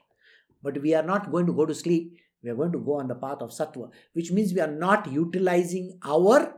But 0.64 0.80
we 0.80 0.94
are 0.94 1.02
not 1.02 1.30
going 1.30 1.46
to 1.46 1.52
go 1.52 1.66
to 1.66 1.74
sleep. 1.74 2.16
We 2.42 2.50
are 2.50 2.56
going 2.56 2.72
to 2.72 2.78
go 2.78 2.98
on 2.98 3.08
the 3.08 3.14
path 3.14 3.42
of 3.42 3.50
sattva, 3.50 3.90
which 4.14 4.32
means 4.32 4.54
we 4.54 4.60
are 4.60 4.76
not 4.86 5.12
utilizing 5.12 5.98
our 6.04 6.54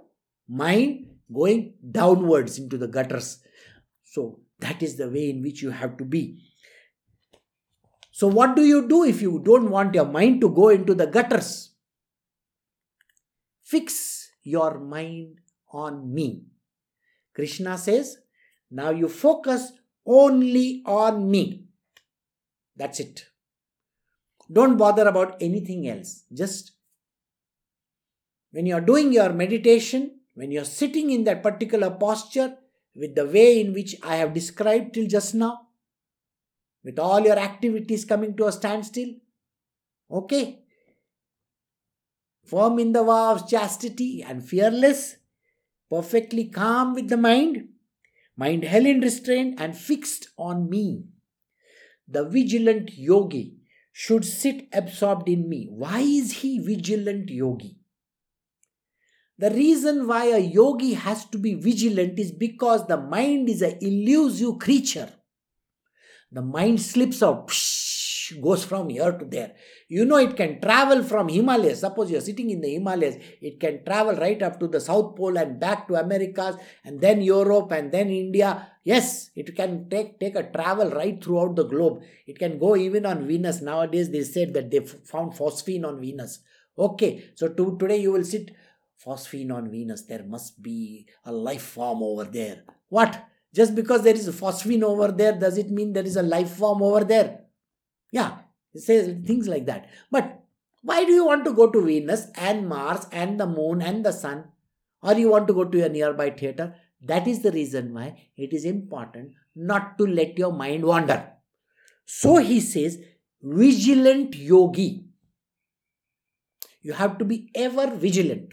mind 0.48 1.06
going 1.32 1.74
downwards 1.90 2.58
into 2.58 2.78
the 2.78 2.86
gutters. 2.86 3.40
So 4.04 4.40
that 4.60 4.82
is 4.82 4.96
the 4.96 5.10
way 5.10 5.30
in 5.30 5.42
which 5.42 5.62
you 5.62 5.70
have 5.70 5.96
to 5.98 6.04
be. 6.04 6.42
So, 8.12 8.28
what 8.28 8.56
do 8.56 8.62
you 8.62 8.88
do 8.88 9.04
if 9.04 9.20
you 9.20 9.42
don't 9.44 9.70
want 9.70 9.94
your 9.94 10.06
mind 10.06 10.40
to 10.40 10.48
go 10.48 10.70
into 10.70 10.94
the 10.94 11.06
gutters? 11.06 11.74
Fix 13.62 14.30
your 14.42 14.78
mind 14.78 15.40
on 15.70 16.14
me. 16.14 16.44
Krishna 17.34 17.76
says, 17.76 18.16
now 18.70 18.90
you 18.90 19.08
focus 19.08 19.72
only 20.06 20.82
on 20.86 21.30
me. 21.30 21.66
That's 22.74 23.00
it. 23.00 23.26
Don't 24.52 24.76
bother 24.76 25.06
about 25.08 25.36
anything 25.40 25.88
else. 25.88 26.22
Just 26.32 26.72
when 28.52 28.66
you 28.66 28.74
are 28.74 28.80
doing 28.80 29.12
your 29.12 29.32
meditation, 29.32 30.20
when 30.34 30.50
you 30.50 30.60
are 30.60 30.64
sitting 30.64 31.10
in 31.10 31.24
that 31.24 31.42
particular 31.42 31.90
posture, 31.90 32.56
with 32.94 33.14
the 33.14 33.26
way 33.26 33.60
in 33.60 33.74
which 33.74 33.96
I 34.02 34.16
have 34.16 34.32
described 34.32 34.94
till 34.94 35.06
just 35.06 35.34
now, 35.34 35.68
with 36.82 36.98
all 36.98 37.20
your 37.20 37.38
activities 37.38 38.04
coming 38.04 38.36
to 38.36 38.46
a 38.46 38.52
standstill, 38.52 39.10
okay? 40.10 40.60
Firm 42.44 42.78
in 42.78 42.92
the 42.92 43.02
vow 43.02 43.32
of 43.32 43.48
chastity 43.48 44.22
and 44.22 44.48
fearless, 44.48 45.16
perfectly 45.90 46.44
calm 46.44 46.94
with 46.94 47.08
the 47.08 47.16
mind, 47.16 47.68
mind 48.36 48.64
held 48.64 48.86
in 48.86 49.00
restraint 49.00 49.60
and 49.60 49.76
fixed 49.76 50.28
on 50.38 50.70
me. 50.70 51.04
The 52.08 52.24
vigilant 52.28 52.96
yogi 52.96 53.56
should 53.98 54.26
sit 54.26 54.68
absorbed 54.74 55.26
in 55.26 55.48
me. 55.48 55.68
Why 55.70 56.00
is 56.00 56.30
he 56.40 56.58
vigilant 56.58 57.30
yogi? 57.30 57.78
The 59.38 59.48
reason 59.48 60.06
why 60.06 60.26
a 60.26 60.38
yogi 60.38 60.92
has 60.92 61.24
to 61.30 61.38
be 61.38 61.54
vigilant 61.54 62.18
is 62.18 62.30
because 62.30 62.86
the 62.86 62.98
mind 62.98 63.48
is 63.48 63.62
an 63.62 63.78
elusive 63.80 64.58
creature. 64.58 65.08
The 66.30 66.42
mind 66.42 66.82
slips 66.82 67.22
out, 67.22 67.48
psh, 67.48 67.95
goes 68.34 68.64
from 68.64 68.88
here 68.88 69.12
to 69.12 69.24
there. 69.24 69.52
You 69.88 70.04
know, 70.04 70.16
it 70.16 70.36
can 70.36 70.60
travel 70.60 71.02
from 71.02 71.28
Himalayas. 71.28 71.80
Suppose 71.80 72.10
you're 72.10 72.20
sitting 72.20 72.50
in 72.50 72.60
the 72.60 72.74
Himalayas, 72.74 73.16
it 73.40 73.60
can 73.60 73.84
travel 73.84 74.14
right 74.16 74.40
up 74.42 74.58
to 74.60 74.68
the 74.68 74.80
South 74.80 75.16
Pole 75.16 75.38
and 75.38 75.60
back 75.60 75.88
to 75.88 75.94
Americas 75.94 76.56
and 76.84 77.00
then 77.00 77.22
Europe 77.22 77.72
and 77.72 77.92
then 77.92 78.10
India. 78.10 78.68
Yes, 78.84 79.30
it 79.34 79.54
can 79.56 79.88
take, 79.88 80.18
take 80.20 80.36
a 80.36 80.50
travel 80.50 80.90
right 80.90 81.22
throughout 81.22 81.56
the 81.56 81.64
globe. 81.64 82.02
It 82.26 82.38
can 82.38 82.58
go 82.58 82.76
even 82.76 83.06
on 83.06 83.26
Venus. 83.26 83.60
Nowadays, 83.62 84.10
they 84.10 84.22
said 84.22 84.54
that 84.54 84.70
they 84.70 84.80
found 84.80 85.32
phosphine 85.32 85.84
on 85.84 86.00
Venus. 86.00 86.40
Okay, 86.78 87.30
so 87.34 87.48
to, 87.48 87.76
today 87.78 87.98
you 87.98 88.12
will 88.12 88.24
sit 88.24 88.50
phosphine 89.04 89.52
on 89.52 89.70
Venus. 89.70 90.02
There 90.02 90.24
must 90.24 90.62
be 90.62 91.06
a 91.24 91.32
life 91.32 91.62
form 91.62 92.02
over 92.02 92.24
there. 92.24 92.64
What? 92.88 93.24
Just 93.54 93.74
because 93.74 94.02
there 94.02 94.14
is 94.14 94.28
a 94.28 94.32
phosphine 94.32 94.82
over 94.82 95.10
there, 95.10 95.32
does 95.32 95.56
it 95.56 95.70
mean 95.70 95.92
there 95.92 96.04
is 96.04 96.16
a 96.16 96.22
life 96.22 96.50
form 96.50 96.82
over 96.82 97.04
there? 97.04 97.45
Yeah, 98.12 98.38
it 98.74 98.80
says 98.80 99.14
things 99.26 99.48
like 99.48 99.66
that. 99.66 99.88
But 100.10 100.42
why 100.82 101.04
do 101.04 101.12
you 101.12 101.26
want 101.26 101.44
to 101.44 101.52
go 101.52 101.70
to 101.70 101.84
Venus 101.84 102.28
and 102.36 102.68
Mars 102.68 103.06
and 103.10 103.40
the 103.40 103.46
moon 103.46 103.82
and 103.82 104.04
the 104.04 104.12
sun? 104.12 104.44
Or 105.02 105.14
you 105.14 105.30
want 105.30 105.48
to 105.48 105.54
go 105.54 105.64
to 105.64 105.84
a 105.84 105.88
nearby 105.88 106.30
theater? 106.30 106.74
That 107.02 107.26
is 107.26 107.42
the 107.42 107.52
reason 107.52 107.92
why 107.92 108.28
it 108.36 108.52
is 108.52 108.64
important 108.64 109.32
not 109.54 109.98
to 109.98 110.06
let 110.06 110.38
your 110.38 110.52
mind 110.52 110.84
wander. 110.84 111.32
So 112.04 112.36
he 112.36 112.60
says, 112.60 112.98
vigilant 113.42 114.36
yogi. 114.36 115.04
You 116.82 116.92
have 116.92 117.18
to 117.18 117.24
be 117.24 117.50
ever 117.54 117.90
vigilant. 117.96 118.52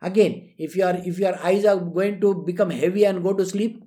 Again, 0.00 0.50
if 0.56 0.76
your 0.76 0.94
if 0.94 1.18
your 1.18 1.36
eyes 1.44 1.64
are 1.64 1.76
going 1.76 2.20
to 2.20 2.34
become 2.46 2.70
heavy 2.70 3.04
and 3.04 3.22
go 3.22 3.32
to 3.32 3.44
sleep, 3.44 3.84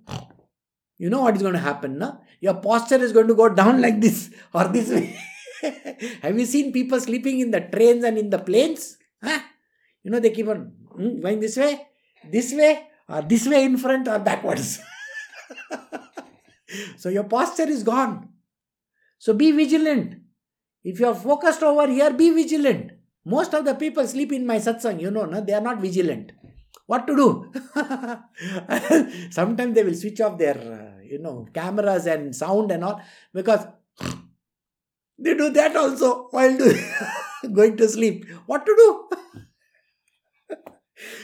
you 1.01 1.09
know 1.09 1.21
what 1.23 1.35
is 1.35 1.41
going 1.41 1.55
to 1.55 1.59
happen, 1.59 1.97
no? 1.97 2.21
Your 2.41 2.53
posture 2.61 3.01
is 3.03 3.11
going 3.11 3.27
to 3.27 3.33
go 3.33 3.49
down 3.49 3.81
like 3.81 3.99
this 3.99 4.29
or 4.53 4.65
this 4.67 4.89
way. 4.89 5.17
Have 6.21 6.37
you 6.37 6.45
seen 6.45 6.71
people 6.71 6.99
sleeping 6.99 7.39
in 7.39 7.49
the 7.49 7.61
trains 7.61 8.03
and 8.03 8.19
in 8.19 8.29
the 8.29 8.37
planes? 8.37 8.97
Huh? 9.23 9.39
You 10.03 10.11
know, 10.11 10.19
they 10.19 10.29
keep 10.29 10.47
on 10.47 10.73
hmm, 10.95 11.19
going 11.19 11.39
this 11.39 11.57
way, 11.57 11.87
this 12.29 12.53
way, 12.53 12.87
or 13.09 13.23
this 13.23 13.47
way 13.47 13.63
in 13.63 13.77
front 13.77 14.07
or 14.07 14.19
backwards. 14.19 14.79
so 16.97 17.09
your 17.09 17.23
posture 17.23 17.67
is 17.67 17.81
gone. 17.81 18.29
So 19.17 19.33
be 19.33 19.51
vigilant. 19.51 20.17
If 20.83 20.99
you 20.99 21.07
are 21.07 21.15
focused 21.15 21.63
over 21.63 21.87
here, 21.87 22.11
be 22.13 22.29
vigilant. 22.29 22.91
Most 23.25 23.55
of 23.55 23.65
the 23.65 23.73
people 23.73 24.05
sleep 24.05 24.31
in 24.33 24.45
my 24.45 24.57
satsang, 24.57 25.01
you 25.01 25.09
know, 25.09 25.25
no? 25.25 25.41
they 25.41 25.53
are 25.53 25.61
not 25.61 25.81
vigilant 25.81 26.31
what 26.91 27.07
to 27.07 27.15
do 27.15 27.27
sometimes 29.39 29.73
they 29.75 29.83
will 29.87 29.99
switch 30.01 30.19
off 30.25 30.37
their 30.37 30.57
uh, 30.77 30.90
you 31.11 31.19
know 31.19 31.47
cameras 31.53 32.05
and 32.05 32.35
sound 32.35 32.71
and 32.71 32.83
all 32.83 33.01
because 33.33 33.67
they 35.19 35.35
do 35.35 35.49
that 35.49 35.75
also 35.75 36.27
while 36.31 36.57
going 37.53 37.77
to 37.77 37.87
sleep. 37.87 38.25
What 38.45 38.65
to 38.65 38.75
do? 38.75 39.09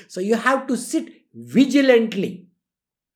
So 0.07 0.21
you 0.21 0.35
have 0.35 0.65
to 0.67 0.75
sit 0.75 1.07
vigilantly. 1.35 2.47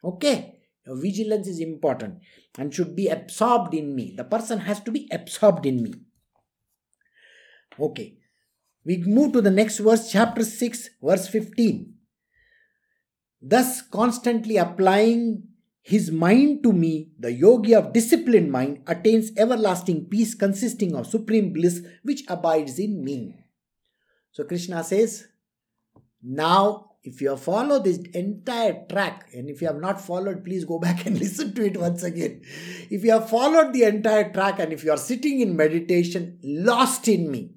Okay? 0.03 0.59
Your 0.85 0.95
vigilance 0.95 1.47
is 1.47 1.59
important 1.59 2.19
and 2.57 2.71
should 2.71 2.95
be 2.95 3.07
absorbed 3.07 3.73
in 3.73 3.95
me. 3.95 4.13
The 4.15 4.23
person 4.23 4.59
has 4.59 4.79
to 4.81 4.91
be 4.91 5.07
absorbed 5.11 5.65
in 5.65 5.81
me. 5.81 5.93
Okay? 7.79 8.17
We 8.83 8.97
move 8.97 9.33
to 9.33 9.41
the 9.41 9.49
next 9.49 9.79
verse 9.79 10.11
chapter 10.11 10.43
6 10.43 10.89
verse 11.01 11.27
15 11.27 11.93
Thus, 13.41 13.81
constantly 13.81 14.57
applying 14.57 15.43
his 15.81 16.11
mind 16.11 16.61
to 16.63 16.71
me, 16.71 17.11
the 17.17 17.31
yogi 17.31 17.73
of 17.73 17.91
disciplined 17.91 18.51
mind 18.51 18.83
attains 18.85 19.31
everlasting 19.35 20.05
peace 20.05 20.35
consisting 20.35 20.95
of 20.95 21.07
supreme 21.07 21.51
bliss 21.51 21.81
which 22.03 22.23
abides 22.27 22.77
in 22.77 23.03
me. 23.03 23.35
So, 24.31 24.43
Krishna 24.43 24.83
says, 24.83 25.27
Now, 26.21 26.91
if 27.03 27.19
you 27.19 27.29
have 27.29 27.41
followed 27.41 27.83
this 27.83 27.97
entire 28.13 28.85
track, 28.87 29.29
and 29.33 29.49
if 29.49 29.59
you 29.59 29.67
have 29.67 29.81
not 29.81 29.99
followed, 29.99 30.45
please 30.45 30.65
go 30.65 30.77
back 30.77 31.07
and 31.07 31.17
listen 31.19 31.53
to 31.55 31.65
it 31.65 31.77
once 31.77 32.03
again. 32.03 32.43
If 32.91 33.03
you 33.03 33.11
have 33.11 33.29
followed 33.29 33.73
the 33.73 33.83
entire 33.83 34.31
track 34.31 34.59
and 34.59 34.71
if 34.71 34.83
you 34.83 34.91
are 34.91 34.97
sitting 34.97 35.41
in 35.41 35.55
meditation, 35.55 36.39
lost 36.43 37.07
in 37.07 37.31
me, 37.31 37.55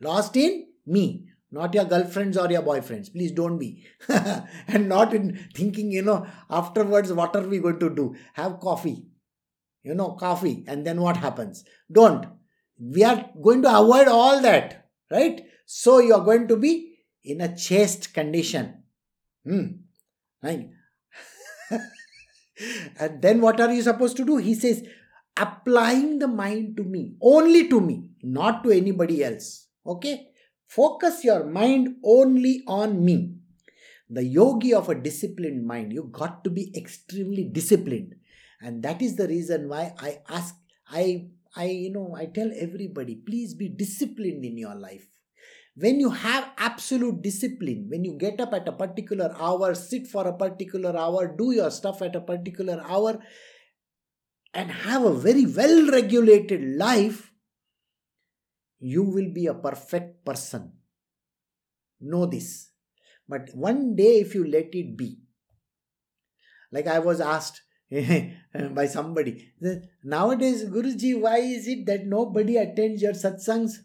lost 0.00 0.36
in 0.36 0.66
me, 0.86 1.26
not 1.54 1.72
your 1.72 1.84
girlfriends 1.84 2.36
or 2.36 2.50
your 2.50 2.62
boyfriends. 2.62 3.12
Please 3.12 3.30
don't 3.30 3.58
be. 3.58 3.86
and 4.08 4.88
not 4.88 5.14
in 5.14 5.38
thinking, 5.54 5.92
you 5.92 6.02
know, 6.02 6.26
afterwards, 6.50 7.12
what 7.12 7.36
are 7.36 7.46
we 7.46 7.60
going 7.60 7.78
to 7.78 7.94
do? 7.94 8.16
Have 8.32 8.58
coffee. 8.58 9.06
You 9.84 9.94
know, 9.94 10.12
coffee. 10.12 10.64
And 10.66 10.84
then 10.84 11.00
what 11.00 11.16
happens? 11.16 11.64
Don't. 11.90 12.26
We 12.78 13.04
are 13.04 13.30
going 13.40 13.62
to 13.62 13.78
avoid 13.78 14.08
all 14.08 14.42
that. 14.42 14.88
Right? 15.10 15.46
So 15.64 16.00
you 16.00 16.14
are 16.14 16.24
going 16.24 16.48
to 16.48 16.56
be 16.56 16.96
in 17.22 17.40
a 17.40 17.56
chaste 17.56 18.12
condition. 18.12 18.82
Hmm. 19.46 19.66
Right? 20.42 20.70
and 22.98 23.22
then 23.22 23.40
what 23.40 23.60
are 23.60 23.72
you 23.72 23.82
supposed 23.82 24.16
to 24.16 24.24
do? 24.24 24.38
He 24.38 24.56
says, 24.56 24.84
applying 25.36 26.18
the 26.18 26.28
mind 26.28 26.76
to 26.78 26.82
me, 26.82 27.14
only 27.22 27.68
to 27.68 27.80
me, 27.80 28.10
not 28.24 28.64
to 28.64 28.72
anybody 28.72 29.22
else. 29.22 29.68
Okay? 29.86 30.30
Focus 30.66 31.24
your 31.24 31.44
mind 31.44 31.96
only 32.04 32.62
on 32.66 33.04
me. 33.04 33.36
The 34.10 34.24
yogi 34.24 34.74
of 34.74 34.88
a 34.88 34.94
disciplined 34.94 35.66
mind, 35.66 35.92
you 35.92 36.08
got 36.12 36.44
to 36.44 36.50
be 36.50 36.72
extremely 36.76 37.44
disciplined. 37.44 38.16
And 38.60 38.82
that 38.82 39.02
is 39.02 39.16
the 39.16 39.28
reason 39.28 39.68
why 39.68 39.94
I 39.98 40.20
ask, 40.28 40.54
I, 40.88 41.28
I, 41.56 41.66
you 41.66 41.92
know, 41.92 42.14
I 42.16 42.26
tell 42.26 42.50
everybody, 42.58 43.14
please 43.16 43.54
be 43.54 43.68
disciplined 43.68 44.44
in 44.44 44.58
your 44.58 44.74
life. 44.74 45.06
When 45.76 45.98
you 45.98 46.10
have 46.10 46.50
absolute 46.56 47.20
discipline, 47.20 47.86
when 47.88 48.04
you 48.04 48.16
get 48.16 48.40
up 48.40 48.54
at 48.54 48.68
a 48.68 48.72
particular 48.72 49.34
hour, 49.38 49.74
sit 49.74 50.06
for 50.06 50.26
a 50.26 50.32
particular 50.32 50.96
hour, 50.96 51.34
do 51.36 51.52
your 51.52 51.70
stuff 51.70 52.00
at 52.00 52.14
a 52.14 52.20
particular 52.20 52.80
hour, 52.86 53.18
and 54.54 54.70
have 54.70 55.04
a 55.04 55.12
very 55.12 55.46
well 55.46 55.90
regulated 55.90 56.76
life, 56.76 57.32
you 58.84 59.02
will 59.02 59.30
be 59.32 59.46
a 59.46 59.54
perfect 59.54 60.22
person. 60.26 60.70
Know 62.02 62.26
this. 62.26 62.68
But 63.26 63.48
one 63.54 63.96
day, 63.96 64.20
if 64.20 64.34
you 64.34 64.46
let 64.46 64.74
it 64.74 64.94
be, 64.94 65.20
like 66.70 66.86
I 66.86 66.98
was 66.98 67.18
asked 67.18 67.62
by 67.90 68.86
somebody, 68.86 69.52
nowadays, 70.02 70.64
Guruji, 70.66 71.18
why 71.18 71.38
is 71.38 71.66
it 71.66 71.86
that 71.86 72.06
nobody 72.06 72.58
attends 72.58 73.00
your 73.00 73.14
satsangs? 73.14 73.78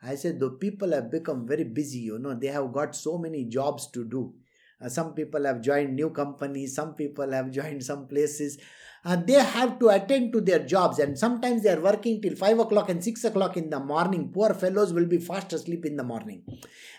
I 0.00 0.14
said, 0.14 0.38
the 0.38 0.50
people 0.50 0.92
have 0.92 1.10
become 1.10 1.48
very 1.48 1.64
busy, 1.64 1.98
you 1.98 2.20
know, 2.20 2.34
they 2.34 2.48
have 2.48 2.72
got 2.72 2.94
so 2.94 3.18
many 3.18 3.46
jobs 3.46 3.90
to 3.90 4.04
do. 4.04 4.34
Uh, 4.80 4.88
some 4.88 5.14
people 5.14 5.44
have 5.46 5.62
joined 5.62 5.96
new 5.96 6.10
companies, 6.10 6.76
some 6.76 6.94
people 6.94 7.32
have 7.32 7.50
joined 7.50 7.82
some 7.82 8.06
places 8.06 8.58
and 9.04 9.26
they 9.26 9.34
have 9.34 9.78
to 9.78 9.88
attend 9.88 10.32
to 10.32 10.40
their 10.40 10.60
jobs 10.60 10.98
and 10.98 11.18
sometimes 11.18 11.62
they 11.62 11.70
are 11.70 11.80
working 11.80 12.22
till 12.22 12.34
5 12.34 12.58
o'clock 12.60 12.88
and 12.88 13.04
6 13.04 13.24
o'clock 13.24 13.56
in 13.56 13.68
the 13.68 13.78
morning. 13.78 14.30
Poor 14.32 14.54
fellows 14.54 14.92
will 14.94 15.04
be 15.04 15.18
fast 15.18 15.52
asleep 15.52 15.84
in 15.84 15.96
the 15.96 16.02
morning. 16.02 16.42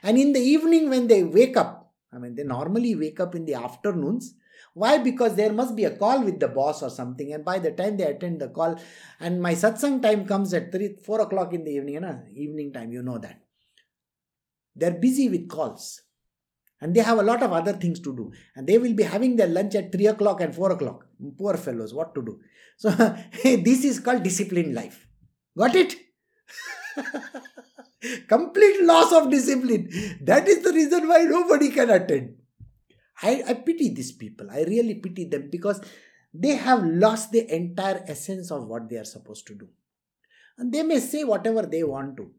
And 0.04 0.18
in 0.18 0.32
the 0.34 0.40
evening 0.40 0.90
when 0.90 1.08
they 1.08 1.24
wake 1.24 1.58
up 1.58 1.82
i 2.14 2.18
mean 2.18 2.36
they 2.36 2.44
normally 2.44 2.96
wake 2.96 3.20
up 3.20 3.36
in 3.36 3.46
the 3.46 3.56
afternoons. 3.56 4.36
Why? 4.74 4.98
Because 4.98 5.36
there 5.36 5.54
must 5.54 5.76
be 5.76 5.86
a 5.86 5.96
call 5.96 6.22
with 6.22 6.40
the 6.40 6.50
boss 6.50 6.84
or 6.84 6.90
something. 6.90 7.34
And 7.34 7.46
by 7.46 7.60
the 7.60 7.72
time 7.72 7.96
they 7.98 8.04
attend 8.04 8.42
the 8.42 8.50
call 8.50 8.78
and 9.20 9.42
my 9.42 9.54
satsang 9.54 10.02
time 10.02 10.26
comes 10.28 10.54
at 10.54 10.72
3 10.72 10.98
4 11.04 11.22
o'clock 11.22 11.54
in 11.54 11.64
the 11.64 11.72
evening 11.72 11.96
you 11.96 12.02
know, 12.02 12.22
evening 12.34 12.72
time 12.72 12.92
you 12.92 13.02
know 13.02 13.18
that. 13.18 13.42
They're 14.76 15.00
busy 15.08 15.30
with 15.30 15.50
calls. 15.50 16.02
And 16.82 16.94
they 16.94 17.00
have 17.00 17.18
a 17.18 17.24
lot 17.24 17.42
of 17.42 17.54
other 17.54 17.72
things 17.74 18.02
to 18.02 18.14
do. 18.16 18.32
And 18.56 18.68
they 18.68 18.78
will 18.78 18.94
be 18.94 19.04
having 19.04 19.38
their 19.38 19.48
lunch 19.48 19.76
at 19.76 19.92
3 19.92 20.08
o'clock 20.08 20.42
and 20.42 20.54
4 20.54 20.74
o'clock 20.74 21.05
poor 21.38 21.58
fellows 21.58 21.94
what 21.94 22.14
to 22.16 22.22
do? 22.22 22.40
So 22.78 22.90
this 23.44 23.86
is 23.86 24.02
called 24.02 24.24
disciplined 24.24 24.76
life. 24.76 25.08
Got 25.58 25.76
it? 25.76 25.96
Complete 28.28 28.84
loss 28.84 29.14
of 29.14 29.32
discipline. 29.32 29.90
That 30.22 30.48
is 30.48 30.62
the 30.62 30.74
reason 30.74 31.08
why 31.08 31.24
nobody 31.24 31.70
can 31.72 31.90
attend. 31.90 32.36
I, 33.24 33.44
I 33.48 33.54
pity 33.54 33.94
these 33.94 34.12
people. 34.12 34.48
I 34.52 34.64
really 34.64 34.96
pity 34.96 35.24
them 35.26 35.50
because 35.50 35.82
they 36.34 36.56
have 36.56 36.84
lost 36.84 37.32
the 37.32 37.50
entire 37.54 38.04
essence 38.08 38.52
of 38.52 38.68
what 38.68 38.90
they 38.90 38.98
are 38.98 39.06
supposed 39.06 39.48
to 39.48 39.56
do. 39.56 39.70
And 40.58 40.74
they 40.74 40.84
may 40.84 41.00
say 41.00 41.24
whatever 41.24 41.62
they 41.66 41.84
want 41.84 42.18
to. 42.18 42.32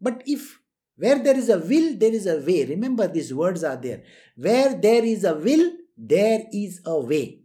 But 0.00 0.22
if 0.26 0.58
where 0.96 1.18
there 1.18 1.36
is 1.36 1.48
a 1.48 1.58
will, 1.58 1.96
there 1.96 2.12
is 2.12 2.26
a 2.26 2.38
way. 2.38 2.64
Remember, 2.64 3.08
these 3.08 3.32
words 3.34 3.64
are 3.64 3.76
there. 3.76 4.02
Where 4.36 4.74
there 4.74 5.04
is 5.04 5.24
a 5.24 5.34
will, 5.34 5.72
there 5.96 6.42
is 6.52 6.80
a 6.84 6.98
way. 7.00 7.43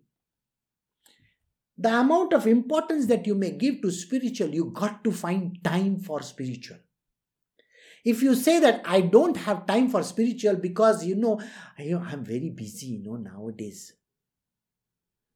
The 1.82 1.97
amount 1.97 2.34
of 2.34 2.45
importance 2.45 3.05
that 3.05 3.25
you 3.25 3.36
may 3.36 3.51
give 3.51 3.82
to 3.82 3.89
spiritual, 3.89 4.49
you 4.49 4.65
got 4.65 5.01
to 5.05 5.13
find 5.13 5.63
time 5.63 5.99
for 5.99 6.21
spiritual. 6.21 6.75
If 8.03 8.21
you 8.21 8.36
say 8.36 8.59
that 8.59 8.82
I 8.84 8.99
don't 8.99 9.38
have 9.38 9.65
time 9.65 9.89
for 9.89 10.03
spiritual 10.03 10.55
because 10.55 11.05
you 11.05 11.15
know, 11.15 11.39
you 11.77 11.91
know 11.91 12.05
I'm 12.05 12.25
very 12.25 12.49
busy, 12.49 12.88
you 12.88 13.03
know, 13.03 13.15
nowadays. 13.15 13.93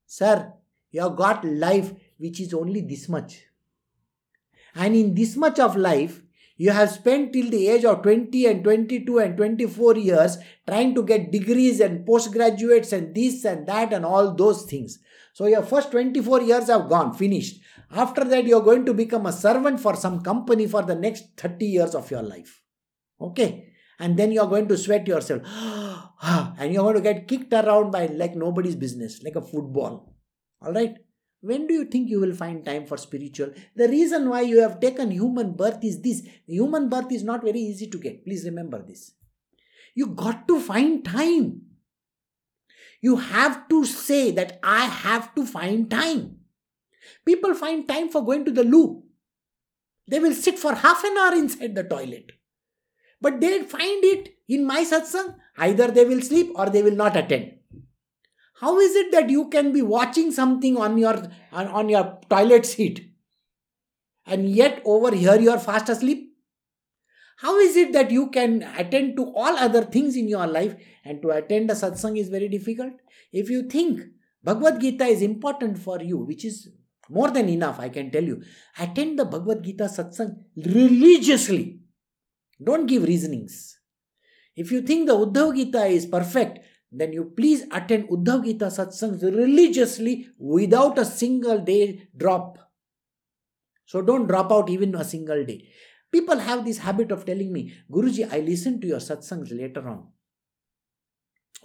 Sir, 0.06 0.52
you 0.92 1.02
have 1.02 1.16
got 1.16 1.46
life 1.46 1.94
which 2.18 2.42
is 2.42 2.54
only 2.54 2.82
this 2.82 3.08
much. 3.08 3.46
And 4.76 4.96
in 4.96 5.16
this 5.16 5.38
much 5.38 5.60
of 5.60 5.78
life, 5.78 6.23
you 6.56 6.72
have 6.72 6.92
spent 6.92 7.34
till 7.34 7.50
the 7.50 7.68
age 7.68 7.84
of 7.84 8.04
20 8.04 8.46
and 8.46 8.64
22 8.64 9.18
and 9.20 9.36
24 9.38 9.98
years 9.98 10.38
trying 10.68 10.94
to 10.94 11.04
get 11.04 11.32
degrees 11.32 11.80
and 11.80 12.06
postgraduates 12.06 12.94
and 12.94 13.16
this 13.16 13.44
and 13.44 13.66
that 13.68 13.92
and 13.92 14.06
all 14.06 14.36
those 14.36 14.64
things. 14.64 15.00
So 15.34 15.48
your 15.48 15.64
first 15.64 15.92
24 15.92 16.42
years 16.44 16.68
have 16.68 16.90
gone, 16.90 17.14
finished. 17.14 17.60
After 17.90 18.24
that, 18.24 18.46
you're 18.46 18.62
going 18.62 18.86
to 18.86 18.94
become 18.94 19.26
a 19.26 19.32
servant 19.32 19.80
for 19.80 19.96
some 19.96 20.22
company 20.22 20.68
for 20.68 20.84
the 20.84 20.96
next 20.96 21.26
30 21.38 21.66
years 21.66 21.96
of 21.96 22.10
your 22.12 22.22
life. 22.22 22.62
Okay? 23.20 23.70
And 24.00 24.18
then 24.18 24.32
you're 24.32 24.48
going 24.48 24.68
to 24.68 24.78
sweat 24.78 25.08
yourself. 25.08 25.42
and 26.22 26.72
you're 26.74 26.84
going 26.84 26.96
to 26.96 27.02
get 27.02 27.28
kicked 27.28 27.54
around 27.54 27.92
by 27.92 28.08
like 28.08 28.36
nobody's 28.36 28.76
business, 28.76 29.24
like 29.24 29.36
a 29.36 29.42
football. 29.42 30.14
All 30.62 30.74
right? 30.74 30.98
When 31.44 31.68
do 31.68 31.74
you 31.74 31.84
think 31.84 32.10
you 32.10 32.22
will 32.22 32.34
find 32.34 32.64
time 32.64 32.86
for 32.86 32.96
spiritual? 32.96 33.52
The 33.76 33.90
reason 33.90 34.30
why 34.30 34.42
you 34.42 34.62
have 34.62 34.80
taken 34.80 35.12
human 35.12 35.52
birth 35.52 35.84
is 35.84 36.02
this. 36.02 36.24
Human 36.48 36.88
birth 36.88 37.12
is 37.12 37.22
not 37.22 37.44
very 37.44 37.60
easy 37.60 37.88
to 37.88 37.98
get. 37.98 38.24
Please 38.24 38.46
remember 38.46 38.82
this. 38.82 39.12
You 39.94 40.08
got 40.08 40.48
to 40.48 40.62
find 40.62 41.04
time. 41.04 41.64
You 43.02 43.18
have 43.18 43.68
to 43.68 43.84
say 43.84 44.32
that 44.32 44.62
I 44.64 44.86
have 44.86 45.36
to 45.36 45.46
find 45.46 45.92
time. 45.92 46.38
People 47.26 47.54
find 47.56 47.86
time 47.90 48.08
for 48.08 48.24
going 48.24 48.46
to 48.46 48.52
the 48.52 48.64
loo. 48.64 49.04
They 50.08 50.22
will 50.22 50.34
sit 50.34 50.58
for 50.58 50.74
half 50.74 51.04
an 51.04 51.18
hour 51.18 51.36
inside 51.36 51.76
the 51.76 51.84
toilet. 51.84 52.32
But 53.20 53.42
they 53.42 53.64
find 53.64 54.02
it 54.06 54.38
in 54.48 54.66
my 54.66 54.86
satsang. 54.86 55.36
Either 55.58 55.92
they 55.92 56.06
will 56.06 56.22
sleep 56.22 56.54
or 56.56 56.70
they 56.70 56.84
will 56.84 56.96
not 56.96 57.18
attend. 57.18 57.56
How 58.60 58.80
is 58.80 58.96
it 58.96 59.12
that 59.12 59.30
you 59.30 59.50
can 59.50 59.74
be 59.74 59.82
watching 59.82 60.32
something 60.32 60.78
on 60.78 60.98
your 60.98 61.16
on, 61.52 61.68
on 61.68 61.90
your 61.90 62.20
toilet 62.30 62.66
seat 62.66 63.10
and 64.26 64.50
yet 64.50 64.82
over 64.86 65.16
here 65.16 65.40
you 65.40 65.52
are 65.52 65.60
fast 65.60 65.90
asleep? 65.90 66.30
How 67.38 67.58
is 67.60 67.76
it 67.76 67.94
that 67.94 68.12
you 68.12 68.30
can 68.30 68.64
attend 68.78 69.18
to 69.18 69.26
all 69.36 69.58
other 69.58 69.84
things 69.84 70.16
in 70.16 70.28
your 70.28 70.48
life 70.48 70.76
and 71.04 71.22
to 71.24 71.32
attend 71.32 71.72
a 71.72 71.74
satsang 71.74 72.18
is 72.18 72.30
very 72.30 72.48
difficult? 72.48 72.94
If 73.32 73.50
you 73.50 73.64
think 73.64 74.02
Bhagavad 74.44 74.80
Gita 74.80 75.06
is 75.06 75.22
important 75.22 75.80
for 75.80 76.02
you, 76.02 76.18
which 76.18 76.46
is 76.46 76.70
more 77.10 77.32
than 77.32 77.50
enough, 77.50 77.80
I 77.80 77.90
can 77.90 78.12
tell 78.12 78.24
you, 78.24 78.42
attend 78.80 79.20
the 79.20 79.26
Bhagavad 79.26 79.64
Gita 79.64 79.86
satsang 79.86 80.44
religiously. 80.56 81.80
Don't 82.64 82.86
give 82.86 83.04
reasonings. 83.04 83.80
If 84.56 84.72
you 84.72 84.82
think 84.82 85.08
the 85.08 85.16
Uddhav 85.18 85.56
Gita 85.56 85.86
is 85.86 86.06
perfect, 86.06 86.60
then 86.94 87.12
you 87.12 87.34
please 87.36 87.64
attend 87.72 88.08
Uddhav 88.10 88.46
Gita 88.46 88.66
satsangs 88.66 89.24
religiously 89.24 90.28
without 90.38 91.00
a 91.00 91.06
single 91.06 91.60
day 91.60 92.08
drop. 92.16 92.60
So 93.86 94.02
don't 94.02 94.28
drop 94.28 94.52
out 94.52 94.70
even 94.70 94.94
a 94.96 95.04
single 95.04 95.44
day. 95.44 95.70
People 96.12 96.38
have 96.38 96.64
this 96.64 96.78
habit 96.78 97.12
of 97.12 97.26
telling 97.26 97.52
me, 97.52 97.74
Guruji, 97.92 98.32
I 98.32 98.40
listen 98.40 98.80
to 98.82 98.88
your 98.88 99.00
satsangs 99.00 99.58
later 99.58 99.90
on. 99.90 100.08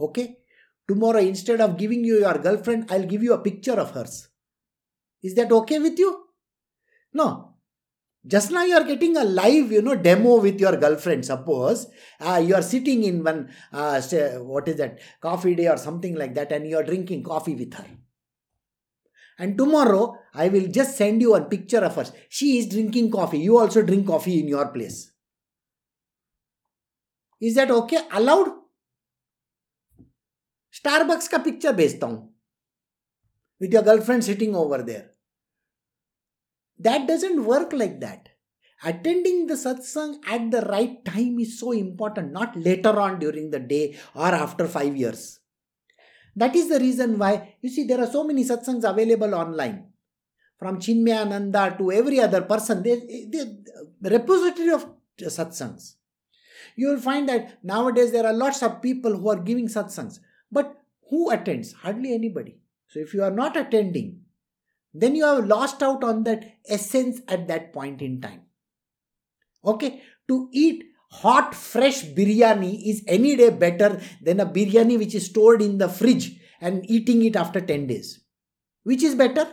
Okay? 0.00 0.38
Tomorrow, 0.88 1.20
instead 1.20 1.60
of 1.60 1.76
giving 1.76 2.02
you 2.02 2.20
your 2.20 2.38
girlfriend, 2.38 2.90
I'll 2.90 3.04
give 3.04 3.22
you 3.22 3.34
a 3.34 3.38
picture 3.38 3.78
of 3.78 3.90
hers. 3.90 4.28
Is 5.22 5.34
that 5.34 5.52
okay 5.52 5.78
with 5.78 5.98
you? 5.98 6.24
No 7.12 7.56
just 8.26 8.50
now 8.50 8.64
you 8.64 8.74
are 8.74 8.84
getting 8.84 9.16
a 9.16 9.24
live 9.24 9.70
you 9.70 9.80
know 9.80 9.94
demo 9.94 10.40
with 10.40 10.60
your 10.60 10.76
girlfriend 10.76 11.24
suppose 11.24 11.86
uh, 12.20 12.42
you 12.44 12.54
are 12.54 12.62
sitting 12.62 13.04
in 13.04 13.22
one 13.22 13.48
uh, 13.72 14.00
what 14.40 14.68
is 14.68 14.76
that 14.76 14.98
coffee 15.20 15.54
day 15.54 15.68
or 15.68 15.76
something 15.76 16.14
like 16.14 16.34
that 16.34 16.50
and 16.52 16.66
you 16.66 16.76
are 16.76 16.82
drinking 16.82 17.22
coffee 17.22 17.54
with 17.54 17.72
her. 17.74 17.86
And 19.40 19.56
tomorrow 19.56 20.18
i 20.34 20.48
will 20.48 20.66
just 20.66 20.96
send 20.96 21.22
you 21.22 21.34
a 21.34 21.44
picture 21.44 21.78
of 21.78 21.94
her. 21.94 22.06
She 22.28 22.58
is 22.58 22.66
drinking 22.66 23.12
coffee. 23.12 23.38
You 23.38 23.58
also 23.58 23.82
drink 23.82 24.06
coffee 24.06 24.40
in 24.40 24.48
your 24.48 24.68
place. 24.68 25.12
Is 27.40 27.54
that 27.54 27.70
okay? 27.70 28.00
Allowed? 28.10 28.48
Starbucks 30.72 31.30
ka 31.30 31.38
picture 31.38 31.72
based 31.72 32.02
on. 32.02 32.30
With 33.60 33.72
your 33.72 33.82
girlfriend 33.82 34.24
sitting 34.24 34.56
over 34.56 34.82
there 34.82 35.10
that 36.78 37.06
doesn't 37.06 37.44
work 37.44 37.72
like 37.72 38.00
that. 38.00 38.28
attending 38.84 39.46
the 39.46 39.54
satsang 39.54 40.18
at 40.26 40.50
the 40.50 40.62
right 40.62 41.04
time 41.04 41.38
is 41.40 41.58
so 41.58 41.72
important, 41.72 42.32
not 42.32 42.56
later 42.56 43.00
on 43.00 43.18
during 43.18 43.50
the 43.50 43.58
day 43.58 43.96
or 44.14 44.26
after 44.26 44.66
five 44.68 44.96
years. 44.96 45.40
That 46.36 46.54
is 46.54 46.68
the 46.68 46.78
reason 46.78 47.18
why, 47.18 47.56
you 47.60 47.68
see, 47.68 47.84
there 47.84 48.00
are 48.00 48.06
so 48.06 48.22
many 48.22 48.44
satsangs 48.44 48.88
available 48.88 49.34
online. 49.34 49.86
From 50.58 50.78
Chinmayananda 50.78 51.78
to 51.78 51.92
every 51.92 52.20
other 52.20 52.42
person, 52.42 52.82
they, 52.82 53.26
they 53.28 54.10
repository 54.10 54.70
of 54.70 54.86
satsangs. 55.20 55.94
You 56.76 56.88
will 56.88 57.00
find 57.00 57.28
that 57.28 57.58
nowadays 57.64 58.12
there 58.12 58.26
are 58.26 58.32
lots 58.32 58.62
of 58.62 58.82
people 58.82 59.16
who 59.16 59.28
are 59.30 59.40
giving 59.40 59.66
satsangs. 59.66 60.20
But 60.50 60.76
who 61.10 61.30
attends? 61.30 61.72
Hardly 61.72 62.14
anybody. 62.14 62.58
So 62.88 63.00
if 63.00 63.14
you 63.14 63.22
are 63.22 63.30
not 63.30 63.56
attending, 63.56 64.20
then 64.94 65.14
you 65.14 65.24
have 65.24 65.46
lost 65.46 65.82
out 65.82 66.02
on 66.02 66.24
that 66.24 66.44
essence 66.68 67.20
at 67.28 67.48
that 67.48 67.72
point 67.72 68.02
in 68.02 68.20
time. 68.20 68.42
Okay, 69.64 70.02
to 70.28 70.48
eat 70.52 70.84
hot 71.10 71.54
fresh 71.54 72.04
biryani 72.04 72.86
is 72.86 73.02
any 73.06 73.36
day 73.36 73.50
better 73.50 74.00
than 74.22 74.40
a 74.40 74.46
biryani 74.46 74.98
which 74.98 75.14
is 75.14 75.26
stored 75.26 75.62
in 75.62 75.78
the 75.78 75.88
fridge 75.88 76.38
and 76.60 76.88
eating 76.90 77.24
it 77.24 77.36
after 77.36 77.60
10 77.60 77.86
days. 77.86 78.20
Which 78.84 79.02
is 79.02 79.14
better? 79.14 79.46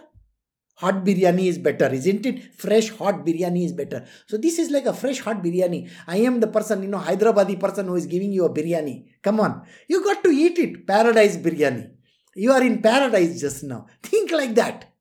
Hot 0.77 1.05
biryani 1.05 1.47
is 1.47 1.57
better, 1.57 1.88
isn't 1.88 2.25
it? 2.25 2.53
Fresh 2.53 2.89
hot 2.89 3.25
biryani 3.25 3.65
is 3.65 3.71
better. 3.71 4.05
So 4.27 4.38
this 4.38 4.59
is 4.59 4.69
like 4.69 4.86
a 4.86 4.93
fresh 4.93 5.19
hot 5.19 5.41
biryani. 5.41 5.89
I 6.05 6.17
am 6.17 6.41
the 6.41 6.47
person, 6.47 6.83
you 6.83 6.89
know, 6.89 6.99
Hyderabadi 6.99 7.59
person 7.59 7.88
who 7.88 7.95
is 7.95 8.05
giving 8.05 8.33
you 8.33 8.45
a 8.45 8.49
biryani. 8.49 9.05
Come 9.21 9.39
on. 9.39 9.65
You 9.88 10.03
got 10.03 10.23
to 10.25 10.29
eat 10.29 10.59
it. 10.59 10.86
Paradise 10.86 11.38
biryani. 11.38 11.91
You 12.36 12.51
are 12.51 12.61
in 12.61 12.81
paradise 12.81 13.39
just 13.39 13.63
now. 13.63 13.88
Think 14.03 14.31
like 14.31 14.55
that. 14.55 14.95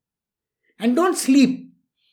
And 0.79 0.97
don't 0.97 1.17
sleep. 1.17 1.73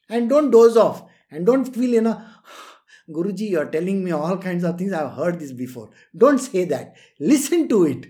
And 0.09 0.30
don't 0.30 0.51
doze 0.51 0.78
off. 0.78 1.03
And 1.30 1.45
don't 1.45 1.66
feel, 1.66 1.89
you 1.89 2.01
know, 2.01 2.22
Guruji, 3.09 3.49
you're 3.49 3.70
telling 3.70 4.03
me 4.03 4.12
all 4.12 4.38
kinds 4.38 4.64
of 4.64 4.78
things. 4.78 4.93
I've 4.93 5.14
heard 5.14 5.39
this 5.39 5.53
before. 5.53 5.89
Don't 6.16 6.38
say 6.38 6.66
that. 6.66 6.95
Listen 7.20 7.68
to 7.70 7.86
it. 7.86 8.07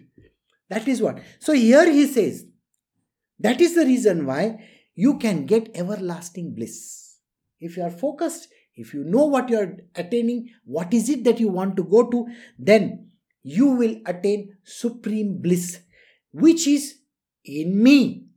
That 0.70 0.88
is 0.88 1.02
what. 1.02 1.20
So 1.40 1.54
here 1.54 1.92
he 1.92 2.08
says, 2.08 2.46
that 3.40 3.60
is 3.60 3.76
the 3.76 3.86
reason 3.86 4.26
why 4.26 4.68
you 4.96 5.18
can 5.18 5.46
get 5.46 5.72
everlasting 5.76 6.54
bliss. 6.54 7.18
If 7.60 7.78
you 7.78 7.84
are 7.84 7.92
focused, 7.92 8.48
if 8.76 8.94
you 8.94 9.04
know 9.04 9.26
what 9.26 9.50
you 9.50 9.60
are 9.60 9.78
attaining, 9.96 10.50
what 10.64 10.94
is 10.94 11.10
it 11.10 11.24
that 11.26 11.40
you 11.40 11.50
want 11.50 11.76
to 11.76 11.84
go 11.84 12.10
to, 12.10 12.28
then 12.58 13.12
you 13.44 13.68
will 13.68 13.98
attain 14.06 14.56
supreme 14.64 15.42
bliss, 15.42 15.80
which 16.32 16.68
is 16.68 17.00
in 17.44 17.82
me. 17.82 18.28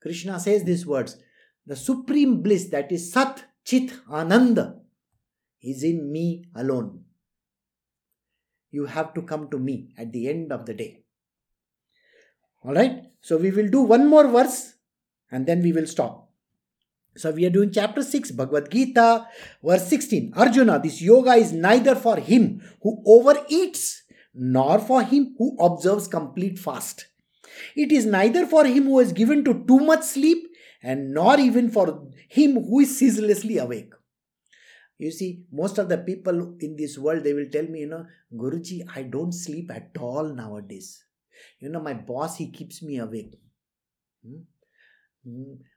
Krishna 0.00 0.40
says 0.40 0.64
these 0.64 0.86
words 0.86 1.18
the 1.66 1.76
supreme 1.76 2.42
bliss 2.42 2.66
that 2.66 2.92
is 2.92 3.12
Sat 3.12 3.44
Chit 3.64 3.92
Ananda 4.10 4.76
is 5.62 5.82
in 5.82 6.12
me 6.12 6.44
alone. 6.54 7.04
You 8.70 8.86
have 8.86 9.14
to 9.14 9.22
come 9.22 9.48
to 9.50 9.58
me 9.58 9.94
at 9.96 10.12
the 10.12 10.28
end 10.28 10.52
of 10.52 10.66
the 10.66 10.74
day. 10.74 11.04
Alright, 12.64 13.04
so 13.20 13.36
we 13.36 13.50
will 13.50 13.68
do 13.68 13.82
one 13.82 14.06
more 14.08 14.26
verse 14.28 14.74
and 15.30 15.46
then 15.46 15.62
we 15.62 15.72
will 15.72 15.86
stop. 15.86 16.30
So 17.16 17.30
we 17.30 17.46
are 17.46 17.50
doing 17.50 17.70
chapter 17.70 18.02
6, 18.02 18.32
Bhagavad 18.32 18.70
Gita, 18.70 19.28
verse 19.62 19.86
16. 19.86 20.32
Arjuna, 20.36 20.80
this 20.80 21.00
yoga 21.00 21.34
is 21.34 21.52
neither 21.52 21.94
for 21.94 22.16
him 22.16 22.60
who 22.82 23.02
overeats 23.06 24.02
nor 24.34 24.80
for 24.80 25.02
him 25.02 25.34
who 25.38 25.56
observes 25.60 26.08
complete 26.08 26.58
fast. 26.58 27.06
It 27.76 27.92
is 27.92 28.04
neither 28.04 28.46
for 28.46 28.64
him 28.64 28.84
who 28.84 28.98
is 28.98 29.12
given 29.12 29.44
to 29.44 29.64
too 29.68 29.78
much 29.78 30.02
sleep 30.02 30.48
and 30.84 31.14
nor 31.14 31.40
even 31.40 31.70
for 31.70 31.86
him 32.28 32.62
who 32.62 32.80
is 32.80 32.98
ceaselessly 32.98 33.56
awake. 33.58 33.92
You 34.98 35.10
see, 35.10 35.44
most 35.50 35.78
of 35.78 35.88
the 35.88 35.98
people 35.98 36.56
in 36.60 36.76
this 36.76 36.98
world, 36.98 37.24
they 37.24 37.32
will 37.32 37.48
tell 37.50 37.64
me, 37.64 37.80
you 37.80 37.88
know, 37.88 38.06
Guruji, 38.32 38.82
I 38.94 39.02
don't 39.02 39.32
sleep 39.32 39.70
at 39.74 39.90
all 39.98 40.28
nowadays. 40.28 41.04
You 41.58 41.70
know, 41.70 41.80
my 41.80 41.94
boss, 41.94 42.36
he 42.36 42.50
keeps 42.50 42.82
me 42.82 42.98
awake. 42.98 43.34
Hmm? 44.24 44.42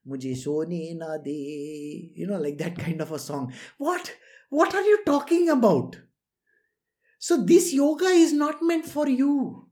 Mujhe 0.08 0.36
sone 0.36 0.97
na 0.97 1.18
de. 1.18 2.12
You 2.16 2.28
know, 2.28 2.38
like 2.38 2.58
that 2.58 2.78
kind 2.78 3.01
of 3.01 3.12
a 3.12 3.18
song. 3.18 3.53
What? 3.78 4.14
What 4.49 4.76
are 4.76 4.84
you 4.84 4.99
talking 5.05 5.49
about? 5.49 5.97
So, 7.18 7.43
this 7.43 7.74
yoga 7.74 8.05
is 8.05 8.34
not 8.34 8.62
meant 8.62 8.86
for 8.86 9.08
you. 9.08 9.68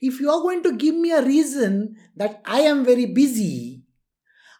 If 0.00 0.20
you 0.20 0.30
are 0.30 0.40
going 0.40 0.62
to 0.62 0.76
give 0.76 0.94
me 0.94 1.10
a 1.10 1.22
reason 1.24 1.96
that 2.14 2.42
I 2.44 2.60
am 2.60 2.84
very 2.84 3.06
busy, 3.06 3.75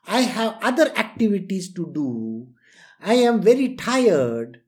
I 0.07 0.21
have 0.21 0.57
other 0.61 0.91
activities 0.97 1.73
to 1.73 1.91
do, 1.93 2.47
I 3.01 3.15
am 3.15 3.41
very 3.41 3.75
tired. 3.75 4.61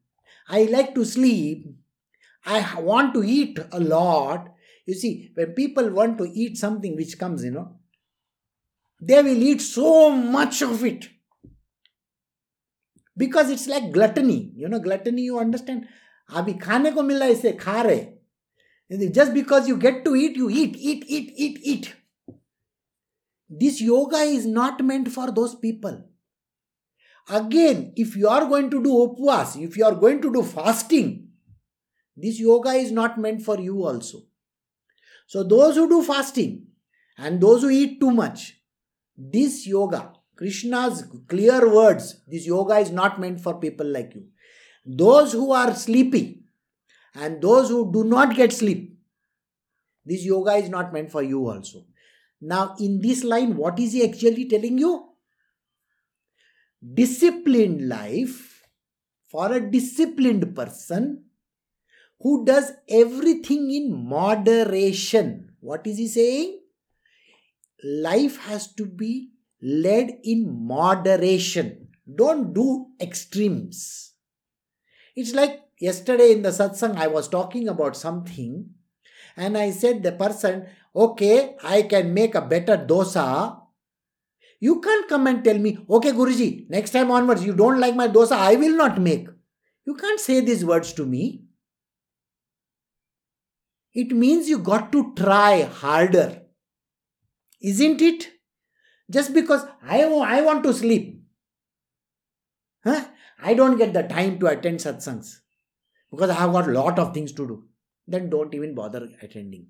I 0.49 0.63
like 0.63 0.95
to 0.95 1.05
sleep. 1.05 1.67
I 2.45 2.79
want 2.79 3.13
to 3.13 3.23
eat 3.23 3.59
a 3.71 3.79
lot. 3.79 4.49
You 4.85 4.95
see, 4.95 5.31
when 5.35 5.53
people 5.53 5.89
want 5.91 6.17
to 6.17 6.25
eat 6.25 6.57
something 6.57 6.95
which 6.95 7.17
comes, 7.17 7.43
you 7.43 7.51
know, 7.51 7.75
they 8.99 9.21
will 9.21 9.41
eat 9.41 9.61
so 9.61 10.09
much 10.09 10.61
of 10.61 10.83
it. 10.83 11.09
Because 13.15 13.51
it's 13.51 13.67
like 13.67 13.91
gluttony. 13.91 14.51
You 14.55 14.67
know, 14.67 14.79
gluttony, 14.79 15.21
you 15.23 15.39
understand? 15.39 15.87
अभी 16.31 16.53
खाने 16.59 16.91
को 16.91 17.01
मिला 17.03 17.25
इसे 17.25 17.51
खा 17.59 17.81
रहे 17.81 19.11
just 19.11 19.33
because 19.33 19.67
you 19.67 19.77
get 19.77 20.03
to 20.05 20.15
eat 20.15 20.35
you 20.37 20.49
eat 20.49 20.75
eat 20.77 21.03
eat 21.07 21.33
eat 21.35 21.59
eat 21.63 21.93
this 23.48 23.80
yoga 23.80 24.18
is 24.18 24.46
not 24.46 24.84
meant 24.84 25.08
for 25.10 25.30
those 25.30 25.54
people 25.54 26.04
Again, 27.30 27.92
if 27.94 28.16
you 28.16 28.26
are 28.28 28.46
going 28.46 28.70
to 28.70 28.82
do 28.82 28.90
upvas, 29.06 29.62
if 29.62 29.76
you 29.76 29.84
are 29.84 29.94
going 29.94 30.22
to 30.22 30.32
do 30.32 30.42
fasting, 30.42 31.28
this 32.16 32.40
yoga 32.40 32.70
is 32.70 32.90
not 32.90 33.18
meant 33.18 33.42
for 33.42 33.60
you 33.60 33.84
also. 33.84 34.22
So, 35.26 35.42
those 35.42 35.76
who 35.76 35.88
do 35.88 36.02
fasting 36.02 36.68
and 37.18 37.38
those 37.38 37.62
who 37.62 37.68
eat 37.68 38.00
too 38.00 38.10
much, 38.10 38.54
this 39.16 39.66
yoga, 39.66 40.12
Krishna's 40.36 41.04
clear 41.28 41.72
words, 41.72 42.22
this 42.26 42.46
yoga 42.46 42.78
is 42.78 42.90
not 42.90 43.20
meant 43.20 43.42
for 43.42 43.60
people 43.60 43.86
like 43.86 44.14
you. 44.14 44.24
Those 44.86 45.32
who 45.32 45.52
are 45.52 45.74
sleepy 45.74 46.44
and 47.14 47.42
those 47.42 47.68
who 47.68 47.92
do 47.92 48.04
not 48.04 48.36
get 48.36 48.54
sleep, 48.54 48.98
this 50.02 50.24
yoga 50.24 50.52
is 50.52 50.70
not 50.70 50.94
meant 50.94 51.10
for 51.10 51.22
you 51.22 51.46
also. 51.46 51.84
Now, 52.40 52.74
in 52.78 53.00
this 53.00 53.24
line, 53.24 53.56
what 53.56 53.78
is 53.78 53.92
he 53.92 54.04
actually 54.04 54.48
telling 54.48 54.78
you? 54.78 55.08
disciplined 56.82 57.88
life 57.88 58.62
for 59.28 59.52
a 59.52 59.60
disciplined 59.60 60.54
person 60.54 61.24
who 62.20 62.44
does 62.44 62.72
everything 62.88 63.70
in 63.70 64.08
moderation. 64.08 65.50
What 65.60 65.86
is 65.86 65.98
he 65.98 66.08
saying? 66.08 66.60
Life 67.84 68.38
has 68.42 68.72
to 68.74 68.86
be 68.86 69.30
led 69.62 70.18
in 70.24 70.66
moderation. 70.66 71.88
Don't 72.12 72.52
do 72.54 72.86
extremes. 73.00 74.14
It's 75.14 75.34
like 75.34 75.60
yesterday 75.80 76.32
in 76.32 76.42
the 76.42 76.50
satsang, 76.50 76.96
I 76.96 77.06
was 77.08 77.28
talking 77.28 77.68
about 77.68 77.96
something 77.96 78.70
and 79.36 79.56
I 79.56 79.70
said 79.70 80.02
the 80.02 80.12
person, 80.12 80.66
okay, 80.94 81.56
I 81.62 81.82
can 81.82 82.12
make 82.14 82.34
a 82.34 82.40
better 82.40 82.76
dosa 82.76 83.58
you 84.60 84.80
can't 84.80 85.08
come 85.08 85.26
and 85.26 85.44
tell 85.44 85.58
me, 85.58 85.78
okay, 85.88 86.10
Guruji, 86.12 86.68
next 86.68 86.90
time 86.90 87.10
onwards, 87.10 87.44
you 87.44 87.54
don't 87.54 87.78
like 87.78 87.94
my 87.94 88.08
dosa, 88.08 88.32
I 88.32 88.56
will 88.56 88.76
not 88.76 89.00
make. 89.00 89.28
You 89.86 89.94
can't 89.94 90.20
say 90.20 90.40
these 90.40 90.64
words 90.64 90.92
to 90.94 91.06
me. 91.06 91.44
It 93.94 94.10
means 94.10 94.48
you 94.48 94.58
got 94.58 94.92
to 94.92 95.14
try 95.14 95.62
harder. 95.62 96.42
Isn't 97.60 98.02
it? 98.02 98.30
Just 99.10 99.32
because 99.32 99.64
I, 99.82 100.02
I 100.02 100.42
want 100.42 100.62
to 100.64 100.74
sleep. 100.74 101.22
Huh? 102.84 103.06
I 103.40 103.54
don't 103.54 103.78
get 103.78 103.92
the 103.92 104.02
time 104.02 104.38
to 104.40 104.46
attend 104.48 104.80
satsangs 104.80 105.38
because 106.10 106.30
I 106.30 106.34
have 106.34 106.52
got 106.52 106.68
lot 106.68 106.98
of 106.98 107.14
things 107.14 107.32
to 107.32 107.46
do. 107.46 107.64
Then 108.06 108.28
don't 108.28 108.54
even 108.54 108.74
bother 108.74 109.08
attending. 109.22 109.68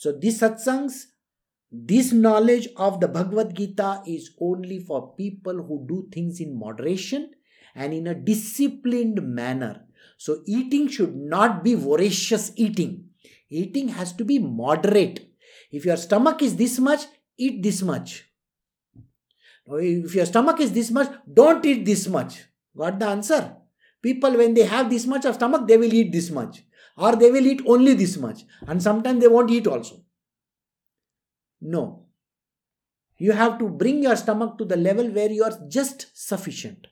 So 0.00 0.12
these 0.12 0.40
satsangs 0.40 0.94
this 1.70 2.10
knowledge 2.10 2.68
of 2.76 3.00
the 3.00 3.06
Bhagavad 3.06 3.54
Gita 3.54 4.02
is 4.06 4.30
only 4.40 4.78
for 4.78 5.14
people 5.14 5.62
who 5.62 5.84
do 5.86 6.08
things 6.10 6.40
in 6.40 6.58
moderation 6.58 7.30
and 7.74 7.92
in 7.92 8.06
a 8.06 8.14
disciplined 8.14 9.22
manner. 9.22 9.84
So, 10.16 10.42
eating 10.46 10.88
should 10.88 11.14
not 11.14 11.62
be 11.62 11.74
voracious 11.74 12.50
eating. 12.56 13.10
Eating 13.50 13.88
has 13.88 14.14
to 14.14 14.24
be 14.24 14.38
moderate. 14.38 15.32
If 15.70 15.84
your 15.84 15.98
stomach 15.98 16.42
is 16.42 16.56
this 16.56 16.78
much, 16.78 17.02
eat 17.36 17.62
this 17.62 17.82
much. 17.82 18.24
If 19.68 20.14
your 20.14 20.26
stomach 20.26 20.60
is 20.60 20.72
this 20.72 20.90
much, 20.90 21.12
don't 21.32 21.64
eat 21.64 21.84
this 21.84 22.08
much. 22.08 22.46
Got 22.76 22.98
the 22.98 23.06
answer? 23.06 23.56
People, 24.02 24.36
when 24.38 24.54
they 24.54 24.64
have 24.64 24.90
this 24.90 25.06
much 25.06 25.26
of 25.26 25.36
stomach, 25.36 25.68
they 25.68 25.76
will 25.76 25.92
eat 25.92 26.10
this 26.10 26.30
much. 26.30 26.64
Or 27.00 27.16
they 27.16 27.30
will 27.30 27.46
eat 27.46 27.62
only 27.66 27.94
this 27.94 28.16
much. 28.18 28.44
And 28.66 28.82
sometimes 28.82 29.20
they 29.20 29.28
won't 29.28 29.50
eat 29.50 29.66
also. 29.66 30.02
No. 31.60 32.06
You 33.16 33.32
have 33.32 33.58
to 33.58 33.68
bring 33.68 34.02
your 34.02 34.16
stomach 34.16 34.58
to 34.58 34.64
the 34.64 34.76
level 34.76 35.08
where 35.08 35.30
you 35.30 35.44
are 35.44 35.58
just 35.68 36.06
sufficient. 36.14 36.86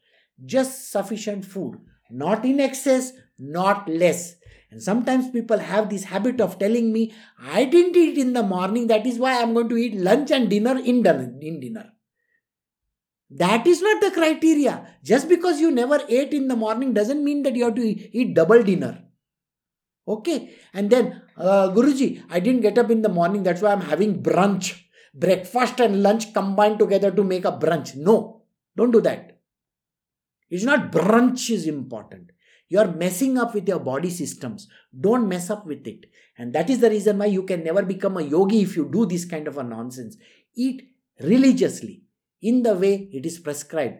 just 0.44 0.90
sufficient 0.90 1.44
food, 1.44 1.78
not 2.10 2.44
in 2.44 2.60
excess, 2.60 3.12
not 3.38 3.88
less. 3.88 4.36
And 4.70 4.82
sometimes 4.82 5.30
people 5.30 5.58
have 5.58 5.88
this 5.88 6.04
habit 6.04 6.40
of 6.40 6.58
telling 6.58 6.92
me, 6.92 7.14
I 7.40 7.64
didn't 7.64 7.96
eat 7.96 8.18
in 8.18 8.34
the 8.34 8.42
morning, 8.42 8.86
that 8.88 9.06
is 9.06 9.18
why 9.18 9.40
I'm 9.40 9.54
going 9.54 9.68
to 9.70 9.76
eat 9.76 9.96
lunch 9.96 10.30
and 10.30 10.48
dinner 10.50 10.78
in 10.78 11.02
dinner. 11.02 11.32
In 11.40 11.60
dinner. 11.60 11.92
That 13.30 13.66
is 13.66 13.82
not 13.82 14.00
the 14.00 14.10
criteria. 14.10 14.86
Just 15.02 15.28
because 15.28 15.60
you 15.60 15.70
never 15.70 16.00
ate 16.08 16.32
in 16.32 16.48
the 16.48 16.56
morning 16.56 16.94
doesn't 16.94 17.24
mean 17.24 17.42
that 17.42 17.56
you 17.56 17.64
have 17.64 17.74
to 17.74 17.86
eat 17.86 18.34
double 18.34 18.62
dinner. 18.62 19.02
Okay. 20.08 20.54
And 20.72 20.88
then, 20.88 21.22
uh, 21.36 21.70
Guruji, 21.74 22.22
I 22.30 22.40
didn't 22.40 22.62
get 22.62 22.78
up 22.78 22.90
in 22.90 23.02
the 23.02 23.10
morning, 23.10 23.42
that's 23.42 23.60
why 23.60 23.72
I'm 23.72 23.82
having 23.82 24.22
brunch. 24.22 24.84
Breakfast 25.14 25.80
and 25.80 26.02
lunch 26.02 26.32
combined 26.32 26.78
together 26.78 27.10
to 27.10 27.24
make 27.24 27.44
a 27.44 27.52
brunch. 27.52 27.96
No, 27.96 28.42
don't 28.76 28.90
do 28.90 29.00
that. 29.02 29.38
It's 30.48 30.64
not 30.64 30.90
brunch 30.90 31.50
is 31.50 31.66
important. 31.66 32.30
You 32.68 32.78
are 32.78 32.92
messing 32.92 33.38
up 33.38 33.54
with 33.54 33.68
your 33.68 33.80
body 33.80 34.10
systems. 34.10 34.68
Don't 34.98 35.28
mess 35.28 35.50
up 35.50 35.66
with 35.66 35.86
it. 35.86 36.06
And 36.36 36.52
that 36.52 36.70
is 36.70 36.80
the 36.80 36.90
reason 36.90 37.18
why 37.18 37.26
you 37.26 37.42
can 37.42 37.64
never 37.64 37.82
become 37.82 38.16
a 38.16 38.22
yogi 38.22 38.62
if 38.62 38.76
you 38.76 38.88
do 38.90 39.06
this 39.06 39.24
kind 39.24 39.48
of 39.48 39.58
a 39.58 39.62
nonsense. 39.62 40.16
Eat 40.54 40.88
religiously 41.20 42.02
in 42.40 42.62
the 42.62 42.74
way 42.74 43.08
it 43.12 43.26
is 43.26 43.38
prescribed. 43.38 43.98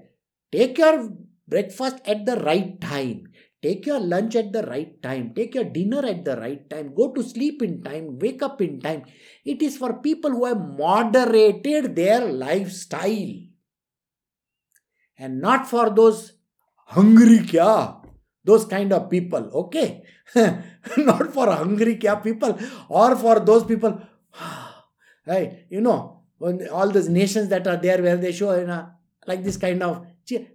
Take 0.52 0.78
your 0.78 1.10
breakfast 1.46 1.96
at 2.04 2.26
the 2.26 2.36
right 2.36 2.80
time. 2.80 3.24
Take 3.60 3.86
your 3.86 3.98
lunch 3.98 4.36
at 4.36 4.52
the 4.52 4.62
right 4.62 5.02
time. 5.02 5.32
Take 5.34 5.54
your 5.54 5.64
dinner 5.64 6.04
at 6.06 6.24
the 6.24 6.36
right 6.36 6.68
time. 6.70 6.94
Go 6.94 7.12
to 7.12 7.22
sleep 7.22 7.60
in 7.62 7.82
time. 7.82 8.18
Wake 8.18 8.42
up 8.42 8.60
in 8.62 8.80
time. 8.80 9.02
It 9.44 9.62
is 9.62 9.76
for 9.76 9.94
people 9.94 10.30
who 10.30 10.44
have 10.44 10.60
moderated 10.60 11.96
their 11.96 12.24
lifestyle. 12.24 13.34
And 15.18 15.40
not 15.40 15.68
for 15.68 15.90
those 15.90 16.34
hungry 16.88 17.38
kya 17.40 17.96
those 18.44 18.64
kind 18.64 18.92
of 18.92 19.10
people 19.10 19.50
okay 19.62 20.02
not 21.08 21.32
for 21.34 21.46
hungry 21.52 21.96
kya 21.96 22.22
people 22.22 22.56
or 22.88 23.14
for 23.16 23.40
those 23.40 23.64
people 23.64 24.00
right 25.26 25.66
you 25.68 25.82
know 25.82 26.22
all 26.72 26.88
those 26.88 27.08
nations 27.08 27.48
that 27.48 27.66
are 27.66 27.76
there 27.76 28.02
where 28.02 28.16
they 28.16 28.32
show 28.32 28.54
you 28.58 28.66
know 28.66 28.86
like 29.26 29.42
this 29.44 29.58
kind 29.58 29.82
of 29.82 30.06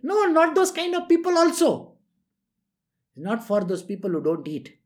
no 0.01 0.26
not 0.26 0.56
those 0.56 0.72
kind 0.72 0.95
of 0.95 1.08
people 1.08 1.38
also 1.38 1.92
not 3.16 3.45
for 3.45 3.61
those 3.61 3.84
people 3.84 4.09
who 4.09 4.22
don't 4.22 4.47
eat 4.47 4.78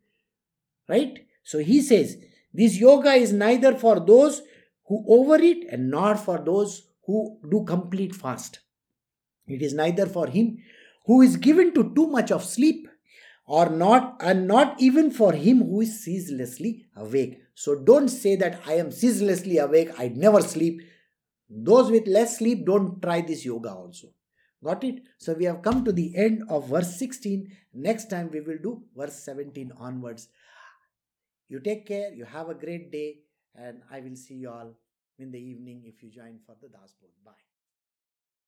right? 0.88 1.25
So 1.43 1.59
he 1.59 1.82
says 1.82 2.17
this 2.53 2.78
yoga 2.78 3.11
is 3.11 3.34
neither 3.34 3.75
for 3.75 3.99
those 3.99 4.41
who 4.86 5.03
overeat 5.07 5.67
and 5.69 5.89
nor 5.91 6.15
for 6.15 6.39
those 6.39 6.88
who 7.05 7.39
do 7.49 7.63
complete 7.65 8.15
fast. 8.15 8.59
It 9.47 9.61
is 9.61 9.73
neither 9.73 10.05
for 10.05 10.28
him 10.28 10.57
who 11.05 11.21
is 11.21 11.38
given 11.38 11.73
to 11.73 11.93
too 11.95 12.07
much 12.07 12.32
of 12.32 12.43
sleep 12.43 12.88
or 13.45 13.69
not 13.69 14.17
and 14.19 14.47
not 14.47 14.82
even 14.82 15.09
for 15.09 15.32
him 15.32 15.63
who 15.63 15.82
is 15.82 16.03
ceaselessly 16.03 16.86
awake. 16.95 17.41
So 17.55 17.75
don't 17.75 18.09
say 18.09 18.36
that 18.36 18.61
i 18.67 18.73
am 18.73 18.91
ceaselessly 18.91 19.57
awake 19.57 19.91
i 19.97 20.09
never 20.09 20.41
sleep. 20.41 20.82
Those 21.49 21.89
with 21.91 22.07
less 22.07 22.39
sleep 22.39 22.65
don't 22.65 23.01
try 23.01 23.21
this 23.21 23.45
yoga 23.45 23.71
also 23.71 24.09
got 24.63 24.83
it? 24.83 25.03
So 25.17 25.33
we 25.33 25.45
have 25.45 25.61
come 25.61 25.83
to 25.85 25.91
the 25.91 26.15
end 26.15 26.43
of 26.49 26.69
verse 26.69 26.97
16 26.97 27.51
next 27.73 28.09
time 28.09 28.29
we 28.31 28.41
will 28.41 28.57
do 28.61 28.83
verse 28.95 29.23
17 29.23 29.71
onwards. 29.77 30.29
You 31.49 31.59
take 31.59 31.85
care. 31.87 32.11
You 32.13 32.25
have 32.25 32.49
a 32.49 32.53
great 32.53 32.91
day. 32.91 33.19
And 33.55 33.81
i 33.89 33.99
will 33.99 34.15
see 34.15 34.35
you 34.35 34.51
all 34.51 34.75
in 35.17 35.31
the 35.31 35.39
evening 35.39 35.81
if 35.85 36.03
you 36.03 36.11
join 36.11 36.39
for 36.45 36.55
the 36.61 36.69
das 36.69 36.95
bye 37.25 37.46